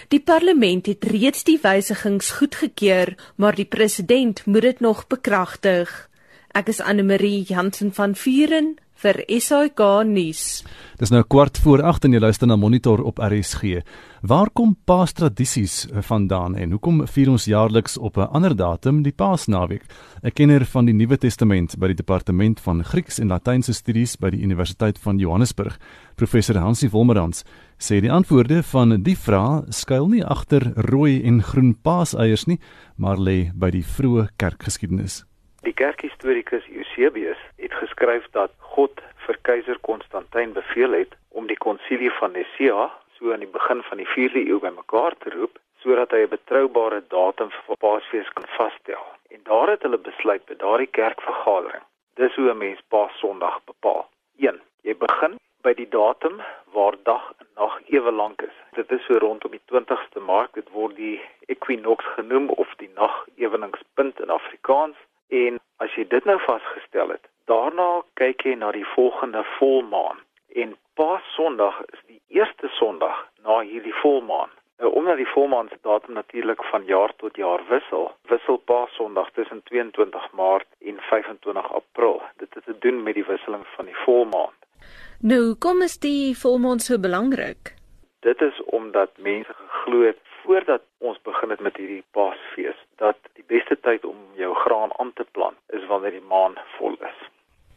Die 0.08 0.20
parlement 0.22 0.86
het 0.86 1.04
reeds 1.04 1.44
die 1.44 1.60
wysigings 1.62 2.32
goedgekeur, 2.32 3.16
maar 3.36 3.56
die 3.56 3.66
president 3.66 4.46
moet 4.46 4.62
dit 4.62 4.80
nog 4.80 5.08
bekragtig. 5.08 6.09
Ek 6.60 6.68
is 6.68 6.82
Anne 6.84 7.05
Marie 7.07 7.45
Jansen 7.47 7.93
van 7.95 8.12
Vuren 8.20 8.74
vir 8.99 9.22
SAK 9.32 9.80
nuus. 10.03 10.39
Dis 10.99 11.12
nou 11.14 11.22
kwart 11.24 11.55
voor 11.64 11.80
8 11.88 12.10
en 12.10 12.18
jy 12.18 12.20
luister 12.20 12.49
na 12.51 12.57
Monitor 12.60 12.99
op 13.07 13.22
RSG. 13.24 13.80
Waar 14.28 14.51
kom 14.51 14.74
Paastradisies 14.84 15.86
vandaan 16.10 16.57
en 16.60 16.74
hoekom 16.76 17.05
vier 17.07 17.32
ons 17.32 17.45
jaarliks 17.47 17.95
op 17.95 18.18
'n 18.18 18.28
ander 18.36 18.55
datum 18.55 19.03
die 19.03 19.16
Paasnaweek? 19.16 19.86
'n 20.24 20.32
Kenner 20.36 20.66
van 20.66 20.86
die 20.86 20.93
Nuwe 20.93 21.18
Testament 21.18 21.80
by 21.80 21.88
die 21.88 22.01
Departement 22.03 22.60
van 22.60 22.84
Grieks 22.84 23.20
en 23.20 23.30
Latynse 23.30 23.74
Studies 23.74 24.18
by 24.18 24.30
die 24.30 24.43
Universiteit 24.43 24.99
van 24.99 25.18
Johannesburg, 25.18 25.80
professor 26.16 26.57
Hansie 26.57 26.89
Wolmerans, 26.89 27.45
sê 27.78 28.01
die 28.01 28.12
antwoorde 28.12 28.64
van 28.64 29.01
die 29.03 29.18
vraag 29.18 29.64
skuil 29.70 30.07
nie 30.07 30.26
agter 30.26 30.74
rooi 30.76 31.24
en 31.24 31.41
groen 31.41 31.78
paaseiers 31.82 32.45
nie, 32.47 32.60
maar 32.97 33.18
lê 33.18 33.51
by 33.55 33.70
die 33.70 33.84
vroeë 33.84 34.28
kerkgeskiedenis. 34.36 35.29
Die 35.68 35.74
kerkhistorikus 35.74 36.68
Eusebius 36.72 37.38
het 37.55 37.74
geskryf 37.74 38.28
dat 38.32 38.51
God 38.76 39.01
vir 39.26 39.38
keiser 39.41 39.80
Konstantin 39.82 40.53
beveel 40.53 40.93
het 41.01 41.16
om 41.30 41.47
die 41.47 41.57
konsilie 41.57 42.12
van 42.20 42.32
Nicea 42.32 42.86
so 43.18 43.34
aan 43.34 43.43
die 43.43 43.55
begin 43.57 43.84
van 43.89 43.99
die 43.99 44.07
4de 44.07 44.45
eeu 44.47 44.60
bymekaar 44.64 45.18
te 45.20 45.34
roep 45.36 45.60
sodat 45.84 46.16
hy 46.16 46.22
'n 46.24 46.36
betroubare 46.36 47.01
datum 47.07 47.51
vir 47.51 47.78
Paasfees 47.84 48.30
kan 48.36 48.47
vasstel. 48.55 49.03
En 49.30 49.39
daar 49.43 49.70
het 49.70 49.82
hulle 49.82 49.97
besluit 49.97 50.45
by 50.45 50.55
daardie 50.55 50.91
kerkvergadering. 50.99 51.84
Dis 52.16 52.36
hoe 52.36 52.49
'n 52.51 52.57
mens 52.57 52.80
Paas 52.88 53.20
Sondag 53.20 53.60
bepaal. 53.66 54.10
1. 54.38 54.62
Jy 54.82 54.95
begin 54.95 55.39
by 55.62 55.74
die 55.74 55.89
datum 55.89 56.41
waar 56.74 56.95
dag 57.03 57.34
en 57.39 57.47
nag 57.55 57.80
ewe 57.86 58.12
lank 58.12 58.41
is. 58.41 58.57
Dit 58.72 58.91
is 58.91 59.05
so 59.05 59.18
rondom 59.18 59.51
die 59.51 59.66
20ste 59.66 60.20
Maart. 60.20 60.53
Dit 60.53 60.70
word 60.70 60.95
die 60.95 61.22
equinox 61.47 62.05
genoem 62.05 62.49
of 62.49 62.74
die 62.78 62.89
nageweningspunt 62.95 64.20
in 64.20 64.30
Afrikaans. 64.30 64.95
En 65.30 65.60
as 65.78 65.94
jy 65.96 66.08
dit 66.08 66.26
nou 66.26 66.40
vasgestel 66.46 67.10
het, 67.10 67.30
Daarna 67.50 68.04
kyk 68.20 68.44
jy 68.46 68.52
na 68.62 68.70
die 68.76 68.86
volgende 68.94 69.42
volmaan 69.58 70.20
en 70.62 70.76
Paas 71.00 71.26
Sondag 71.34 71.80
is 71.88 72.02
die 72.06 72.20
eerste 72.38 72.70
Sondag 72.78 73.24
na 73.46 73.62
hierdie 73.66 73.96
volmaan. 74.04 74.52
Nou 74.78 74.92
omdat 75.00 75.18
die 75.18 75.32
volmaan 75.34 75.70
se 75.72 75.80
datum 75.82 76.14
natuurlik 76.14 76.62
van 76.70 76.86
jaar 76.86 77.14
tot 77.18 77.42
jaar 77.42 77.64
wissel, 77.70 78.12
wissel 78.30 78.62
Paas 78.70 78.94
Sondag 79.00 79.32
tussen 79.34 79.64
22 79.72 80.30
Maart 80.32 80.68
en 80.92 81.02
25 81.10 81.74
April. 81.74 82.22
Dit 82.38 82.54
het 82.54 82.66
te 82.66 82.78
doen 82.86 83.02
met 83.04 83.18
die 83.18 83.26
wisseling 83.26 83.66
van 83.76 83.86
die 83.86 83.98
volmaan. 84.06 84.54
Nou, 85.22 85.56
kom 85.58 85.82
is 85.82 85.98
die 85.98 86.38
volmaan 86.38 86.80
so 86.80 87.00
belangrik? 87.00 87.74
Dit 88.20 88.42
is 88.42 88.62
omdat 88.64 89.18
mense 89.18 89.54
geglo 89.58 90.06
het 90.06 90.22
voordat 90.50 90.82
ons 90.97 91.18
begin 91.22 91.52
het 91.54 91.60
met 91.62 91.76
hierdie 91.78 92.04
Paasfees 92.18 92.78
dat 92.97 93.18
die 93.38 93.45
beste 93.54 93.76
tyd 93.86 94.06
om 94.06 94.18
jou 94.34 94.50
graan 94.64 94.95
aan 94.97 95.12
te 95.14 95.26
plant 95.38 95.58
is 95.78 95.86
wanneer 95.91 96.16
die 96.18 96.30
maan 96.32 96.56
vol 96.78 96.95
is. 97.10 97.20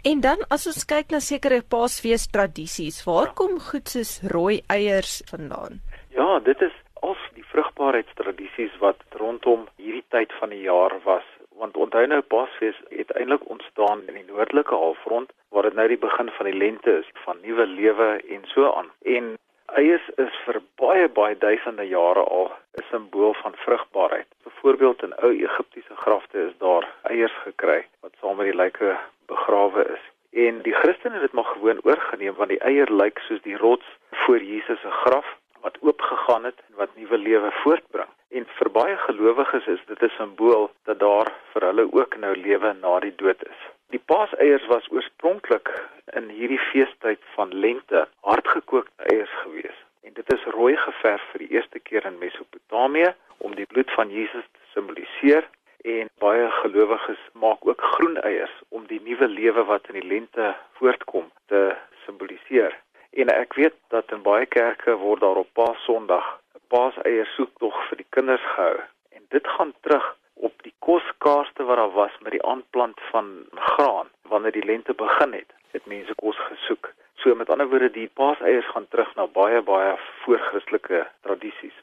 En 0.08 0.22
dan 0.24 0.40
as 0.56 0.64
ons 0.70 0.86
kyk 0.92 1.12
na 1.12 1.20
sekere 1.20 1.60
Paasfees 1.74 2.24
tradisies, 2.32 3.02
waar 3.08 3.28
ja. 3.28 3.34
kom 3.40 3.58
goed 3.66 3.92
soos 3.92 4.14
rooi 4.32 4.62
eiers 4.72 5.20
vandaan? 5.28 5.82
Ja, 6.16 6.40
dit 6.48 6.64
is 6.64 6.72
al 7.04 7.14
die 7.36 7.44
vrugbaarheidstradisies 7.52 8.80
wat 8.80 9.04
rondom 9.20 9.68
hierdie 9.76 10.06
tyd 10.14 10.32
van 10.40 10.56
die 10.56 10.64
jaar 10.64 10.96
was. 11.04 11.28
Want 11.60 11.76
onthou 11.76 12.06
nou 12.08 12.22
Paasfees 12.34 12.80
het 12.88 13.12
eintlik 13.20 13.44
ontstaan 13.52 14.06
in 14.08 14.16
die 14.16 14.28
noordelike 14.32 14.80
halfrond 14.84 15.28
waar 15.52 15.68
dit 15.68 15.76
nou 15.76 15.88
die 15.92 16.00
begin 16.08 16.32
van 16.38 16.48
die 16.48 16.56
lente 16.56 16.98
is, 17.02 17.14
van 17.28 17.44
nuwe 17.44 17.68
lewe 17.68 18.10
en 18.32 18.48
so 18.54 18.72
aan. 18.72 18.88
En 19.04 19.34
eiers 19.80 20.08
is 20.16 20.34
vir 20.46 20.60
baie 20.80 21.08
baie 21.08 21.36
duisende 21.38 21.84
jare 21.88 22.24
al 22.36 22.50
'n 22.78 22.84
simbool 22.90 23.34
van 23.42 23.54
vrugbaarheid. 23.64 24.28
Byvoorbeeld 24.44 25.02
in 25.02 25.14
ou 25.14 25.32
Egiptiese 25.32 25.96
grafte 25.96 26.38
is 26.48 26.56
daar 26.58 26.88
eiers 27.02 27.36
gekry 27.44 27.86
wat 28.00 28.14
saam 28.20 28.36
met 28.36 28.46
die 28.50 28.60
lyke 28.62 28.96
begrawe 29.26 29.84
is. 29.96 30.04
En 30.32 30.62
die 30.62 30.74
Christene 30.74 31.14
het 31.14 31.22
dit 31.22 31.32
maar 31.32 31.50
gewoon 31.54 31.80
oorgeneem 31.82 32.34
want 32.34 32.48
die 32.48 32.64
eier 32.70 32.92
lyk 32.92 33.18
soos 33.18 33.42
die 33.42 33.56
rots 33.56 33.86
voor 34.10 34.42
Jesus 34.42 34.80
se 34.80 34.90
graf 34.90 35.36
wat 35.60 35.78
oopgegaan 35.80 36.44
het 36.44 36.58
en 36.68 36.74
wat 36.76 36.96
nuwe 36.96 37.18
lewe 37.18 37.50
voortbring. 37.62 38.08
En 38.30 38.46
vir 38.58 38.70
baie 38.70 38.96
gelowiges 38.96 39.66
is 39.66 39.82
dit 39.86 40.02
'n 40.02 40.12
simbool 40.16 40.70
dat 40.84 40.98
daar 40.98 41.32
vir 41.52 41.62
hulle 41.62 41.92
ook 41.92 42.16
nou 42.16 42.36
lewe 42.36 42.72
na 42.72 43.00
die 43.00 43.14
dood 43.16 43.44
is. 43.44 43.60
Die 43.92 44.00
paaseiers 44.00 44.66
was 44.66 44.86
oorspronklik 44.88 45.68
in 46.16 46.28
hierdie 46.32 46.60
feestyd 46.70 47.20
van 47.34 47.50
lente 47.64 48.06
hardgekookte 48.24 49.08
eiers 49.12 49.32
gewees. 49.42 49.80
En 50.00 50.14
dit 50.16 50.32
is 50.32 50.46
rooi 50.54 50.76
geverf 50.80 51.26
vir 51.32 51.44
die 51.44 51.48
eerste 51.58 51.78
keer 51.78 52.06
in 52.08 52.16
Mesopotamië 52.22 53.10
om 53.44 53.52
die 53.58 53.66
bloed 53.68 53.92
van 53.92 54.08
Jesus 54.08 54.46
te 54.52 54.70
simboliseer 54.72 55.44
en 55.92 56.08
baie 56.24 56.48
gelowiges 56.62 57.20
maak 57.44 57.68
ook 57.68 57.84
groen 57.96 58.16
eiers 58.22 58.54
om 58.68 58.88
die 58.88 59.02
nuwe 59.04 59.28
lewe 59.28 59.66
wat 59.68 59.92
in 59.92 60.00
die 60.00 60.08
lente 60.14 60.54
voortkom 60.80 61.28
te 61.52 61.62
simboliseer. 62.06 62.72
En 63.12 63.28
ek 63.28 63.60
weet 63.60 63.76
dat 63.92 64.16
in 64.16 64.24
baie 64.24 64.46
kerke 64.46 64.96
word 65.04 65.20
daar 65.20 65.42
op 65.44 65.52
Paasondag 65.52 66.32
'n 66.56 66.64
paaseier 66.72 67.28
soektog 67.36 67.76
vir 67.88 68.00
die 68.00 68.10
kinders 68.16 68.48
gehou. 68.56 68.80
En 69.12 69.22
dit 69.28 69.48
gaan 69.48 69.76
terug 69.80 70.16
op 70.48 70.62
die 70.66 70.74
koskaarste 70.78 71.62
wat 71.68 71.76
daar 71.76 71.94
was 71.94 72.14
met 72.20 72.34
die 72.36 72.42
aanplant 72.52 73.00
van 73.10 73.26
graan 73.54 74.08
wanneer 74.32 74.52
die 74.52 74.64
lente 74.64 74.94
begin 74.94 75.32
het. 75.32 75.50
Het 75.70 75.86
mense 75.86 76.14
kos 76.14 76.38
gesoek. 76.48 76.92
So 77.14 77.34
met 77.34 77.50
ander 77.50 77.68
woorde 77.68 77.90
die 77.90 78.10
paaseiers 78.20 78.68
gaan 78.74 78.88
terug 78.88 79.14
na 79.14 79.26
baie 79.26 79.62
baie 79.62 79.96
voorchristelike 80.24 81.06
tradisies. 81.22 81.76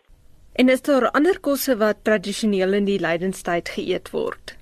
En 0.53 0.69
is 0.69 0.81
daar 0.81 1.11
ander 1.11 1.39
kosse 1.39 1.77
wat 1.77 2.03
tradisioneel 2.03 2.73
in 2.73 2.85
die 2.85 2.99
lydenstyd 2.99 3.69
geëet 3.77 4.11
word? 4.11 4.55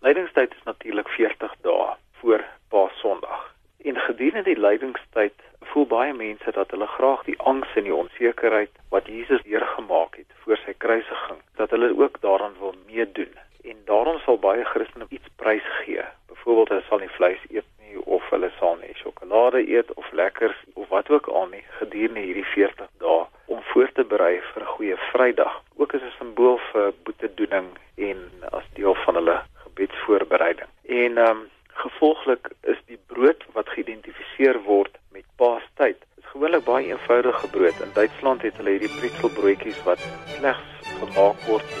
Lydenstyd 0.00 0.54
is 0.54 0.62
natuurlik 0.64 1.08
40 1.08 1.54
dae 1.66 1.88
voor 2.20 2.44
Paasondag. 2.68 3.54
En 3.82 3.96
gedurende 3.96 4.42
die 4.42 4.60
lydingstyd 4.60 5.34
voel 5.72 5.86
baie 5.86 6.12
mense 6.14 6.52
dat 6.52 6.70
hulle 6.70 6.86
graag 6.86 7.22
die 7.24 7.38
angs 7.52 7.74
en 7.74 7.86
die 7.88 7.94
onsekerheid 7.94 8.70
wat 8.94 9.06
Jesus 9.06 9.42
deurgemaak 9.42 10.16
het 10.16 10.38
voor 10.44 10.58
sy 10.64 10.74
kruisiging, 10.84 11.40
dat 11.60 11.70
hulle 11.70 11.92
ook 11.98 12.20
daaraan 12.20 12.56
wil 12.60 12.74
meedoen. 12.86 13.34
En 13.64 13.76
daarom 13.84 14.18
sal 14.24 14.38
baie 14.38 14.64
Christene 14.64 15.06
iets 15.08 15.28
prys 15.36 15.68
gee. 15.82 16.04
Byvoorbeeld 16.32 16.68
hulle 16.68 16.86
sal 16.88 17.04
nie 17.04 17.12
vleis 17.16 17.44
eet 17.48 17.68
nie 17.84 18.00
of 18.04 18.24
hulle 18.30 18.50
sal 18.58 18.76
nie 18.80 18.94
sjokolade 19.02 19.62
eet 19.68 19.92
of 19.94 20.12
lekkers 20.12 20.64
of 20.74 20.88
wat 20.88 21.10
ook 21.10 21.28
al 21.28 21.46
nie 21.52 21.64
gedurende 21.78 22.24
hierdie 22.24 22.48
40 22.54 22.88
dae 23.04 23.22
om 23.52 23.62
voor 23.72 23.92
te 23.92 24.04
berei 24.04 24.40
vir 24.52 24.62
'n 24.62 24.72
goeie 24.74 24.96
Vrydag. 25.12 25.62
Ook 25.76 25.94
as 25.94 26.02
'n 26.02 26.16
simbool 26.18 26.58
vir 26.72 26.92
boetedoening 27.04 27.68
en 27.96 28.18
as 28.50 28.66
deel 28.74 28.94
van 28.94 29.14
hulle 29.14 29.40
gebedsvoorbereiding. 29.64 30.68
En 30.84 31.18
ehm 31.18 31.30
um, 31.30 31.48
gevolglik 31.80 32.50
is 32.62 32.80
die 32.86 32.98
brood 33.06 33.44
wat 33.52 33.68
geïdentifiseer 33.68 34.62
word 34.66 34.98
met 35.12 35.24
Paastyd. 35.36 35.98
Dit 35.98 36.24
is 36.24 36.30
gewoonlik 36.32 36.64
baie 36.64 36.86
eenvoudige 36.86 37.50
brood. 37.50 37.80
In 37.80 37.89
Duitsland 38.00 38.40
het 38.46 38.56
hulle 38.56 38.72
hierdie 38.72 38.94
pretzelbroodjies 38.96 39.80
wat 39.84 40.00
slegs 40.38 40.68
gemaak 41.02 41.42
word 41.44 41.79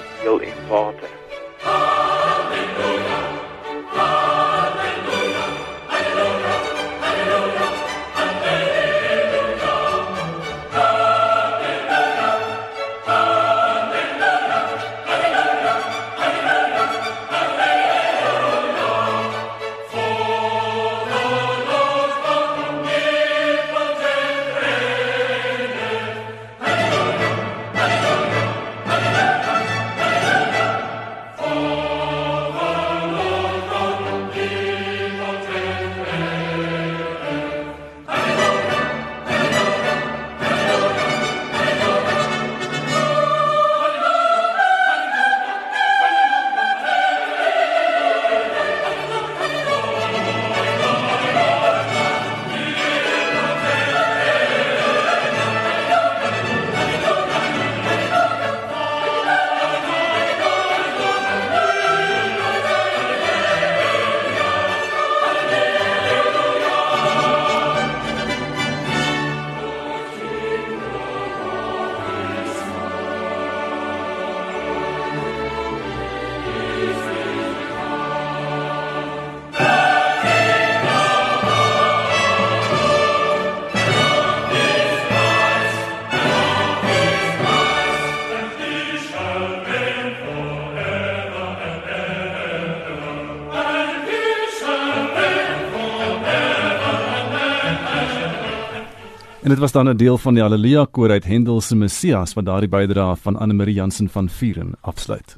En 99.50 99.56
dit 99.56 99.64
was 99.64 99.72
dan 99.72 99.88
'n 99.88 99.96
deel 99.96 100.18
van 100.18 100.34
die 100.34 100.42
Halleluja 100.42 100.86
koor 100.90 101.10
uit 101.10 101.24
Handel 101.24 101.60
se 101.60 101.76
Messias 101.76 102.34
wat 102.34 102.44
daardie 102.44 102.68
bydrae 102.68 103.16
van 103.16 103.36
Anne 103.36 103.54
Marie 103.54 103.74
Jansen 103.74 104.08
van 104.08 104.28
Vuren 104.28 104.72
afsluit. 104.80 105.36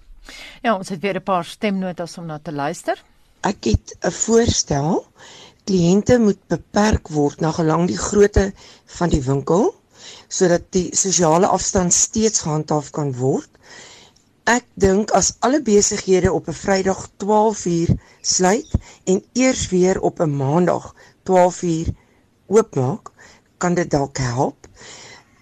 Ja, 0.62 0.76
ons 0.76 0.88
het 0.88 1.00
weer 1.00 1.16
'n 1.16 1.22
paar 1.22 1.44
stemnotas 1.44 2.18
om 2.18 2.26
na 2.26 2.38
te 2.42 2.52
luister. 2.52 3.02
Ek 3.40 3.64
het 3.64 3.96
'n 4.00 4.10
voorstel. 4.10 5.06
Kliënte 5.64 6.18
moet 6.18 6.38
beperk 6.46 7.08
word 7.08 7.40
na 7.40 7.50
gelang 7.50 7.86
die 7.86 7.96
grootte 7.96 8.52
van 8.84 9.08
die 9.08 9.22
winkel 9.22 9.74
sodat 10.28 10.62
die 10.70 10.96
sosiale 10.96 11.46
afstand 11.46 11.92
steeds 11.92 12.40
gehandhaaf 12.40 12.90
kan 12.90 13.14
word. 13.14 13.50
Ek 14.44 14.64
dink 14.74 15.10
as 15.10 15.36
alle 15.38 15.62
besighede 15.62 16.32
op 16.32 16.48
'n 16.48 16.52
Vrydag 16.52 17.08
12uur 17.16 17.88
sluit 18.20 18.70
en 19.04 19.24
eers 19.32 19.68
weer 19.68 20.00
op 20.00 20.20
'n 20.20 20.36
Maandag 20.36 20.94
12uur 21.22 21.88
oopmaak, 22.46 23.11
kan 23.62 23.78
dit 23.78 23.90
dalk 23.90 24.18
help. 24.18 24.68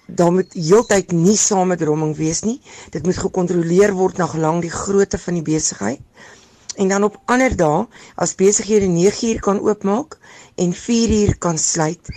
Daar 0.07 0.33
moet 0.35 0.53
heeltyd 0.53 1.13
nie 1.15 1.37
samedromming 1.39 2.17
wees 2.19 2.43
nie. 2.45 2.59
Dit 2.93 3.07
moet 3.07 3.19
gekontroleer 3.19 3.95
word 3.97 4.19
na 4.21 4.27
gelang 4.31 4.61
die 4.65 4.73
grootte 4.75 5.19
van 5.23 5.39
die 5.39 5.47
besigheid. 5.47 6.03
En 6.77 6.89
dan 6.89 7.05
op 7.05 7.19
ander 7.31 7.55
dae, 7.57 7.87
as 8.15 8.37
besighede 8.39 8.89
9uur 8.91 9.41
kan 9.45 9.61
oopmaak 9.61 10.19
en 10.61 10.75
4uur 10.77 11.37
kan 11.39 11.59
sluit, 11.59 12.13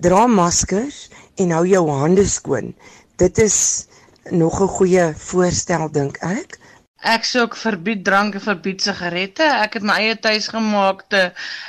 dra 0.00 0.26
maskers 0.26 1.08
en 1.40 1.54
hou 1.56 1.64
jou 1.68 1.84
hande 1.90 2.26
skoon. 2.28 2.72
Dit 3.16 3.38
is 3.38 3.86
nog 4.30 4.60
'n 4.62 4.74
goeie 4.78 5.12
voorstel 5.16 5.90
dink 5.90 6.16
ek. 6.16 6.58
Ek 7.02 7.24
sê 7.26 7.40
ook 7.42 7.56
verbied 7.58 8.04
drank 8.06 8.36
en 8.38 8.44
verbied 8.44 8.82
sigarette. 8.84 9.42
Ek 9.42 9.74
het 9.74 9.82
my 9.82 9.96
eie 10.04 10.14
tuisgemaakte 10.22 11.22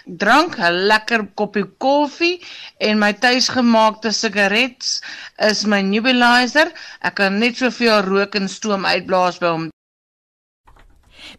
drank, 0.06 0.60
'n 0.62 0.86
lekker 0.92 1.26
koppie 1.42 1.66
koffie 1.82 2.38
en 2.78 3.02
my 3.02 3.14
tuisgemaakte 3.14 4.14
sigaret 4.14 5.02
is 5.50 5.66
my 5.66 5.82
nebulizer. 5.82 6.70
Ek 7.02 7.16
kan 7.18 7.40
net 7.40 7.58
soveel 7.58 8.06
rook 8.06 8.36
en 8.36 8.48
stoom 8.48 8.86
uitblaas 8.86 9.42
by 9.42 9.48
hom. 9.56 9.73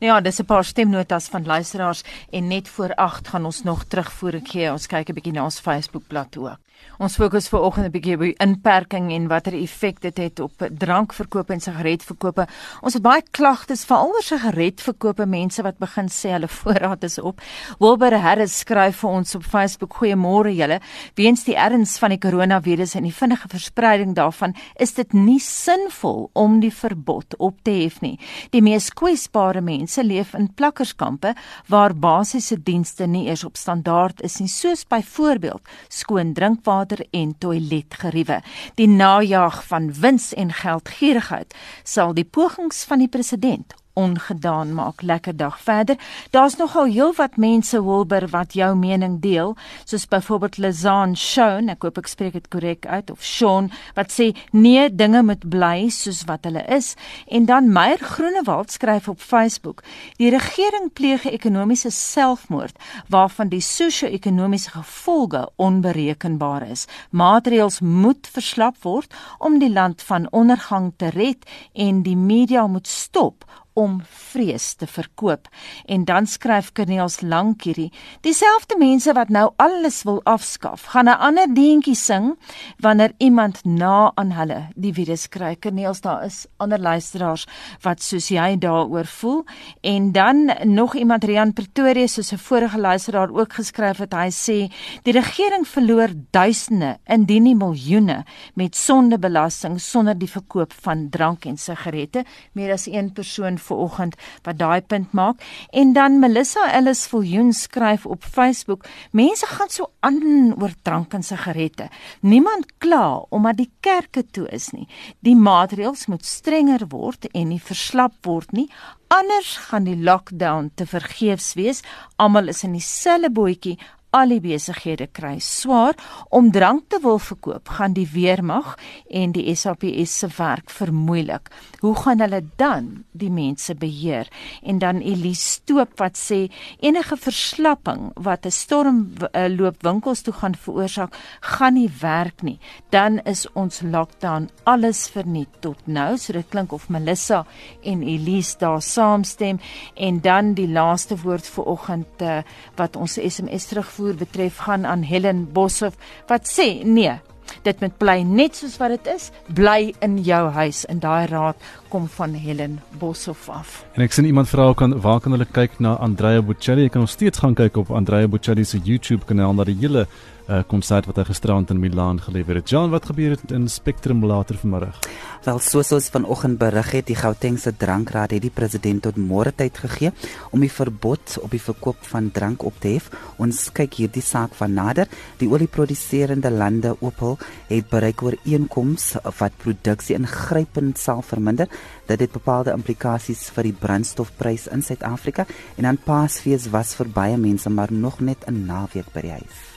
Nou 0.01 0.13
ja, 0.13 0.21
dis 0.21 0.41
'n 0.41 0.45
paar 0.45 0.65
stemnotas 0.65 1.29
van 1.29 1.45
luisteraars 1.45 2.03
en 2.31 2.49
net 2.49 2.69
voor 2.69 2.95
8 2.95 3.29
gaan 3.29 3.45
ons 3.45 3.63
nog 3.63 3.85
terugvoer 3.85 4.41
gee. 4.43 4.73
Ons 4.73 4.87
kyk 4.87 5.09
'n 5.09 5.15
bietjie 5.15 5.33
na 5.33 5.45
ons 5.45 5.61
Facebookblad 5.61 6.37
ook. 6.37 6.59
Ons 7.03 7.17
fokus 7.19 7.49
ver 7.51 7.65
oggend 7.67 7.87
'n 7.87 7.91
bietjie 7.91 8.15
op 8.15 8.21
die 8.21 8.37
inperking 8.39 9.11
en 9.13 9.27
watter 9.29 9.55
effek 9.55 10.01
dit 10.01 10.17
het 10.17 10.41
op 10.41 10.53
drankverkope 10.79 11.53
en 11.53 11.61
sigaretverkope. 11.61 12.47
Ons 12.83 12.95
het 12.95 13.03
baie 13.03 13.23
klagtes 13.31 13.85
veral 13.85 14.13
oor 14.15 14.23
sigaretverkope, 14.23 15.27
mense 15.27 15.63
wat 15.63 15.79
begin 15.79 16.09
sê 16.09 16.31
hulle 16.31 16.49
voorraad 16.61 17.03
is 17.05 17.19
op. 17.19 17.41
Wilbur 17.79 18.19
Harris 18.19 18.59
skryf 18.59 18.97
vir 18.97 19.11
ons 19.11 19.35
op 19.35 19.43
Facebook: 19.43 19.97
"Goeiemôre 19.99 20.55
julle. 20.55 20.81
Weens 21.15 21.45
die 21.45 21.57
erns 21.57 21.99
van 21.99 22.11
die 22.11 22.19
koronavirus 22.19 22.95
en 22.95 23.03
die 23.03 23.15
vinnige 23.15 23.49
verspreiding 23.49 24.15
daarvan, 24.15 24.55
is 24.79 24.95
dit 24.95 25.13
nie 25.13 25.41
sinvol 25.41 26.31
om 26.33 26.61
die 26.61 26.73
verbod 26.73 27.35
op 27.39 27.63
te 27.63 27.71
hef 27.71 28.01
nie. 28.01 28.19
Die 28.51 28.63
mees 28.63 28.91
kwesbare 28.91 29.61
mense 29.61 29.84
leef 30.03 30.35
in 30.35 30.55
plakkerskampe 30.55 31.35
waar 31.69 31.95
basiese 31.95 32.63
dienste 32.63 33.07
nie 33.07 33.27
eers 33.29 33.45
op 33.45 33.57
standaard 33.57 34.23
is 34.23 34.39
nie, 34.41 34.49
soos 34.49 34.85
byvoorbeeld 34.87 35.63
skoon 35.89 36.33
drinkwater 36.33 36.99
water 36.99 37.07
en 37.11 37.35
toiletgeriewe. 37.39 38.41
Die 38.75 38.89
najag 38.89 39.65
van 39.67 39.93
wins 39.93 40.33
en 40.35 40.53
geldgierigheid 40.53 41.55
sal 41.83 42.15
die 42.15 42.25
pogings 42.25 42.85
van 42.85 42.99
die 42.99 43.09
president 43.09 43.75
ongedaan 43.95 44.75
maak. 44.75 45.03
Lekker 45.03 45.37
dag 45.37 45.61
verder. 45.61 45.97
Daar's 46.31 46.57
nogal 46.57 46.85
heelwat 46.85 47.37
mense 47.37 47.83
Wilber 47.85 48.29
wat 48.29 48.53
jou 48.53 48.75
mening 48.77 49.21
deel, 49.21 49.57
soos 49.85 50.07
byvoorbeeld 50.09 50.59
Lazan 50.59 51.17
Shaun, 51.17 51.69
ek 51.69 51.83
hoop 51.87 51.99
ek 52.03 52.11
spreek 52.11 52.35
dit 52.37 52.49
korrek 52.51 52.87
uit 52.87 53.11
of 53.11 53.23
Shaun 53.23 53.71
wat 53.95 54.13
sê 54.13 54.33
nee, 54.51 54.89
dinge 54.91 55.23
moet 55.23 55.47
bly 55.49 55.89
soos 55.95 56.25
wat 56.29 56.45
hulle 56.49 56.65
is. 56.67 56.95
En 57.27 57.47
dan 57.47 57.73
Meyer 57.73 57.99
Groenewald 58.03 58.71
skryf 58.71 59.09
op 59.09 59.21
Facebook: 59.21 59.83
"Die 60.19 60.31
regering 60.31 60.93
pleeg 60.93 61.25
'n 61.25 61.35
ekonomiese 61.39 61.91
selfmoord 61.91 62.77
waarvan 63.09 63.49
die 63.49 63.61
sosio-ekonomiese 63.61 64.71
gevolge 64.71 65.49
onberekenbaar 65.57 66.69
is. 66.71 66.87
Maatreëls 67.11 67.81
moet 67.81 68.29
verslap 68.33 68.77
word 68.83 69.15
om 69.39 69.59
die 69.59 69.71
land 69.73 70.03
van 70.03 70.31
ondergang 70.31 70.93
te 70.97 71.09
red 71.09 71.47
en 71.73 72.03
die 72.03 72.17
media 72.17 72.67
moet 72.67 72.89
stop 72.89 73.45
om 73.75 74.01
vrees 74.07 74.75
te 74.75 74.87
verkoop. 74.87 75.49
En 75.87 76.05
dan 76.05 76.27
skryf 76.27 76.73
Corneels 76.73 77.21
lank 77.21 77.67
hierdie: 77.67 77.91
Dieselfde 78.23 78.79
mense 78.79 79.13
wat 79.13 79.29
nou 79.35 79.51
alles 79.57 80.03
wil 80.07 80.21
afskaf, 80.25 80.87
gaan 80.95 81.09
'n 81.11 81.19
ander 81.19 81.55
deentjie 81.55 81.95
sing 81.95 82.39
wanneer 82.79 83.13
iemand 83.19 83.65
na 83.65 84.13
aan 84.15 84.33
hulle 84.33 84.69
die 84.75 84.93
virus 84.93 85.29
kry. 85.29 85.57
Corneels, 85.57 86.01
daar 86.01 86.25
is 86.25 86.47
ander 86.57 86.79
luisteraars 86.79 87.47
wat 87.83 88.03
soos 88.03 88.29
jy 88.29 88.59
daaroor 88.59 89.07
voel. 89.07 89.45
En 89.81 90.13
dan 90.13 90.51
nog 90.65 90.95
iemand 90.95 91.25
Rian 91.25 91.53
Pretoria 91.53 92.07
soos 92.07 92.33
'n 92.33 92.39
vorige 92.39 92.79
luisteraar 92.79 93.31
ook 93.31 93.53
geskryf 93.53 93.99
het, 93.99 94.13
hy 94.15 94.31
sê 94.31 94.73
die 95.03 95.13
regering 95.13 95.67
verloor 95.69 96.09
duisende, 96.31 96.99
indien 97.07 97.43
nie 97.43 97.55
miljoene 97.55 98.25
met 98.55 98.77
sondebelasting 98.77 99.81
sonder 99.81 100.19
die 100.19 100.31
verkoop 100.31 100.73
van 100.73 101.09
drank 101.11 101.45
en 101.45 101.57
sigarette. 101.57 102.25
Meer 102.53 102.73
as 102.73 102.87
een 102.87 103.13
persoon 103.13 103.59
vanoggend 103.65 104.17
wat 104.43 104.59
daai 104.59 104.81
punt 104.81 105.13
maak. 105.13 105.43
En 105.71 105.93
dan 105.93 106.19
Melissa 106.19 106.71
Ellis 106.73 107.07
Viljoen 107.07 107.53
skryf 107.53 108.07
op 108.07 108.25
Facebook 108.25 108.85
mense 109.11 109.47
gaan 109.47 109.71
so 109.71 109.91
aan 110.01 110.55
oor 110.61 110.73
drank 110.83 111.13
en 111.13 111.23
sigarette. 111.23 111.89
Niemand 112.21 112.67
kla 112.79 113.25
omdat 113.29 113.57
die 113.57 113.71
kerke 113.81 114.25
toe 114.31 114.49
is 114.49 114.71
nie. 114.71 114.89
Die 115.21 115.37
maatreëls 115.37 116.07
moet 116.07 116.25
strenger 116.25 116.87
word 116.89 117.29
en 117.33 117.49
nie 117.49 117.61
verslap 117.63 118.15
word 118.27 118.53
nie. 118.53 118.69
Anders 119.15 119.57
gaan 119.69 119.85
die 119.87 119.97
lockdown 119.97 120.71
te 120.75 120.87
vergeefs 120.87 121.53
wees. 121.55 121.83
Almal 122.17 122.49
is 122.51 122.65
in 122.67 122.73
dieselfde 122.75 123.31
bootjie 123.31 123.77
al 124.15 124.31
die 124.31 124.41
besighede 124.43 125.09
kry 125.11 125.41
swaar 125.43 125.97
om 126.31 126.53
drank 126.55 126.87
te 126.93 127.01
wil 127.03 127.19
verkoop 127.19 127.73
gaan 127.77 127.97
die 127.97 128.07
weermag 128.13 128.77
en 129.11 129.33
die 129.35 129.47
SAPS 129.55 130.19
se 130.21 130.29
werk 130.37 130.71
vermoeilik. 130.71 131.51
Hoe 131.83 131.95
gaan 131.99 132.23
hulle 132.23 132.43
dan 132.61 133.05
die 133.13 133.31
mense 133.31 133.75
beheer? 133.75 134.31
En 134.63 134.79
dan 134.79 135.03
Elise 135.03 135.43
Stoop 135.55 135.99
wat 135.99 136.19
sê 136.19 136.47
enige 136.81 137.17
verslapping 137.17 138.13
wat 138.15 138.47
'n 138.47 138.51
storm 138.51 138.99
uh, 139.19 139.49
loop 139.49 139.83
winkels 139.83 140.23
toe 140.23 140.33
gaan 140.33 140.55
veroorsaak, 140.55 141.15
gaan 141.41 141.75
nie 141.75 141.91
werk 142.01 142.43
nie. 142.43 142.59
Dan 142.91 143.19
is 143.25 143.47
ons 143.53 143.83
lockdown 143.83 144.49
alles 144.65 145.09
verniet 145.09 145.61
tot 145.61 145.87
nou. 145.87 146.17
So 146.19 146.33
dit 146.33 146.49
klink 146.49 146.73
of 146.73 146.89
Melissa 146.89 147.47
en 147.83 148.03
Elise 148.03 148.59
daar 148.59 148.83
saamstem 148.83 149.59
en 149.95 150.21
dan 150.21 150.55
die 150.55 150.69
laaste 150.69 151.17
woord 151.17 151.47
vir 151.47 151.65
oggend 151.65 152.23
uh, 152.23 152.43
wat 152.77 152.97
ons 152.97 153.19
SMS 153.19 153.67
terugvoer 153.67 154.04
terugvoer 154.05 154.17
betref 154.17 154.57
gaan 154.59 154.87
aan 154.87 155.03
Helen 155.03 155.49
Boshoff 155.53 155.97
wat 156.29 156.47
sê 156.47 156.85
nee 156.85 157.21
dit 157.65 157.81
moet 157.81 157.97
bly 157.99 158.23
net 158.25 158.57
soos 158.57 158.77
wat 158.81 158.93
dit 158.93 159.07
is. 159.15 159.31
Bly 159.55 159.95
in 160.05 160.19
jou 160.25 160.51
huis. 160.53 160.85
En 160.89 160.99
daai 161.01 161.27
raad 161.29 161.57
kom 161.89 162.09
van 162.09 162.35
Helen 162.35 162.81
Boshoff 162.99 163.49
af. 163.49 163.85
En 163.95 164.05
ek 164.05 164.13
sien 164.13 164.27
iemand 164.29 164.49
vra 164.49 164.73
kan 164.77 164.97
waar 165.01 165.21
kan 165.21 165.33
hulle 165.33 165.47
kyk 165.49 165.79
na 165.81 165.95
Andrea 165.97 166.43
Bocelli? 166.43 166.89
Jy 166.89 166.93
kan 166.93 167.05
nog 167.05 167.13
steeds 167.13 167.41
gaan 167.41 167.55
kyk 167.55 167.77
op 167.81 167.93
Andrea 167.93 168.29
Bocelli 168.29 168.65
se 168.65 168.81
YouTube 168.85 169.25
kanaal 169.29 169.55
na 169.55 169.65
die 169.65 169.77
hele 169.81 170.07
uh, 170.49 170.63
konsert 170.69 171.07
wat 171.09 171.19
hy 171.21 171.25
gisterand 171.29 171.71
in 171.73 171.81
Milaan 171.81 172.21
gelewer 172.21 172.61
het. 172.61 172.71
John, 172.71 172.93
wat 172.93 173.07
gebeur 173.09 173.35
het 173.37 173.53
in 173.55 173.69
Spectrum 173.69 174.25
later 174.25 174.59
vanmiddag? 174.61 174.99
Wel, 175.45 175.59
soos 175.61 175.93
ons 175.93 176.09
vanoggend 176.09 176.59
berig 176.59 176.91
het, 176.97 177.07
die 177.11 177.19
Gautengse 177.19 177.75
drankraad 177.77 178.33
het 178.33 178.45
die 178.45 178.53
president 178.55 179.03
tot 179.05 179.19
môre 179.21 179.53
tyd 179.53 179.77
gegee 179.83 180.13
om 180.57 180.65
die 180.65 180.73
verbod 180.73 181.37
op 181.43 181.53
die 181.53 181.61
verkoop 181.61 182.01
van 182.09 182.31
drank 182.33 182.65
op 182.65 182.79
te 182.81 182.95
hef. 182.97 183.11
Ons 183.43 183.67
kyk 183.77 183.99
hierdie 184.01 184.25
saak 184.25 184.57
van 184.57 184.73
nader. 184.77 185.11
Die 185.41 185.51
olieproduserende 185.51 186.53
lande 186.53 186.95
Opel 187.01 187.37
het 187.69 187.91
bereik 187.93 188.25
ooreenkoms 188.25 189.15
wat 189.39 189.61
produksie 189.61 190.17
ingrypend 190.17 191.01
sal 191.01 191.21
verminder. 191.23 191.69
Dit 192.09 192.25
het 192.25 192.33
bepaalde 192.33 192.73
implikasies 192.73 193.51
vir 193.55 193.71
die 193.71 193.77
brandstofprys 193.85 194.69
in 194.73 194.85
Suid-Afrika 194.85 195.47
en 195.77 195.89
aan 195.89 196.01
Paasfees 196.01 196.71
was 196.73 196.97
vir 196.97 197.13
baie 197.13 197.37
mense 197.37 197.71
maar 197.71 197.93
nog 197.93 198.21
net 198.21 198.49
'n 198.49 198.67
naweek 198.67 199.13
by 199.13 199.21
die 199.21 199.37
huis. 199.41 199.74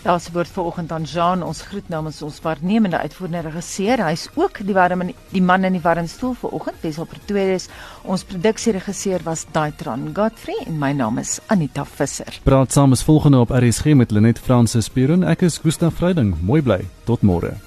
Daar's 0.00 0.30
woord 0.32 0.48
vanoggend 0.48 0.92
aan 0.92 1.02
Jean, 1.04 1.42
ons 1.44 1.60
groet 1.68 1.88
namens 1.92 2.22
ons 2.24 2.38
waarnemende 2.40 2.98
uitvoerende 2.98 3.42
regisseur. 3.50 4.00
Hy's 4.06 4.28
ook 4.34 4.62
die 4.64 4.74
warm 4.74 5.02
die 5.28 5.42
man 5.44 5.68
in 5.68 5.76
die 5.76 5.82
warm 5.84 6.08
stoel 6.08 6.32
vanoggend. 6.40 6.80
Wesel 6.80 7.04
Pretoria 7.04 7.58
is 7.58 7.68
ons 8.08 8.24
produksieregisseur 8.24 9.20
was 9.28 9.44
Daitron 9.52 10.08
Godfrey 10.16 10.56
en 10.64 10.78
my 10.80 10.94
naam 10.96 11.20
is 11.20 11.36
Anita 11.52 11.84
Visser. 11.84 12.40
Praat 12.48 12.72
saam 12.72 12.96
is 12.96 13.04
volgende 13.04 13.44
op 13.44 13.52
RSG 13.52 13.92
met 13.94 14.10
Lenet 14.10 14.40
Fransis 14.40 14.88
Pieron. 14.88 15.24
Ek 15.24 15.44
is 15.44 15.60
Gustaf 15.60 16.00
Vreiding. 16.00 16.32
Mooi 16.40 16.62
bly. 16.64 16.80
Tot 17.04 17.20
môre. 17.20 17.58